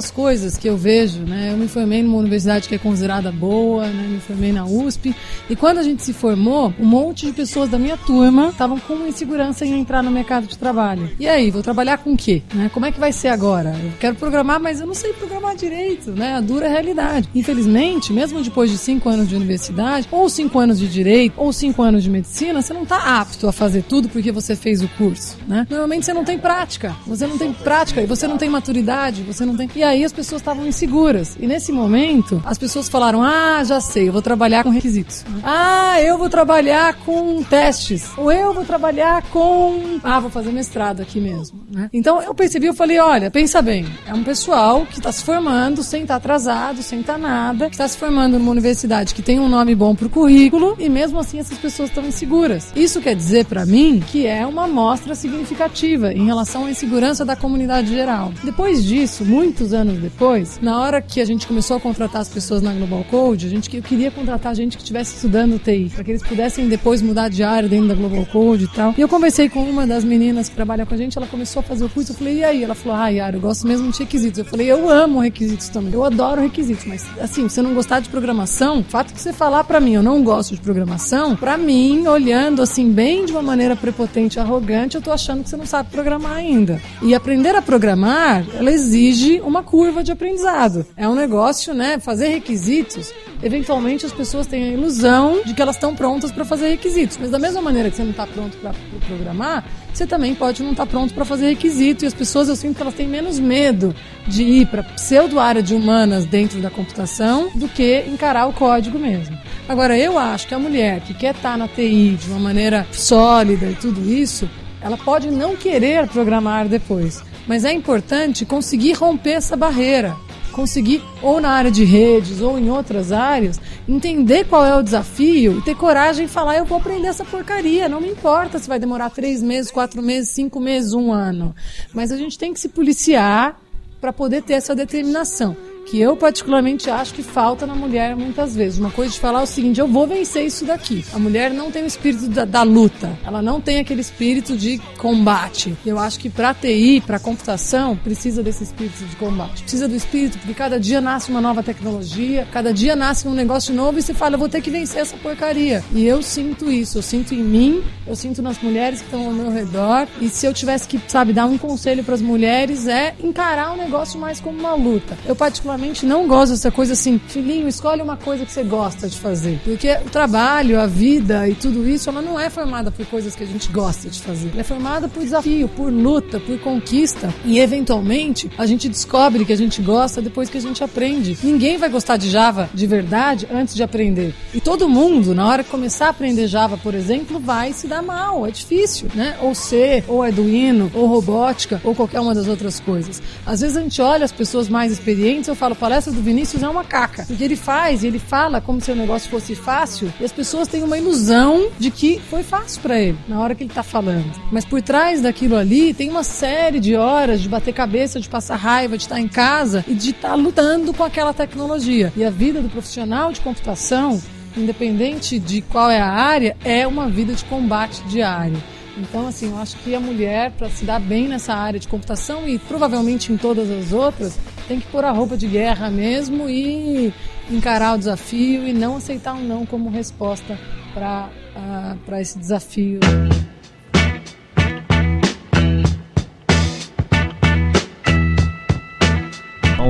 das 0.00 0.10
coisas 0.10 0.56
que 0.56 0.66
eu 0.66 0.78
vejo, 0.78 1.20
né, 1.20 1.39
me 1.60 1.68
formei 1.68 2.02
numa 2.02 2.18
universidade 2.18 2.68
que 2.68 2.74
é 2.74 2.78
considerada 2.78 3.30
boa, 3.30 3.86
né, 3.86 4.08
me 4.08 4.20
formei 4.20 4.52
na 4.52 4.64
USP, 4.64 5.14
e 5.48 5.56
quando 5.56 5.78
a 5.78 5.82
gente 5.82 6.02
se 6.02 6.12
formou, 6.12 6.72
um 6.78 6.86
monte 6.86 7.26
de 7.26 7.32
pessoas 7.32 7.68
da 7.68 7.78
minha 7.78 7.96
turma 7.96 8.48
estavam 8.48 8.78
com 8.78 9.06
insegurança 9.06 9.64
em 9.64 9.78
entrar 9.78 10.02
no 10.02 10.10
mercado 10.10 10.46
de 10.46 10.56
trabalho. 10.56 11.10
E 11.18 11.28
aí, 11.28 11.50
vou 11.50 11.62
trabalhar 11.62 11.98
com 11.98 12.12
o 12.12 12.16
quê? 12.16 12.42
Né? 12.54 12.70
Como 12.72 12.86
é 12.86 12.92
que 12.92 12.98
vai 12.98 13.12
ser 13.12 13.28
agora? 13.28 13.74
Eu 13.82 13.92
quero 13.98 14.16
programar, 14.16 14.60
mas 14.60 14.80
eu 14.80 14.86
não 14.86 14.94
sei 14.94 15.12
programar 15.12 15.56
direito, 15.56 16.10
né? 16.10 16.34
A 16.34 16.40
dura 16.40 16.68
realidade. 16.68 17.28
Infelizmente, 17.34 18.12
mesmo 18.12 18.42
depois 18.42 18.70
de 18.70 18.78
cinco 18.78 19.08
anos 19.08 19.28
de 19.28 19.36
universidade, 19.36 20.08
ou 20.10 20.28
cinco 20.28 20.58
anos 20.58 20.78
de 20.78 20.88
direito, 20.88 21.34
ou 21.36 21.52
cinco 21.52 21.82
anos 21.82 22.02
de 22.02 22.10
medicina, 22.10 22.62
você 22.62 22.72
não 22.72 22.84
está 22.84 23.20
apto 23.20 23.48
a 23.48 23.52
fazer 23.52 23.82
tudo 23.82 24.08
porque 24.08 24.32
você 24.32 24.56
fez 24.56 24.82
o 24.82 24.88
curso, 24.88 25.36
né? 25.46 25.66
Normalmente 25.68 26.04
você 26.04 26.12
não 26.12 26.24
tem 26.24 26.38
prática, 26.38 26.96
você 27.06 27.26
não 27.26 27.36
tem 27.36 27.52
prática 27.52 28.00
e 28.00 28.06
você 28.06 28.26
não 28.26 28.38
tem 28.38 28.48
maturidade, 28.48 29.22
você 29.22 29.44
não 29.44 29.56
tem. 29.56 29.68
E 29.74 29.82
aí 29.82 30.04
as 30.04 30.12
pessoas 30.12 30.40
estavam 30.40 30.66
inseguras. 30.66 31.36
E 31.38 31.46
nesse 31.50 31.72
momento, 31.72 32.40
as 32.44 32.56
pessoas 32.56 32.88
falaram: 32.88 33.22
Ah, 33.22 33.62
já 33.64 33.80
sei, 33.80 34.08
eu 34.08 34.12
vou 34.12 34.22
trabalhar 34.22 34.62
com 34.62 34.70
requisitos. 34.70 35.24
Ah, 35.42 36.00
eu 36.00 36.16
vou 36.16 36.30
trabalhar 36.30 36.94
com 37.04 37.42
testes. 37.42 38.10
Ou 38.16 38.30
eu 38.30 38.54
vou 38.54 38.64
trabalhar 38.64 39.22
com. 39.30 39.98
Ah, 40.04 40.20
vou 40.20 40.30
fazer 40.30 40.52
mestrado 40.52 41.02
aqui 41.02 41.20
mesmo. 41.20 41.60
Né? 41.68 41.90
Então 41.92 42.22
eu 42.22 42.34
percebi, 42.34 42.66
eu 42.66 42.74
falei: 42.74 42.98
olha, 43.00 43.30
pensa 43.30 43.60
bem, 43.60 43.84
é 44.06 44.14
um 44.14 44.22
pessoal 44.22 44.86
que 44.86 44.98
está 44.98 45.10
se 45.10 45.24
formando 45.24 45.82
sem 45.82 46.02
estar 46.02 46.16
atrasado, 46.16 46.82
sem 46.82 47.00
estar 47.00 47.18
nada, 47.18 47.66
que 47.66 47.74
está 47.74 47.88
se 47.88 47.98
formando 47.98 48.38
numa 48.38 48.52
universidade 48.52 49.14
que 49.14 49.22
tem 49.22 49.40
um 49.40 49.48
nome 49.48 49.74
bom 49.74 49.94
pro 49.94 50.08
currículo 50.08 50.76
e 50.78 50.88
mesmo 50.88 51.18
assim 51.18 51.40
essas 51.40 51.58
pessoas 51.58 51.88
estão 51.88 52.04
inseguras. 52.04 52.72
Isso 52.76 53.00
quer 53.00 53.16
dizer 53.16 53.46
para 53.46 53.66
mim 53.66 54.02
que 54.06 54.26
é 54.26 54.46
uma 54.46 54.64
amostra 54.64 55.16
significativa 55.16 56.12
em 56.12 56.26
relação 56.26 56.66
à 56.66 56.70
insegurança 56.70 57.24
da 57.24 57.34
comunidade 57.34 57.88
geral. 57.88 58.32
Depois 58.44 58.84
disso, 58.84 59.24
muitos 59.24 59.72
anos 59.72 59.98
depois, 59.98 60.60
na 60.62 60.80
hora 60.80 61.02
que 61.02 61.20
a 61.20 61.24
gente 61.24 61.39
começou 61.46 61.76
a 61.76 61.80
contratar 61.80 62.20
as 62.22 62.28
pessoas 62.28 62.62
na 62.62 62.72
Global 62.72 63.04
Code, 63.10 63.46
a 63.46 63.50
gente 63.50 63.68
queria 63.68 64.10
contratar 64.10 64.54
gente 64.54 64.76
que 64.76 64.82
estivesse 64.82 65.14
estudando 65.14 65.58
TI, 65.58 65.90
para 65.94 66.04
que 66.04 66.10
eles 66.10 66.22
pudessem 66.22 66.68
depois 66.68 67.02
mudar 67.02 67.28
de 67.28 67.42
área 67.42 67.68
dentro 67.68 67.88
da 67.88 67.94
Global 67.94 68.24
Code 68.26 68.64
e 68.64 68.68
tal. 68.68 68.94
E 68.96 69.00
eu 69.00 69.08
conversei 69.08 69.48
com 69.48 69.62
uma 69.62 69.86
das 69.86 70.04
meninas 70.04 70.48
que 70.48 70.54
trabalha 70.54 70.86
com 70.86 70.94
a 70.94 70.96
gente, 70.96 71.16
ela 71.16 71.26
começou 71.26 71.60
a 71.60 71.62
fazer 71.62 71.84
o 71.84 71.88
curso, 71.88 72.12
eu 72.12 72.16
falei, 72.16 72.38
e 72.38 72.44
aí? 72.44 72.64
Ela 72.64 72.74
falou, 72.74 72.98
ah, 72.98 73.08
Yara, 73.08 73.36
eu 73.36 73.40
gosto 73.40 73.66
mesmo 73.66 73.90
de 73.90 73.98
requisitos. 73.98 74.38
Eu 74.38 74.44
falei, 74.44 74.70
eu 74.70 74.88
amo 74.88 75.20
requisitos 75.20 75.68
também. 75.68 75.92
Eu 75.92 76.04
adoro 76.04 76.40
requisitos, 76.40 76.84
mas 76.84 77.06
assim, 77.20 77.48
você 77.48 77.62
não 77.62 77.74
gostar 77.74 78.00
de 78.00 78.08
programação, 78.08 78.80
o 78.80 78.84
fato 78.84 79.12
que 79.12 79.20
você 79.20 79.32
falar 79.32 79.64
para 79.64 79.80
mim, 79.80 79.94
eu 79.94 80.02
não 80.02 80.22
gosto 80.22 80.54
de 80.54 80.60
programação, 80.60 81.36
para 81.36 81.56
mim, 81.56 82.06
olhando 82.06 82.62
assim 82.62 82.90
bem 82.90 83.24
de 83.24 83.32
uma 83.32 83.42
maneira 83.42 83.76
prepotente 83.76 84.38
e 84.38 84.40
arrogante, 84.40 84.96
eu 84.96 85.02
tô 85.02 85.10
achando 85.12 85.42
que 85.42 85.48
você 85.48 85.56
não 85.56 85.66
sabe 85.66 85.90
programar 85.90 86.32
ainda. 86.32 86.80
E 87.02 87.14
aprender 87.14 87.54
a 87.54 87.62
programar, 87.62 88.44
ela 88.54 88.70
exige 88.70 89.40
uma 89.40 89.62
curva 89.62 90.02
de 90.02 90.12
aprendizado. 90.12 90.86
É 90.96 91.08
um 91.08 91.14
negócio, 91.14 91.29
né? 91.74 91.98
Fazer 91.98 92.28
requisitos, 92.28 93.12
eventualmente 93.42 94.04
as 94.04 94.12
pessoas 94.12 94.46
têm 94.46 94.64
a 94.64 94.72
ilusão 94.72 95.42
de 95.44 95.54
que 95.54 95.62
elas 95.62 95.76
estão 95.76 95.94
prontas 95.94 96.32
para 96.32 96.44
fazer 96.44 96.70
requisitos. 96.70 97.16
Mas 97.20 97.30
da 97.30 97.38
mesma 97.38 97.62
maneira 97.62 97.90
que 97.90 97.96
você 97.96 98.02
não 98.02 98.10
está 98.10 98.26
pronto 98.26 98.56
para 98.58 98.72
programar, 99.06 99.64
você 99.92 100.06
também 100.06 100.34
pode 100.34 100.62
não 100.62 100.72
estar 100.72 100.86
tá 100.86 100.90
pronto 100.90 101.14
para 101.14 101.24
fazer 101.24 101.48
requisito. 101.48 102.04
E 102.04 102.06
as 102.06 102.14
pessoas, 102.14 102.48
eu 102.48 102.56
sinto 102.56 102.76
que 102.76 102.82
elas 102.82 102.94
têm 102.94 103.06
menos 103.06 103.38
medo 103.38 103.94
de 104.26 104.42
ir 104.42 104.66
para 104.66 104.82
pseudo 104.82 105.38
área 105.38 105.62
de 105.62 105.74
humanas 105.74 106.26
dentro 106.26 106.60
da 106.60 106.70
computação 106.70 107.50
do 107.54 107.68
que 107.68 108.04
encarar 108.08 108.46
o 108.46 108.52
código 108.52 108.98
mesmo. 108.98 109.38
Agora, 109.68 109.96
eu 109.96 110.18
acho 110.18 110.48
que 110.48 110.54
a 110.54 110.58
mulher 110.58 111.00
que 111.00 111.14
quer 111.14 111.34
estar 111.34 111.52
tá 111.52 111.56
na 111.56 111.68
TI 111.68 112.18
de 112.20 112.30
uma 112.30 112.40
maneira 112.40 112.86
sólida 112.92 113.66
e 113.66 113.74
tudo 113.74 114.10
isso, 114.10 114.48
ela 114.80 114.96
pode 114.96 115.30
não 115.30 115.56
querer 115.56 116.08
programar 116.08 116.68
depois. 116.68 117.22
Mas 117.46 117.64
é 117.64 117.72
importante 117.72 118.44
conseguir 118.44 118.92
romper 118.92 119.32
essa 119.32 119.56
barreira 119.56 120.16
conseguir, 120.50 121.02
ou 121.22 121.40
na 121.40 121.50
área 121.50 121.70
de 121.70 121.84
redes, 121.84 122.40
ou 122.40 122.58
em 122.58 122.70
outras 122.70 123.12
áreas, 123.12 123.60
entender 123.88 124.44
qual 124.44 124.64
é 124.64 124.76
o 124.76 124.82
desafio 124.82 125.58
e 125.58 125.62
ter 125.62 125.76
coragem 125.76 126.26
de 126.26 126.32
falar: 126.32 126.56
eu 126.56 126.64
vou 126.64 126.78
aprender 126.78 127.08
essa 127.08 127.24
porcaria. 127.24 127.88
Não 127.88 128.00
me 128.00 128.10
importa 128.10 128.58
se 128.58 128.68
vai 128.68 128.78
demorar 128.78 129.10
três 129.10 129.42
meses, 129.42 129.70
quatro 129.70 130.02
meses, 130.02 130.30
cinco 130.30 130.60
meses, 130.60 130.92
um 130.92 131.12
ano. 131.12 131.54
Mas 131.94 132.12
a 132.12 132.16
gente 132.16 132.38
tem 132.38 132.52
que 132.52 132.60
se 132.60 132.68
policiar 132.68 133.60
para 134.00 134.12
poder 134.12 134.42
ter 134.42 134.54
essa 134.54 134.74
determinação 134.74 135.56
que 135.86 136.00
eu 136.00 136.16
particularmente 136.16 136.88
acho 136.90 137.14
que 137.14 137.22
falta 137.22 137.66
na 137.66 137.74
mulher 137.74 138.14
muitas 138.16 138.54
vezes. 138.54 138.78
Uma 138.78 138.90
coisa 138.90 139.12
de 139.12 139.20
falar 139.20 139.42
o 139.42 139.46
seguinte: 139.46 139.80
eu 139.80 139.88
vou 139.88 140.06
vencer 140.06 140.44
isso 140.44 140.64
daqui. 140.64 141.04
A 141.12 141.18
mulher 141.18 141.50
não 141.52 141.70
tem 141.70 141.82
o 141.82 141.86
espírito 141.86 142.28
da, 142.28 142.44
da 142.44 142.62
luta, 142.62 143.18
ela 143.24 143.42
não 143.42 143.60
tem 143.60 143.78
aquele 143.78 144.00
espírito 144.00 144.56
de 144.56 144.78
combate. 144.98 145.76
Eu 145.84 145.98
acho 145.98 146.18
que 146.18 146.30
para 146.30 146.54
TI, 146.54 147.02
para 147.04 147.18
computação, 147.18 147.96
precisa 147.96 148.42
desse 148.42 148.64
espírito 148.64 149.04
de 149.04 149.16
combate. 149.16 149.62
Precisa 149.62 149.88
do 149.88 149.96
espírito, 149.96 150.38
porque 150.38 150.54
cada 150.54 150.78
dia 150.78 151.00
nasce 151.00 151.30
uma 151.30 151.40
nova 151.40 151.62
tecnologia, 151.62 152.46
cada 152.52 152.72
dia 152.72 152.94
nasce 152.94 153.26
um 153.26 153.34
negócio 153.34 153.74
novo 153.74 153.98
e 153.98 154.02
você 154.02 154.14
fala: 154.14 154.34
eu 154.34 154.38
vou 154.38 154.48
ter 154.48 154.60
que 154.60 154.70
vencer 154.70 155.02
essa 155.02 155.16
porcaria. 155.16 155.82
E 155.92 156.06
eu 156.06 156.22
sinto 156.22 156.70
isso, 156.70 156.98
eu 156.98 157.02
sinto 157.02 157.34
em 157.34 157.42
mim, 157.42 157.82
eu 158.06 158.14
sinto 158.14 158.42
nas 158.42 158.60
mulheres 158.60 159.00
que 159.00 159.06
estão 159.06 159.26
ao 159.26 159.32
meu 159.32 159.50
redor. 159.50 160.06
E 160.20 160.28
se 160.28 160.46
eu 160.46 160.54
tivesse 160.54 160.86
que, 160.86 161.00
sabe, 161.08 161.32
dar 161.32 161.46
um 161.46 161.58
conselho 161.58 162.04
para 162.04 162.14
as 162.14 162.22
mulheres 162.22 162.86
é 162.86 163.14
encarar 163.22 163.72
o 163.72 163.76
negócio 163.76 164.20
mais 164.20 164.40
como 164.40 164.58
uma 164.58 164.74
luta. 164.74 165.16
Eu 165.26 165.34
particularmente 165.34 165.69
particularmente 165.70 166.06
não 166.06 166.26
gosto 166.26 166.52
dessa 166.52 166.70
coisa 166.70 166.94
assim, 166.94 167.20
filhinho, 167.28 167.68
escolhe 167.68 168.02
uma 168.02 168.16
coisa 168.16 168.44
que 168.44 168.52
você 168.52 168.64
gosta 168.64 169.08
de 169.08 169.18
fazer. 169.18 169.60
Porque 169.64 169.92
o 170.04 170.10
trabalho, 170.10 170.80
a 170.80 170.86
vida 170.86 171.48
e 171.48 171.54
tudo 171.54 171.88
isso, 171.88 172.08
ela 172.08 172.20
não 172.20 172.38
é 172.38 172.50
formada 172.50 172.90
por 172.90 173.06
coisas 173.06 173.36
que 173.36 173.44
a 173.44 173.46
gente 173.46 173.70
gosta 173.70 174.08
de 174.08 174.20
fazer. 174.20 174.50
Ela 174.52 174.60
é 174.60 174.64
formada 174.64 175.08
por 175.08 175.22
desafio, 175.22 175.68
por 175.68 175.92
luta, 175.92 176.40
por 176.40 176.58
conquista. 176.58 177.32
E 177.44 177.58
eventualmente 177.58 178.50
a 178.58 178.66
gente 178.66 178.88
descobre 178.88 179.44
que 179.44 179.52
a 179.52 179.56
gente 179.56 179.80
gosta 179.80 180.20
depois 180.20 180.50
que 180.50 180.58
a 180.58 180.60
gente 180.60 180.82
aprende. 180.82 181.38
Ninguém 181.42 181.78
vai 181.78 181.88
gostar 181.88 182.16
de 182.16 182.28
Java 182.28 182.68
de 182.74 182.86
verdade 182.86 183.46
antes 183.52 183.74
de 183.74 183.82
aprender. 183.82 184.34
E 184.52 184.60
todo 184.60 184.88
mundo, 184.88 185.34
na 185.34 185.46
hora 185.46 185.62
que 185.62 185.70
começar 185.70 186.06
a 186.06 186.10
aprender 186.10 186.46
Java, 186.48 186.76
por 186.76 186.94
exemplo, 186.94 187.38
vai 187.38 187.72
se 187.72 187.86
dar 187.86 188.02
mal. 188.02 188.46
É 188.46 188.50
difícil, 188.50 189.08
né? 189.14 189.36
Ou 189.40 189.54
C, 189.54 190.02
ou 190.08 190.22
Arduino, 190.22 190.90
ou 190.94 191.06
robótica, 191.06 191.80
ou 191.84 191.94
qualquer 191.94 192.20
uma 192.20 192.34
das 192.34 192.48
outras 192.48 192.80
coisas. 192.80 193.22
Às 193.46 193.60
vezes 193.60 193.76
a 193.76 193.80
gente 193.80 194.00
olha 194.02 194.24
as 194.24 194.32
pessoas 194.32 194.68
mais 194.68 194.90
experientes, 194.90 195.48
eu 195.48 195.54
falo, 195.60 195.76
palestra 195.76 196.10
do 196.10 196.22
Vinícius 196.22 196.62
é 196.62 196.68
uma 196.68 196.82
caca. 196.82 197.26
Porque 197.26 197.44
ele 197.44 197.54
faz, 197.54 198.02
ele 198.02 198.18
fala 198.18 198.62
como 198.62 198.80
se 198.80 198.90
o 198.90 198.96
negócio 198.96 199.30
fosse 199.30 199.54
fácil 199.54 200.10
e 200.18 200.24
as 200.24 200.32
pessoas 200.32 200.66
têm 200.66 200.82
uma 200.82 200.96
ilusão 200.96 201.68
de 201.78 201.90
que 201.90 202.18
foi 202.30 202.42
fácil 202.42 202.80
para 202.80 202.98
ele 202.98 203.18
na 203.28 203.38
hora 203.38 203.54
que 203.54 203.62
ele 203.62 203.72
tá 203.72 203.82
falando. 203.82 204.32
Mas 204.50 204.64
por 204.64 204.80
trás 204.80 205.20
daquilo 205.20 205.56
ali 205.56 205.92
tem 205.92 206.08
uma 206.08 206.24
série 206.24 206.80
de 206.80 206.96
horas 206.96 207.42
de 207.42 207.48
bater 207.48 207.74
cabeça, 207.74 208.18
de 208.18 208.28
passar 208.28 208.56
raiva, 208.56 208.96
de 208.96 209.02
estar 209.02 209.20
em 209.20 209.28
casa 209.28 209.84
e 209.86 209.94
de 209.94 210.10
estar 210.10 210.34
lutando 210.34 210.94
com 210.94 211.04
aquela 211.04 211.34
tecnologia. 211.34 212.10
E 212.16 212.24
a 212.24 212.30
vida 212.30 212.62
do 212.62 212.70
profissional 212.70 213.30
de 213.30 213.40
computação 213.40 214.18
independente 214.56 215.38
de 215.38 215.60
qual 215.60 215.90
é 215.90 216.00
a 216.00 216.10
área, 216.10 216.56
é 216.64 216.86
uma 216.86 217.08
vida 217.08 217.34
de 217.34 217.44
combate 217.44 218.02
diário. 218.04 218.60
Então, 218.96 219.28
assim, 219.28 219.50
eu 219.50 219.58
acho 219.58 219.76
que 219.78 219.94
a 219.94 220.00
mulher, 220.00 220.50
para 220.52 220.68
se 220.68 220.84
dar 220.84 221.00
bem 221.00 221.28
nessa 221.28 221.54
área 221.54 221.78
de 221.78 221.86
computação 221.86 222.48
e 222.48 222.58
provavelmente 222.58 223.32
em 223.32 223.36
todas 223.36 223.70
as 223.70 223.92
outras, 223.92 224.38
tem 224.70 224.78
que 224.78 224.86
pôr 224.86 225.04
a 225.04 225.10
roupa 225.10 225.36
de 225.36 225.48
guerra 225.48 225.90
mesmo 225.90 226.48
e 226.48 227.12
encarar 227.50 227.96
o 227.96 227.98
desafio 227.98 228.68
e 228.68 228.72
não 228.72 228.98
aceitar 228.98 229.34
um 229.34 229.42
não 229.42 229.66
como 229.66 229.90
resposta 229.90 230.56
para 230.94 231.28
uh, 231.56 232.14
esse 232.20 232.38
desafio. 232.38 233.00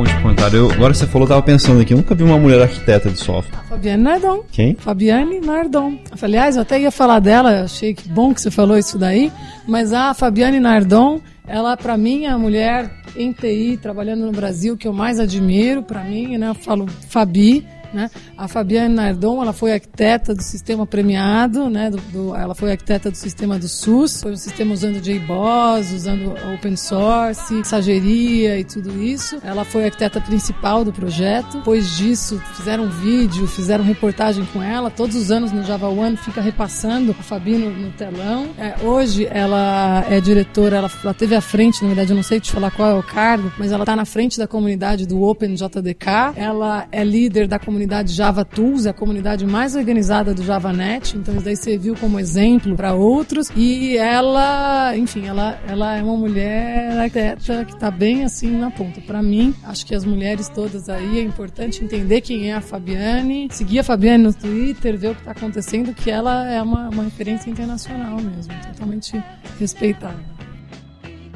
último 0.00 0.22
comentário. 0.22 0.58
Eu, 0.58 0.70
agora 0.70 0.94
você 0.94 1.06
falou, 1.06 1.26
eu 1.26 1.28
tava 1.28 1.42
pensando 1.42 1.80
aqui, 1.80 1.92
eu 1.92 1.98
nunca 1.98 2.14
vi 2.14 2.22
uma 2.22 2.38
mulher 2.38 2.62
arquiteta 2.62 3.10
de 3.10 3.18
software. 3.18 3.58
Fabiane 3.68 4.02
Nardon. 4.02 4.44
Quem? 4.50 4.74
Fabiane 4.74 5.40
Nardon. 5.40 5.98
Aliás, 6.20 6.56
eu 6.56 6.62
até 6.62 6.80
ia 6.80 6.90
falar 6.90 7.20
dela, 7.20 7.64
achei 7.64 7.94
que 7.94 8.08
bom 8.08 8.34
que 8.34 8.40
você 8.40 8.50
falou 8.50 8.76
isso 8.78 8.98
daí, 8.98 9.30
mas 9.66 9.92
a 9.92 10.14
Fabiane 10.14 10.58
Nardon, 10.58 11.20
ela 11.50 11.76
para 11.76 11.96
mim 11.96 12.26
é 12.26 12.28
a 12.28 12.38
mulher 12.38 12.88
em 13.16 13.32
TI 13.32 13.76
trabalhando 13.76 14.24
no 14.24 14.30
Brasil 14.30 14.76
que 14.76 14.86
eu 14.86 14.92
mais 14.92 15.18
admiro, 15.18 15.82
para 15.82 16.04
mim, 16.04 16.38
né? 16.38 16.50
Eu 16.50 16.54
falo 16.54 16.86
Fabi, 17.08 17.66
né? 17.92 18.10
A 18.36 18.48
Fabiane 18.48 18.94
Nardon, 18.94 19.42
ela 19.42 19.52
foi 19.52 19.72
arquiteta 19.72 20.34
do 20.34 20.42
sistema 20.42 20.86
premiado, 20.86 21.68
né? 21.68 21.90
Do, 21.90 21.98
do, 22.12 22.34
ela 22.34 22.54
foi 22.54 22.72
arquiteta 22.72 23.10
do 23.10 23.16
sistema 23.16 23.58
do 23.58 23.68
SUS, 23.68 24.22
foi 24.22 24.32
um 24.32 24.36
sistema 24.36 24.72
usando 24.72 25.00
JBoss, 25.00 25.92
usando 25.92 26.32
open 26.54 26.76
source, 26.76 27.52
mensageria 27.52 28.58
e 28.58 28.64
tudo 28.64 29.02
isso. 29.02 29.38
Ela 29.42 29.64
foi 29.64 29.84
arquiteta 29.84 30.20
principal 30.20 30.84
do 30.84 30.92
projeto. 30.92 31.58
Depois 31.58 31.96
disso, 31.96 32.40
fizeram 32.54 32.88
vídeo, 32.88 33.46
fizeram 33.46 33.84
reportagem 33.84 34.44
com 34.52 34.62
ela. 34.62 34.90
Todos 34.90 35.16
os 35.16 35.30
anos 35.30 35.52
no 35.52 35.62
Java 35.62 35.88
One 35.88 36.16
fica 36.16 36.40
repassando 36.40 37.14
a 37.18 37.22
Fabi 37.22 37.56
no, 37.56 37.70
no 37.70 37.90
telão. 37.92 38.48
É, 38.58 38.74
hoje 38.84 39.26
ela 39.30 40.04
é 40.08 40.20
diretora, 40.20 40.76
ela, 40.76 40.90
ela 41.02 41.14
teve 41.14 41.34
à 41.34 41.40
frente, 41.40 41.82
na 41.82 41.88
verdade 41.88 42.10
eu 42.10 42.16
não 42.16 42.22
sei 42.22 42.40
te 42.40 42.50
falar 42.50 42.70
qual 42.70 42.90
é 42.90 42.94
o 42.94 43.02
cargo, 43.02 43.52
mas 43.58 43.72
ela 43.72 43.82
está 43.82 43.96
na 43.96 44.04
frente 44.04 44.38
da 44.38 44.46
comunidade 44.46 45.06
do 45.06 45.22
Open 45.22 45.54
JDK. 45.54 46.34
Ela 46.36 46.86
é 46.90 47.04
líder 47.04 47.46
da 47.46 47.58
comunidade 47.58 47.79
comunidade 47.80 48.12
Java 48.12 48.44
Tools, 48.44 48.84
é 48.84 48.90
a 48.90 48.92
comunidade 48.92 49.46
mais 49.46 49.74
organizada 49.74 50.34
do 50.34 50.42
JavaNet, 50.42 51.16
então 51.16 51.34
isso 51.36 51.44
daí 51.44 51.56
serviu 51.56 51.96
como 51.96 52.20
exemplo 52.20 52.76
para 52.76 52.92
outros. 52.92 53.50
E 53.56 53.96
ela, 53.96 54.94
enfim, 54.98 55.26
ela, 55.26 55.58
ela 55.66 55.96
é 55.96 56.02
uma 56.02 56.14
mulher 56.14 56.98
arquiteta 56.98 57.64
que 57.64 57.72
está 57.72 57.90
bem 57.90 58.22
assim 58.22 58.50
na 58.50 58.70
ponta. 58.70 59.00
Para 59.00 59.22
mim, 59.22 59.54
acho 59.64 59.86
que 59.86 59.94
as 59.94 60.04
mulheres 60.04 60.50
todas 60.50 60.90
aí 60.90 61.20
é 61.20 61.22
importante 61.22 61.82
entender 61.82 62.20
quem 62.20 62.50
é 62.50 62.54
a 62.54 62.60
Fabiane, 62.60 63.48
seguir 63.50 63.78
a 63.78 63.84
Fabiane 63.84 64.24
no 64.24 64.34
Twitter, 64.34 64.98
ver 64.98 65.12
o 65.12 65.14
que 65.14 65.22
está 65.22 65.30
acontecendo, 65.30 65.94
que 65.94 66.10
ela 66.10 66.46
é 66.50 66.60
uma, 66.60 66.90
uma 66.90 67.04
referência 67.04 67.48
internacional 67.48 68.20
mesmo, 68.20 68.52
totalmente 68.74 69.22
respeitada. 69.58 70.20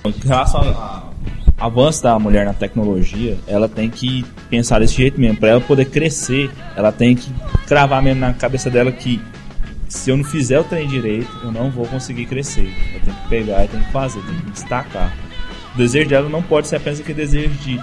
Em 0.05 0.29
relação 0.29 0.61
a 0.61 1.14
avanço 1.59 2.03
da 2.03 2.19
mulher 2.19 2.45
na 2.45 2.53
tecnologia, 2.53 3.39
ela 3.47 3.69
tem 3.69 3.89
que 3.89 4.25
pensar 4.51 4.81
desse 4.81 4.95
jeito 4.95 5.21
mesmo. 5.21 5.39
Para 5.39 5.51
ela 5.51 5.61
poder 5.61 5.87
crescer, 5.87 6.51
ela 6.77 6.93
tem 6.93 7.15
que 7.15 7.31
cravar 7.67 8.03
mesmo 8.03 8.21
na 8.21 8.33
cabeça 8.33 8.71
dela 8.71 8.91
que 8.91 9.21
se 9.89 10.11
eu 10.11 10.17
não 10.17 10.25
fizer 10.25 10.59
o 10.59 10.65
trem 10.65 10.89
direito, 10.89 11.31
eu 11.43 11.53
não 11.53 11.71
vou 11.71 11.87
conseguir 11.87 12.27
crescer. 12.27 12.73
Eu 12.95 13.01
tenho 13.01 13.17
que 13.17 13.29
pegar 13.29 13.65
e 13.65 13.69
tenho 13.69 13.85
que 13.85 13.93
fazer, 13.93 14.21
tenho 14.23 14.43
que 14.43 14.51
destacar. 14.51 15.17
O 15.75 15.79
desejo 15.79 16.09
dela 16.09 16.29
não 16.29 16.43
pode 16.43 16.69
ser 16.69 16.77
apenas 16.77 17.01
aquele 17.01 17.15
desejo 17.15 17.55
de 17.55 17.81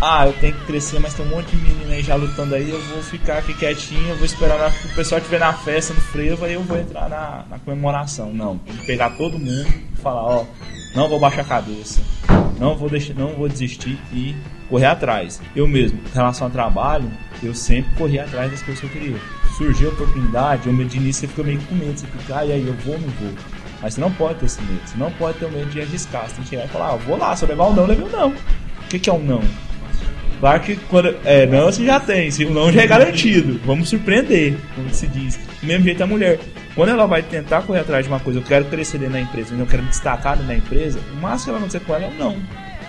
ah, 0.00 0.26
eu 0.28 0.32
tenho 0.34 0.54
que 0.54 0.64
crescer, 0.66 1.00
mas 1.00 1.12
tem 1.14 1.26
um 1.26 1.28
monte 1.28 1.48
de 1.48 1.56
menina 1.56 1.94
aí 1.94 2.02
já 2.04 2.14
lutando 2.14 2.54
aí, 2.54 2.70
eu 2.70 2.80
vou 2.82 3.02
ficar 3.02 3.38
aqui 3.38 3.52
quietinho, 3.52 4.10
eu 4.10 4.14
vou 4.14 4.24
esperar 4.24 4.56
na, 4.56 4.68
o 4.68 4.94
pessoal 4.94 5.18
estiver 5.18 5.40
na 5.40 5.52
festa, 5.52 5.92
no 5.92 6.00
frevo, 6.00 6.44
aí 6.44 6.54
eu 6.54 6.62
vou 6.62 6.78
entrar 6.78 7.08
na, 7.08 7.44
na 7.50 7.58
comemoração. 7.58 8.32
Não, 8.32 8.58
tem 8.58 8.76
que 8.76 8.86
pegar 8.86 9.10
todo 9.10 9.36
mundo 9.36 9.66
e 9.92 9.96
falar, 9.96 10.22
ó, 10.22 10.44
não 10.94 11.08
vou 11.08 11.18
baixar 11.18 11.40
a 11.40 11.44
cabeça, 11.44 12.00
não 12.58 12.76
vou 12.76 12.88
deixar, 12.88 13.14
não 13.14 13.34
vou 13.34 13.48
desistir 13.48 13.98
e 14.12 14.34
correr 14.68 14.86
atrás. 14.86 15.40
Eu 15.54 15.66
mesmo, 15.66 15.98
em 15.98 16.14
relação 16.14 16.46
ao 16.46 16.52
trabalho, 16.52 17.10
eu 17.42 17.54
sempre 17.54 17.94
corri 17.96 18.18
atrás 18.18 18.50
das 18.50 18.62
coisas 18.62 18.80
que 18.80 18.86
eu 18.86 18.90
queria. 18.90 19.16
Surgiu 19.56 19.90
a 19.90 19.92
oportunidade, 19.92 20.68
eu 20.68 20.84
de 20.84 20.96
início 20.96 21.20
você 21.20 21.26
fica 21.28 21.42
meio 21.42 21.60
com 21.62 21.74
medo, 21.74 21.98
você 21.98 22.06
fica, 22.06 22.38
ah, 22.38 22.46
e 22.46 22.52
aí 22.52 22.66
eu 22.66 22.74
vou 22.74 22.94
ou 22.94 23.00
não 23.00 23.08
vou? 23.08 23.32
Mas 23.80 23.94
você 23.94 24.00
não 24.00 24.10
pode 24.12 24.38
ter 24.40 24.46
esse 24.46 24.60
medo, 24.62 24.80
você 24.84 24.96
não 24.96 25.10
pode 25.12 25.38
ter 25.38 25.46
o 25.46 25.50
medo 25.50 25.70
de 25.70 25.80
arriscar, 25.80 26.28
você 26.28 26.34
tem 26.34 26.44
que 26.44 26.50
chegar 26.50 26.64
e 26.64 26.68
falar, 26.68 26.92
ah, 26.92 26.96
vou 26.96 27.16
lá, 27.16 27.34
se 27.34 27.44
eu 27.44 27.48
levar 27.48 27.64
o 27.64 27.74
não, 27.74 27.82
eu 27.84 27.88
levei 27.88 28.06
o 28.06 28.10
não. 28.10 28.28
O 28.30 28.88
que, 28.88 28.98
que 28.98 29.10
é 29.10 29.12
um 29.12 29.22
não? 29.22 29.42
Claro 30.40 30.60
que 30.60 30.76
quando. 30.88 31.16
É, 31.24 31.46
não 31.46 31.64
você 31.66 31.84
já 31.84 31.98
tem, 31.98 32.30
se 32.30 32.44
o 32.44 32.50
não 32.50 32.72
já 32.72 32.82
é 32.82 32.86
garantido. 32.86 33.60
Vamos 33.64 33.88
surpreender, 33.88 34.56
como 34.74 34.92
se 34.94 35.06
diz. 35.08 35.36
Do 35.60 35.66
mesmo 35.66 35.84
jeito 35.84 36.02
a 36.02 36.06
mulher. 36.06 36.38
Quando 36.78 36.90
ela 36.90 37.08
vai 37.08 37.24
tentar 37.24 37.62
correr 37.62 37.80
atrás 37.80 38.06
de 38.06 38.12
uma 38.12 38.20
coisa, 38.20 38.38
eu 38.38 38.42
quero 38.44 38.64
crescer 38.66 38.98
dentro 38.98 39.14
da 39.14 39.20
empresa, 39.20 39.52
eu 39.52 39.66
quero 39.66 39.82
me 39.82 39.88
destacar 39.88 40.34
dentro 40.34 40.46
da 40.46 40.54
empresa, 40.54 41.00
o 41.12 41.16
máximo 41.16 41.46
que 41.46 41.50
ela 41.50 41.58
acontecer 41.58 41.80
com 41.80 41.92
ela 41.92 42.04
é 42.04 42.10
não 42.16 42.36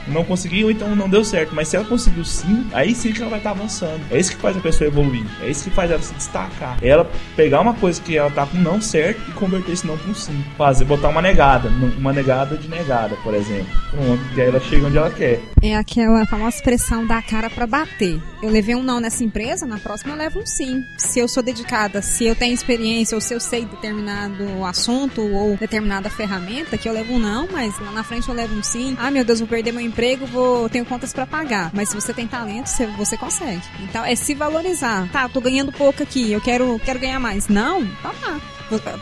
não 0.08 0.24
conseguiu, 0.24 0.72
então 0.72 0.96
não 0.96 1.10
deu 1.10 1.24
certo. 1.24 1.54
Mas 1.54 1.68
se 1.68 1.76
ela 1.76 1.86
conseguiu 1.86 2.26
sim, 2.26 2.68
aí 2.74 2.94
sim 2.96 3.12
que 3.12 3.22
ela 3.22 3.30
vai 3.30 3.40
estar 3.40 3.54
tá 3.54 3.56
avançando. 3.56 4.02
É 4.12 4.20
isso 4.20 4.32
que 4.32 4.38
faz 4.38 4.58
a 4.58 4.60
pessoa 4.60 4.88
evoluir. 4.88 5.26
É 5.42 5.50
isso 5.50 5.66
que 5.66 5.70
faz 5.70 5.92
ela 5.92 6.02
se 6.02 6.14
destacar. 6.14 6.78
É 6.82 6.90
ela 6.90 7.10
pegar 7.36 7.62
uma 7.62 7.74
coisa 7.74 8.02
que 8.02 8.18
ela 8.18 8.30
tá 8.30 8.46
com 8.46 8.58
não 8.58 8.82
certo 8.82 9.22
e 9.30 9.34
converter 9.34 9.72
esse 9.72 9.86
não 9.86 9.98
com 9.98 10.14
sim. 10.14 10.44
Fazer, 10.58 10.86
botar 10.86 11.10
uma 11.10 11.22
negada. 11.22 11.70
Uma 11.98 12.14
negada 12.14 12.58
de 12.58 12.68
negada, 12.68 13.16
por 13.24 13.34
exemplo. 13.34 13.68
Pronto, 13.92 14.24
que 14.34 14.42
aí 14.42 14.48
ela 14.48 14.60
chega 14.60 14.88
onde 14.88 14.98
ela 14.98 15.12
quer. 15.12 15.42
É 15.62 15.76
aquela 15.76 16.26
famosa 16.26 16.56
expressão 16.56 17.06
da 17.06 17.22
cara 17.22 17.50
para 17.50 17.68
bater. 17.68 18.22
Eu 18.42 18.50
levei 18.50 18.76
um 18.76 18.84
não 18.84 19.00
nessa 19.00 19.24
empresa, 19.24 19.66
na 19.66 19.78
próxima 19.78 20.14
eu 20.14 20.18
levo 20.18 20.40
um 20.40 20.46
sim. 20.46 20.84
Se 20.98 21.20
eu 21.20 21.28
sou 21.28 21.44
dedicada, 21.44 22.02
se 22.02 22.26
eu 22.26 22.36
tenho 22.36 22.54
experiência 22.54 23.16
ou 23.16 23.22
se 23.22 23.34
eu 23.34 23.40
sei 23.40 23.66
determinado 23.66 24.64
assunto 24.64 25.22
ou 25.22 25.58
determinada 25.58 26.10
ferramenta, 26.10 26.78
que 26.78 26.88
eu 26.88 26.94
levo 26.94 27.14
um 27.14 27.20
não, 27.20 27.48
mas 27.52 27.78
lá 27.80 27.92
na 27.92 28.04
frente 28.04 28.30
eu 28.30 28.36
levo 28.36 28.56
um 28.56 28.64
sim. 28.64 28.96
Ah, 29.00 29.12
meu 29.12 29.26
Deus, 29.26 29.40
vou 29.40 29.48
perder 29.48 29.72
meu 29.72 29.82
emprego, 29.90 30.26
vou 30.26 30.70
tenho 30.70 30.86
contas 30.86 31.14
para 31.14 31.26
pagar. 31.26 31.72
Mas 31.74 31.90
se 31.90 31.96
você 31.96 32.14
tem 32.14 32.28
talento, 32.28 32.68
você, 32.68 32.86
você 32.88 33.18
consegue. 33.18 33.62
Então 33.82 34.04
é 34.06 34.16
se 34.16 34.34
valorizar. 34.34 35.10
Tá, 35.12 35.28
tô 35.28 35.42
ganhando 35.42 35.72
pouco 35.72 36.04
aqui, 36.04 36.32
eu 36.32 36.42
quero, 36.42 36.80
quero 36.80 37.00
ganhar 37.00 37.20
mais. 37.20 37.48
Não, 37.48 37.86
tá 38.02 38.14
lá. 38.22 38.40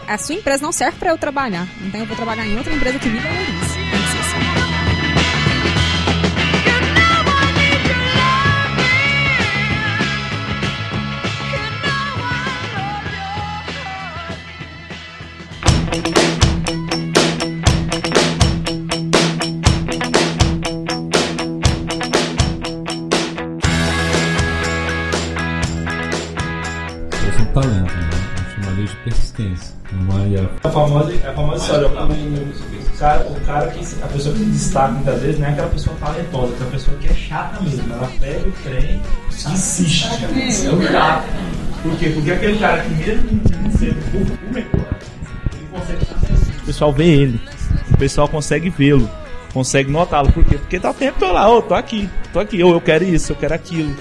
A 0.08 0.18
sua 0.18 0.36
empresa 0.36 0.64
não 0.64 0.72
serve 0.72 0.98
para 0.98 1.10
eu 1.10 1.18
trabalhar. 1.18 1.68
Então 1.82 2.00
eu 2.00 2.06
vou 2.06 2.16
trabalhar 2.16 2.46
em 2.46 2.58
outra 2.58 2.74
empresa 2.74 3.00
que 3.00 3.10
me 3.10 3.20
valorize. 3.20 3.87
A 30.64 30.70
famosa, 30.70 31.14
a 31.28 31.34
famosa 31.34 31.64
história, 31.64 31.88
o 31.88 32.98
cara, 32.98 33.28
o 33.28 33.42
cara 33.42 33.68
que 33.68 33.80
a 33.80 34.08
pessoa 34.08 34.36
que 34.36 34.40
se 34.42 34.46
destaca 34.46 34.92
muitas 34.92 35.22
vezes 35.22 35.40
não 35.40 35.48
é 35.48 35.52
aquela 35.52 35.70
pessoa 35.70 35.96
talentosa, 36.00 36.52
é 36.52 36.56
aquela 36.56 36.72
pessoa 36.72 36.98
que 36.98 37.08
é 37.08 37.14
chata 37.14 37.62
mesmo. 37.62 37.94
Ela 37.94 38.12
pega 38.20 38.48
o 38.48 38.52
trem 38.64 39.02
e 39.48 39.52
insiste. 39.52 40.08
É 40.66 40.72
o 40.72 40.82
chato. 40.82 41.28
Por 41.84 41.98
quê? 41.98 42.10
Porque 42.10 42.32
aquele 42.32 42.58
cara 42.58 42.82
que 42.82 42.90
mesmo 42.90 43.42
sendo 43.78 44.12
público, 44.12 44.78
ele 45.54 45.68
consegue 45.72 46.06
O 46.62 46.66
pessoal 46.66 46.94
vê 46.94 47.06
ele, 47.06 47.42
o 47.92 47.98
pessoal 47.98 48.28
consegue 48.28 48.70
vê-lo, 48.70 49.10
consegue 49.54 49.92
notá-lo. 49.92 50.32
Por 50.32 50.44
quê? 50.44 50.58
Porque 50.58 50.80
tá 50.80 50.92
o 50.92 50.94
tempo 50.94 51.20
todo 51.20 51.34
lá, 51.34 51.50
ô, 51.50 51.58
oh, 51.58 51.62
tô 51.62 51.76
aqui, 51.76 52.10
tô 52.34 52.40
aqui, 52.40 52.64
ou 52.64 52.74
eu 52.74 52.82
quero 52.82 53.04
isso, 53.04 53.32
eu 53.32 53.36
quero 53.36 53.54
aquilo. 53.54 53.96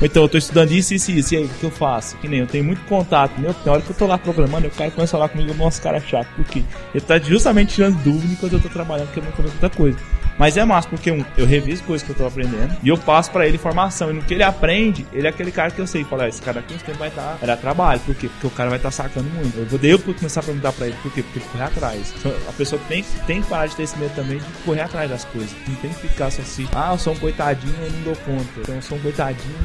Ou 0.00 0.06
então, 0.06 0.22
eu 0.22 0.28
tô 0.28 0.38
estudando 0.38 0.72
isso, 0.72 0.94
isso 0.94 1.10
isso. 1.10 1.34
E 1.34 1.38
aí, 1.38 1.44
o 1.44 1.48
que 1.48 1.64
eu 1.64 1.70
faço? 1.70 2.16
Que 2.16 2.26
nem 2.26 2.40
eu 2.40 2.46
tenho 2.46 2.64
muito 2.64 2.80
contato. 2.86 3.38
Meu, 3.38 3.52
tem 3.52 3.70
hora 3.70 3.82
que 3.82 3.90
eu 3.90 3.96
tô 3.96 4.06
lá 4.06 4.16
programando, 4.16 4.66
o 4.66 4.70
cara 4.70 4.90
começa 4.90 5.16
a 5.16 5.18
falar 5.18 5.28
comigo, 5.28 5.52
nossa, 5.54 5.80
cara 5.82 6.00
chato. 6.00 6.28
Porque 6.36 6.64
ele 6.94 7.04
tá 7.04 7.18
justamente 7.18 7.74
tirando 7.74 8.02
dúvida 8.02 8.32
enquanto 8.32 8.54
eu 8.54 8.60
tô 8.60 8.68
trabalhando, 8.68 9.08
porque 9.08 9.20
eu 9.20 9.24
não 9.24 9.32
tô 9.32 9.42
outra 9.42 9.70
coisa. 9.70 9.98
Mas 10.40 10.56
é 10.56 10.64
massa, 10.64 10.88
porque 10.88 11.10
um, 11.10 11.22
eu 11.36 11.44
reviso 11.44 11.82
coisas 11.82 12.02
que 12.02 12.12
eu 12.12 12.16
tô 12.16 12.26
aprendendo 12.26 12.74
e 12.82 12.88
eu 12.88 12.96
passo 12.96 13.30
para 13.30 13.46
ele 13.46 13.56
informação. 13.56 14.10
E 14.10 14.14
no 14.14 14.22
que 14.22 14.32
ele 14.32 14.42
aprende, 14.42 15.06
ele 15.12 15.26
é 15.26 15.30
aquele 15.30 15.52
cara 15.52 15.70
que 15.70 15.78
eu 15.78 15.86
sei. 15.86 16.02
Fala, 16.02 16.24
ah, 16.24 16.28
esse 16.30 16.40
cara 16.40 16.60
aqui 16.60 16.72
uns 16.72 16.80
tempos 16.80 16.98
vai 16.98 17.08
estar. 17.08 17.20
Tá, 17.20 17.38
era 17.42 17.58
trabalho. 17.58 18.00
Por 18.00 18.14
quê? 18.14 18.26
Porque 18.26 18.46
o 18.46 18.50
cara 18.50 18.70
vai 18.70 18.78
estar 18.78 18.88
tá 18.88 19.02
sacando 19.02 19.28
muito. 19.28 19.58
Eu 19.58 19.66
vou 19.66 19.78
eu 19.82 19.98
começar 20.14 20.40
a 20.40 20.42
perguntar 20.42 20.72
pra 20.72 20.86
ele, 20.86 20.96
por 21.02 21.12
quê? 21.12 21.22
Porque 21.22 21.40
correr 21.40 21.64
atrás. 21.64 22.14
A 22.48 22.52
pessoa 22.52 22.80
tem, 22.88 23.04
tem 23.26 23.42
que 23.42 23.48
parar 23.48 23.66
de 23.66 23.76
ter 23.76 23.82
esse 23.82 23.98
medo 23.98 24.14
também 24.14 24.38
de 24.38 24.44
correr 24.64 24.80
atrás 24.80 25.10
das 25.10 25.26
coisas. 25.26 25.54
Não 25.68 25.74
tem 25.74 25.92
que 25.92 26.08
ficar 26.08 26.30
só 26.30 26.40
assim, 26.40 26.66
ah, 26.74 26.92
eu 26.92 26.98
sou 26.98 27.12
um 27.12 27.18
coitadinho, 27.18 27.76
eu 27.78 27.92
não 27.92 28.00
dou 28.00 28.16
conta. 28.16 28.60
Então 28.62 28.76
eu 28.76 28.82
sou 28.82 28.96
um 28.96 29.00
coitadinho. 29.02 29.58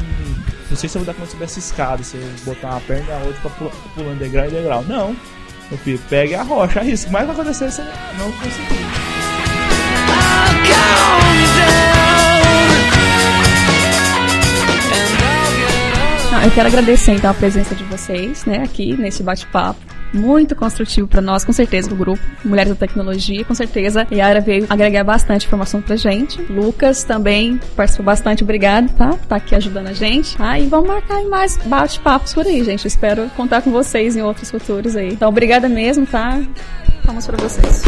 Não 0.70 0.76
sei 0.76 0.90
se 0.90 0.98
eu 0.98 1.06
vou 1.06 1.14
dar 1.14 1.18
conta 1.18 1.32
subir 1.32 1.46
essa 1.46 1.60
escada, 1.60 2.04
se 2.04 2.18
eu 2.18 2.24
botar 2.44 2.72
uma 2.72 2.82
perna 2.82 3.06
e 3.08 3.14
a 3.14 3.20
outra 3.20 3.42
pra 3.44 3.50
pular, 3.52 3.72
pulando 3.96 4.20
degrau 4.20 4.46
e 4.46 4.52
degrau. 4.52 4.84
Não. 4.84 5.16
Meu 5.70 5.80
filho, 5.80 6.02
pegue 6.10 6.36
a 6.36 6.44
rocha, 6.44 6.82
arrisca. 6.82 7.10
O 7.10 7.14
mais 7.14 7.26
vai 7.26 7.34
acontecer 7.34 7.72
se 7.72 7.82
você 7.82 7.90
não 8.20 8.30
conseguir. 8.34 9.15
Eu 16.46 16.52
quero 16.52 16.68
agradecer 16.68 17.14
então 17.14 17.32
a 17.32 17.34
presença 17.34 17.74
de 17.74 17.84
vocês, 17.86 18.46
né, 18.46 18.62
aqui 18.64 18.96
nesse 18.96 19.24
bate-papo 19.24 19.80
muito 20.14 20.56
construtivo 20.56 21.08
para 21.08 21.22
nós, 21.22 21.44
com 21.44 21.52
certeza, 21.52 21.90
do 21.90 21.96
grupo 21.96 22.22
Mulheres 22.44 22.72
da 22.72 22.76
Tecnologia. 22.76 23.44
Com 23.44 23.54
certeza, 23.54 24.08
Yara 24.12 24.40
veio 24.40 24.66
agregar 24.70 25.04
bastante 25.04 25.46
informação 25.46 25.82
pra 25.82 25.96
gente. 25.96 26.42
Lucas 26.44 27.04
também 27.04 27.60
participou 27.76 28.06
bastante, 28.06 28.44
obrigado, 28.44 28.94
tá? 28.94 29.14
Tá 29.28 29.36
aqui 29.36 29.56
ajudando 29.56 29.88
a 29.88 29.94
gente. 29.94 30.36
Ah, 30.40 30.60
e 30.60 30.68
vamos 30.68 30.88
marcar 30.88 31.22
mais 31.24 31.58
bate-papos 31.58 32.34
por 32.34 32.46
aí, 32.46 32.64
gente. 32.64 32.88
Espero 32.88 33.30
contar 33.36 33.62
com 33.62 33.72
vocês 33.72 34.16
em 34.16 34.22
outros 34.22 34.50
futuros 34.50 34.96
aí. 34.96 35.10
Então, 35.10 35.28
obrigada 35.28 35.68
mesmo, 35.68 36.06
tá? 36.06 36.40
Vamos 37.04 37.28
para 37.28 37.38
vocês. 37.38 37.84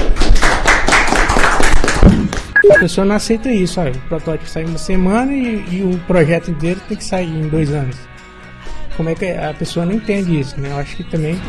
A 2.70 2.80
pessoa 2.80 3.06
não 3.06 3.16
aceita 3.16 3.52
isso, 3.52 3.80
olha, 3.80 3.92
o 3.92 4.10
protótipo 4.10 4.50
sai 4.50 4.66
uma 4.66 4.78
semana 4.78 5.34
e, 5.34 5.64
e, 5.72 5.84
o 5.84 5.98
projeto 6.06 6.52
inteiro 6.52 6.80
tem 6.88 6.98
que 6.98 7.04
sair 7.04 7.30
em 7.30 7.48
dois 7.48 7.72
anos. 7.74 7.96
Como 8.96 9.10
é 9.10 9.16
que 9.16 9.26
a 9.26 9.54
pessoa 9.54 9.86
não 9.86 9.94
entende 9.94 10.40
isso, 10.40 10.60
né? 10.60 10.70
Eu 10.72 10.78
acho 10.78 10.96
que 10.98 11.04
também. 11.04 11.40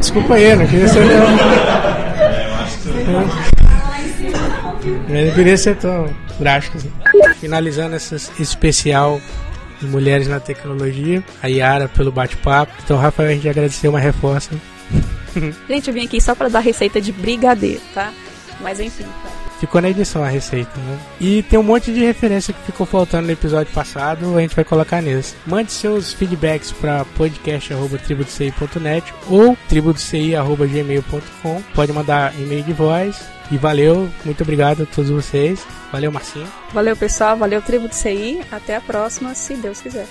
Desculpa 0.00 0.34
aí, 0.34 0.54
não 0.54 0.66
queria 0.66 0.88
ser 0.88 1.06
tão. 1.08 1.26
Eu 5.08 5.26
não 5.26 5.34
queria 5.34 5.56
ser 5.56 5.76
tão 5.76 6.10
drástico 6.38 6.76
assim. 6.78 6.92
Finalizando 7.40 7.96
esse 7.96 8.16
especial 8.40 9.20
de 9.80 9.86
mulheres 9.86 10.26
na 10.26 10.40
tecnologia, 10.40 11.22
a 11.42 11.46
Yara 11.46 11.88
pelo 11.88 12.10
bate-papo. 12.10 12.72
Então, 12.84 12.96
Rafael, 12.96 13.30
a 13.30 13.32
gente 13.32 13.48
agradeceu 13.48 13.90
uma 13.90 14.00
reforça. 14.00 14.50
Gente, 15.68 15.88
eu 15.88 15.94
vim 15.94 16.04
aqui 16.04 16.20
só 16.20 16.34
para 16.34 16.48
dar 16.48 16.60
receita 16.60 17.00
de 17.00 17.12
brigadeiro, 17.12 17.80
tá? 17.94 18.12
Mas 18.60 18.80
enfim, 18.80 19.04
tá. 19.04 19.46
Ficou 19.60 19.80
na 19.80 19.88
edição 19.88 20.22
a 20.22 20.28
receita, 20.28 20.70
né? 20.76 20.98
E 21.18 21.42
tem 21.44 21.58
um 21.58 21.62
monte 21.62 21.90
de 21.92 22.04
referência 22.04 22.52
que 22.52 22.60
ficou 22.60 22.86
faltando 22.86 23.26
no 23.26 23.32
episódio 23.32 23.72
passado, 23.72 24.36
a 24.36 24.40
gente 24.42 24.54
vai 24.54 24.64
colocar 24.64 25.00
nesse. 25.00 25.34
Mande 25.46 25.72
seus 25.72 26.12
feedbacks 26.12 26.72
para 26.72 27.06
podcast.tribudocei.net 27.16 29.14
ou 29.28 29.56
tribudocei.gmail.com. 29.68 31.62
Pode 31.74 31.92
mandar 31.92 32.34
e-mail 32.38 32.62
de 32.62 32.74
voz. 32.74 33.34
E 33.50 33.56
valeu, 33.56 34.10
muito 34.24 34.42
obrigado 34.42 34.82
a 34.82 34.86
todos 34.86 35.10
vocês. 35.10 35.64
Valeu, 35.92 36.10
Marcinho. 36.10 36.48
Valeu, 36.74 36.96
pessoal. 36.96 37.36
Valeu, 37.36 37.62
Tribo 37.62 37.86
do 37.88 37.94
CI. 37.94 38.40
Até 38.50 38.76
a 38.76 38.80
próxima, 38.80 39.34
se 39.34 39.54
Deus 39.54 39.80
quiser. 39.80 40.06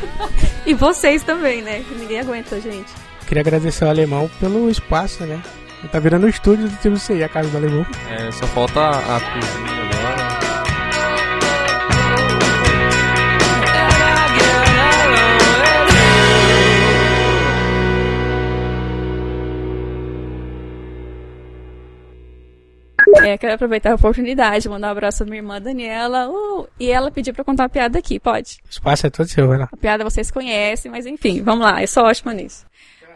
e 0.66 0.74
vocês 0.74 1.22
também, 1.22 1.62
né? 1.62 1.82
Que 1.88 1.94
ninguém 1.94 2.20
aguenta, 2.20 2.60
gente. 2.60 2.92
Queria 3.26 3.40
agradecer 3.40 3.84
ao 3.84 3.90
Alemão 3.90 4.30
pelo 4.38 4.70
espaço, 4.70 5.24
né? 5.24 5.42
Tá 5.90 5.98
virando 5.98 6.26
o 6.26 6.28
estúdio 6.28 6.68
do 6.68 6.76
Tiro 6.76 6.98
CI, 6.98 7.22
a 7.22 7.28
casa 7.28 7.48
do 7.48 7.56
Alemão. 7.56 7.86
É, 8.10 8.30
só 8.30 8.46
falta 8.46 8.80
a 8.80 9.20
cozinha 9.20 9.76
agora. 10.00 10.36
É, 23.24 23.36
quero 23.38 23.54
aproveitar 23.54 23.92
a 23.92 23.94
oportunidade, 23.96 24.68
mandar 24.68 24.88
um 24.88 24.90
abraço 24.92 25.22
à 25.22 25.26
minha 25.26 25.38
irmã 25.38 25.60
Daniela. 25.60 26.28
Uh, 26.28 26.68
e 26.78 26.90
ela 26.90 27.10
pediu 27.10 27.34
pra 27.34 27.44
contar 27.44 27.64
uma 27.64 27.68
piada 27.68 27.98
aqui, 27.98 28.20
pode? 28.20 28.58
O 28.64 28.70
espaço 28.70 29.06
é 29.06 29.10
todo 29.10 29.26
seu, 29.26 29.46
lá. 29.46 29.68
A 29.72 29.76
piada 29.76 30.04
vocês 30.04 30.30
conhecem, 30.30 30.90
mas 30.90 31.06
enfim, 31.06 31.42
vamos 31.42 31.64
lá, 31.64 31.82
eu 31.82 31.88
sou 31.88 32.04
ótima 32.04 32.32
nisso. 32.32 32.64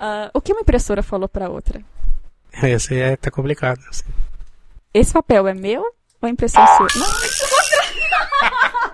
Uh, 0.01 0.31
o 0.33 0.41
que 0.41 0.53
uma 0.53 0.63
impressora 0.63 1.03
falou 1.03 1.29
pra 1.29 1.51
outra? 1.51 1.83
Esse 2.63 2.95
aí 2.95 3.01
é, 3.01 3.17
tá 3.17 3.31
complicado. 3.31 3.81
Assim. 3.91 4.05
Esse 4.95 5.13
papel 5.13 5.47
é 5.47 5.53
meu 5.53 5.83
ou 6.23 6.29
é 6.29 6.33
impressão 6.33 6.67
sua? 6.67 6.87
Não, 6.99 7.07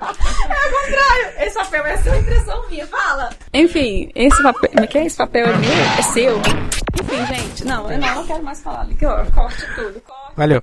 ao 0.09 0.15
contrário. 0.83 1.47
Esse 1.47 1.55
papel 1.55 1.87
é 1.87 1.97
sua 1.99 2.17
impressão 2.17 2.69
minha, 2.69 2.87
fala. 2.89 3.31
Enfim, 3.55 4.11
esse 4.15 4.43
papel. 4.43 4.71
Como 4.71 4.85
é 4.85 4.87
que 4.87 4.99
é? 4.99 5.07
Esse 5.07 5.17
papel 5.17 5.47
é 5.47 5.57
meu? 5.57 5.71
É 5.99 6.03
seu? 6.03 6.39
Enfim, 6.39 7.27
gente. 7.35 7.65
Não, 7.65 7.91
eu 7.91 7.99
não, 7.99 8.15
não 8.17 8.27
quero 8.27 8.43
mais 8.43 8.61
falar. 8.61 8.87
Corte 9.33 9.67
tudo. 9.75 10.03
Valeu. 10.37 10.61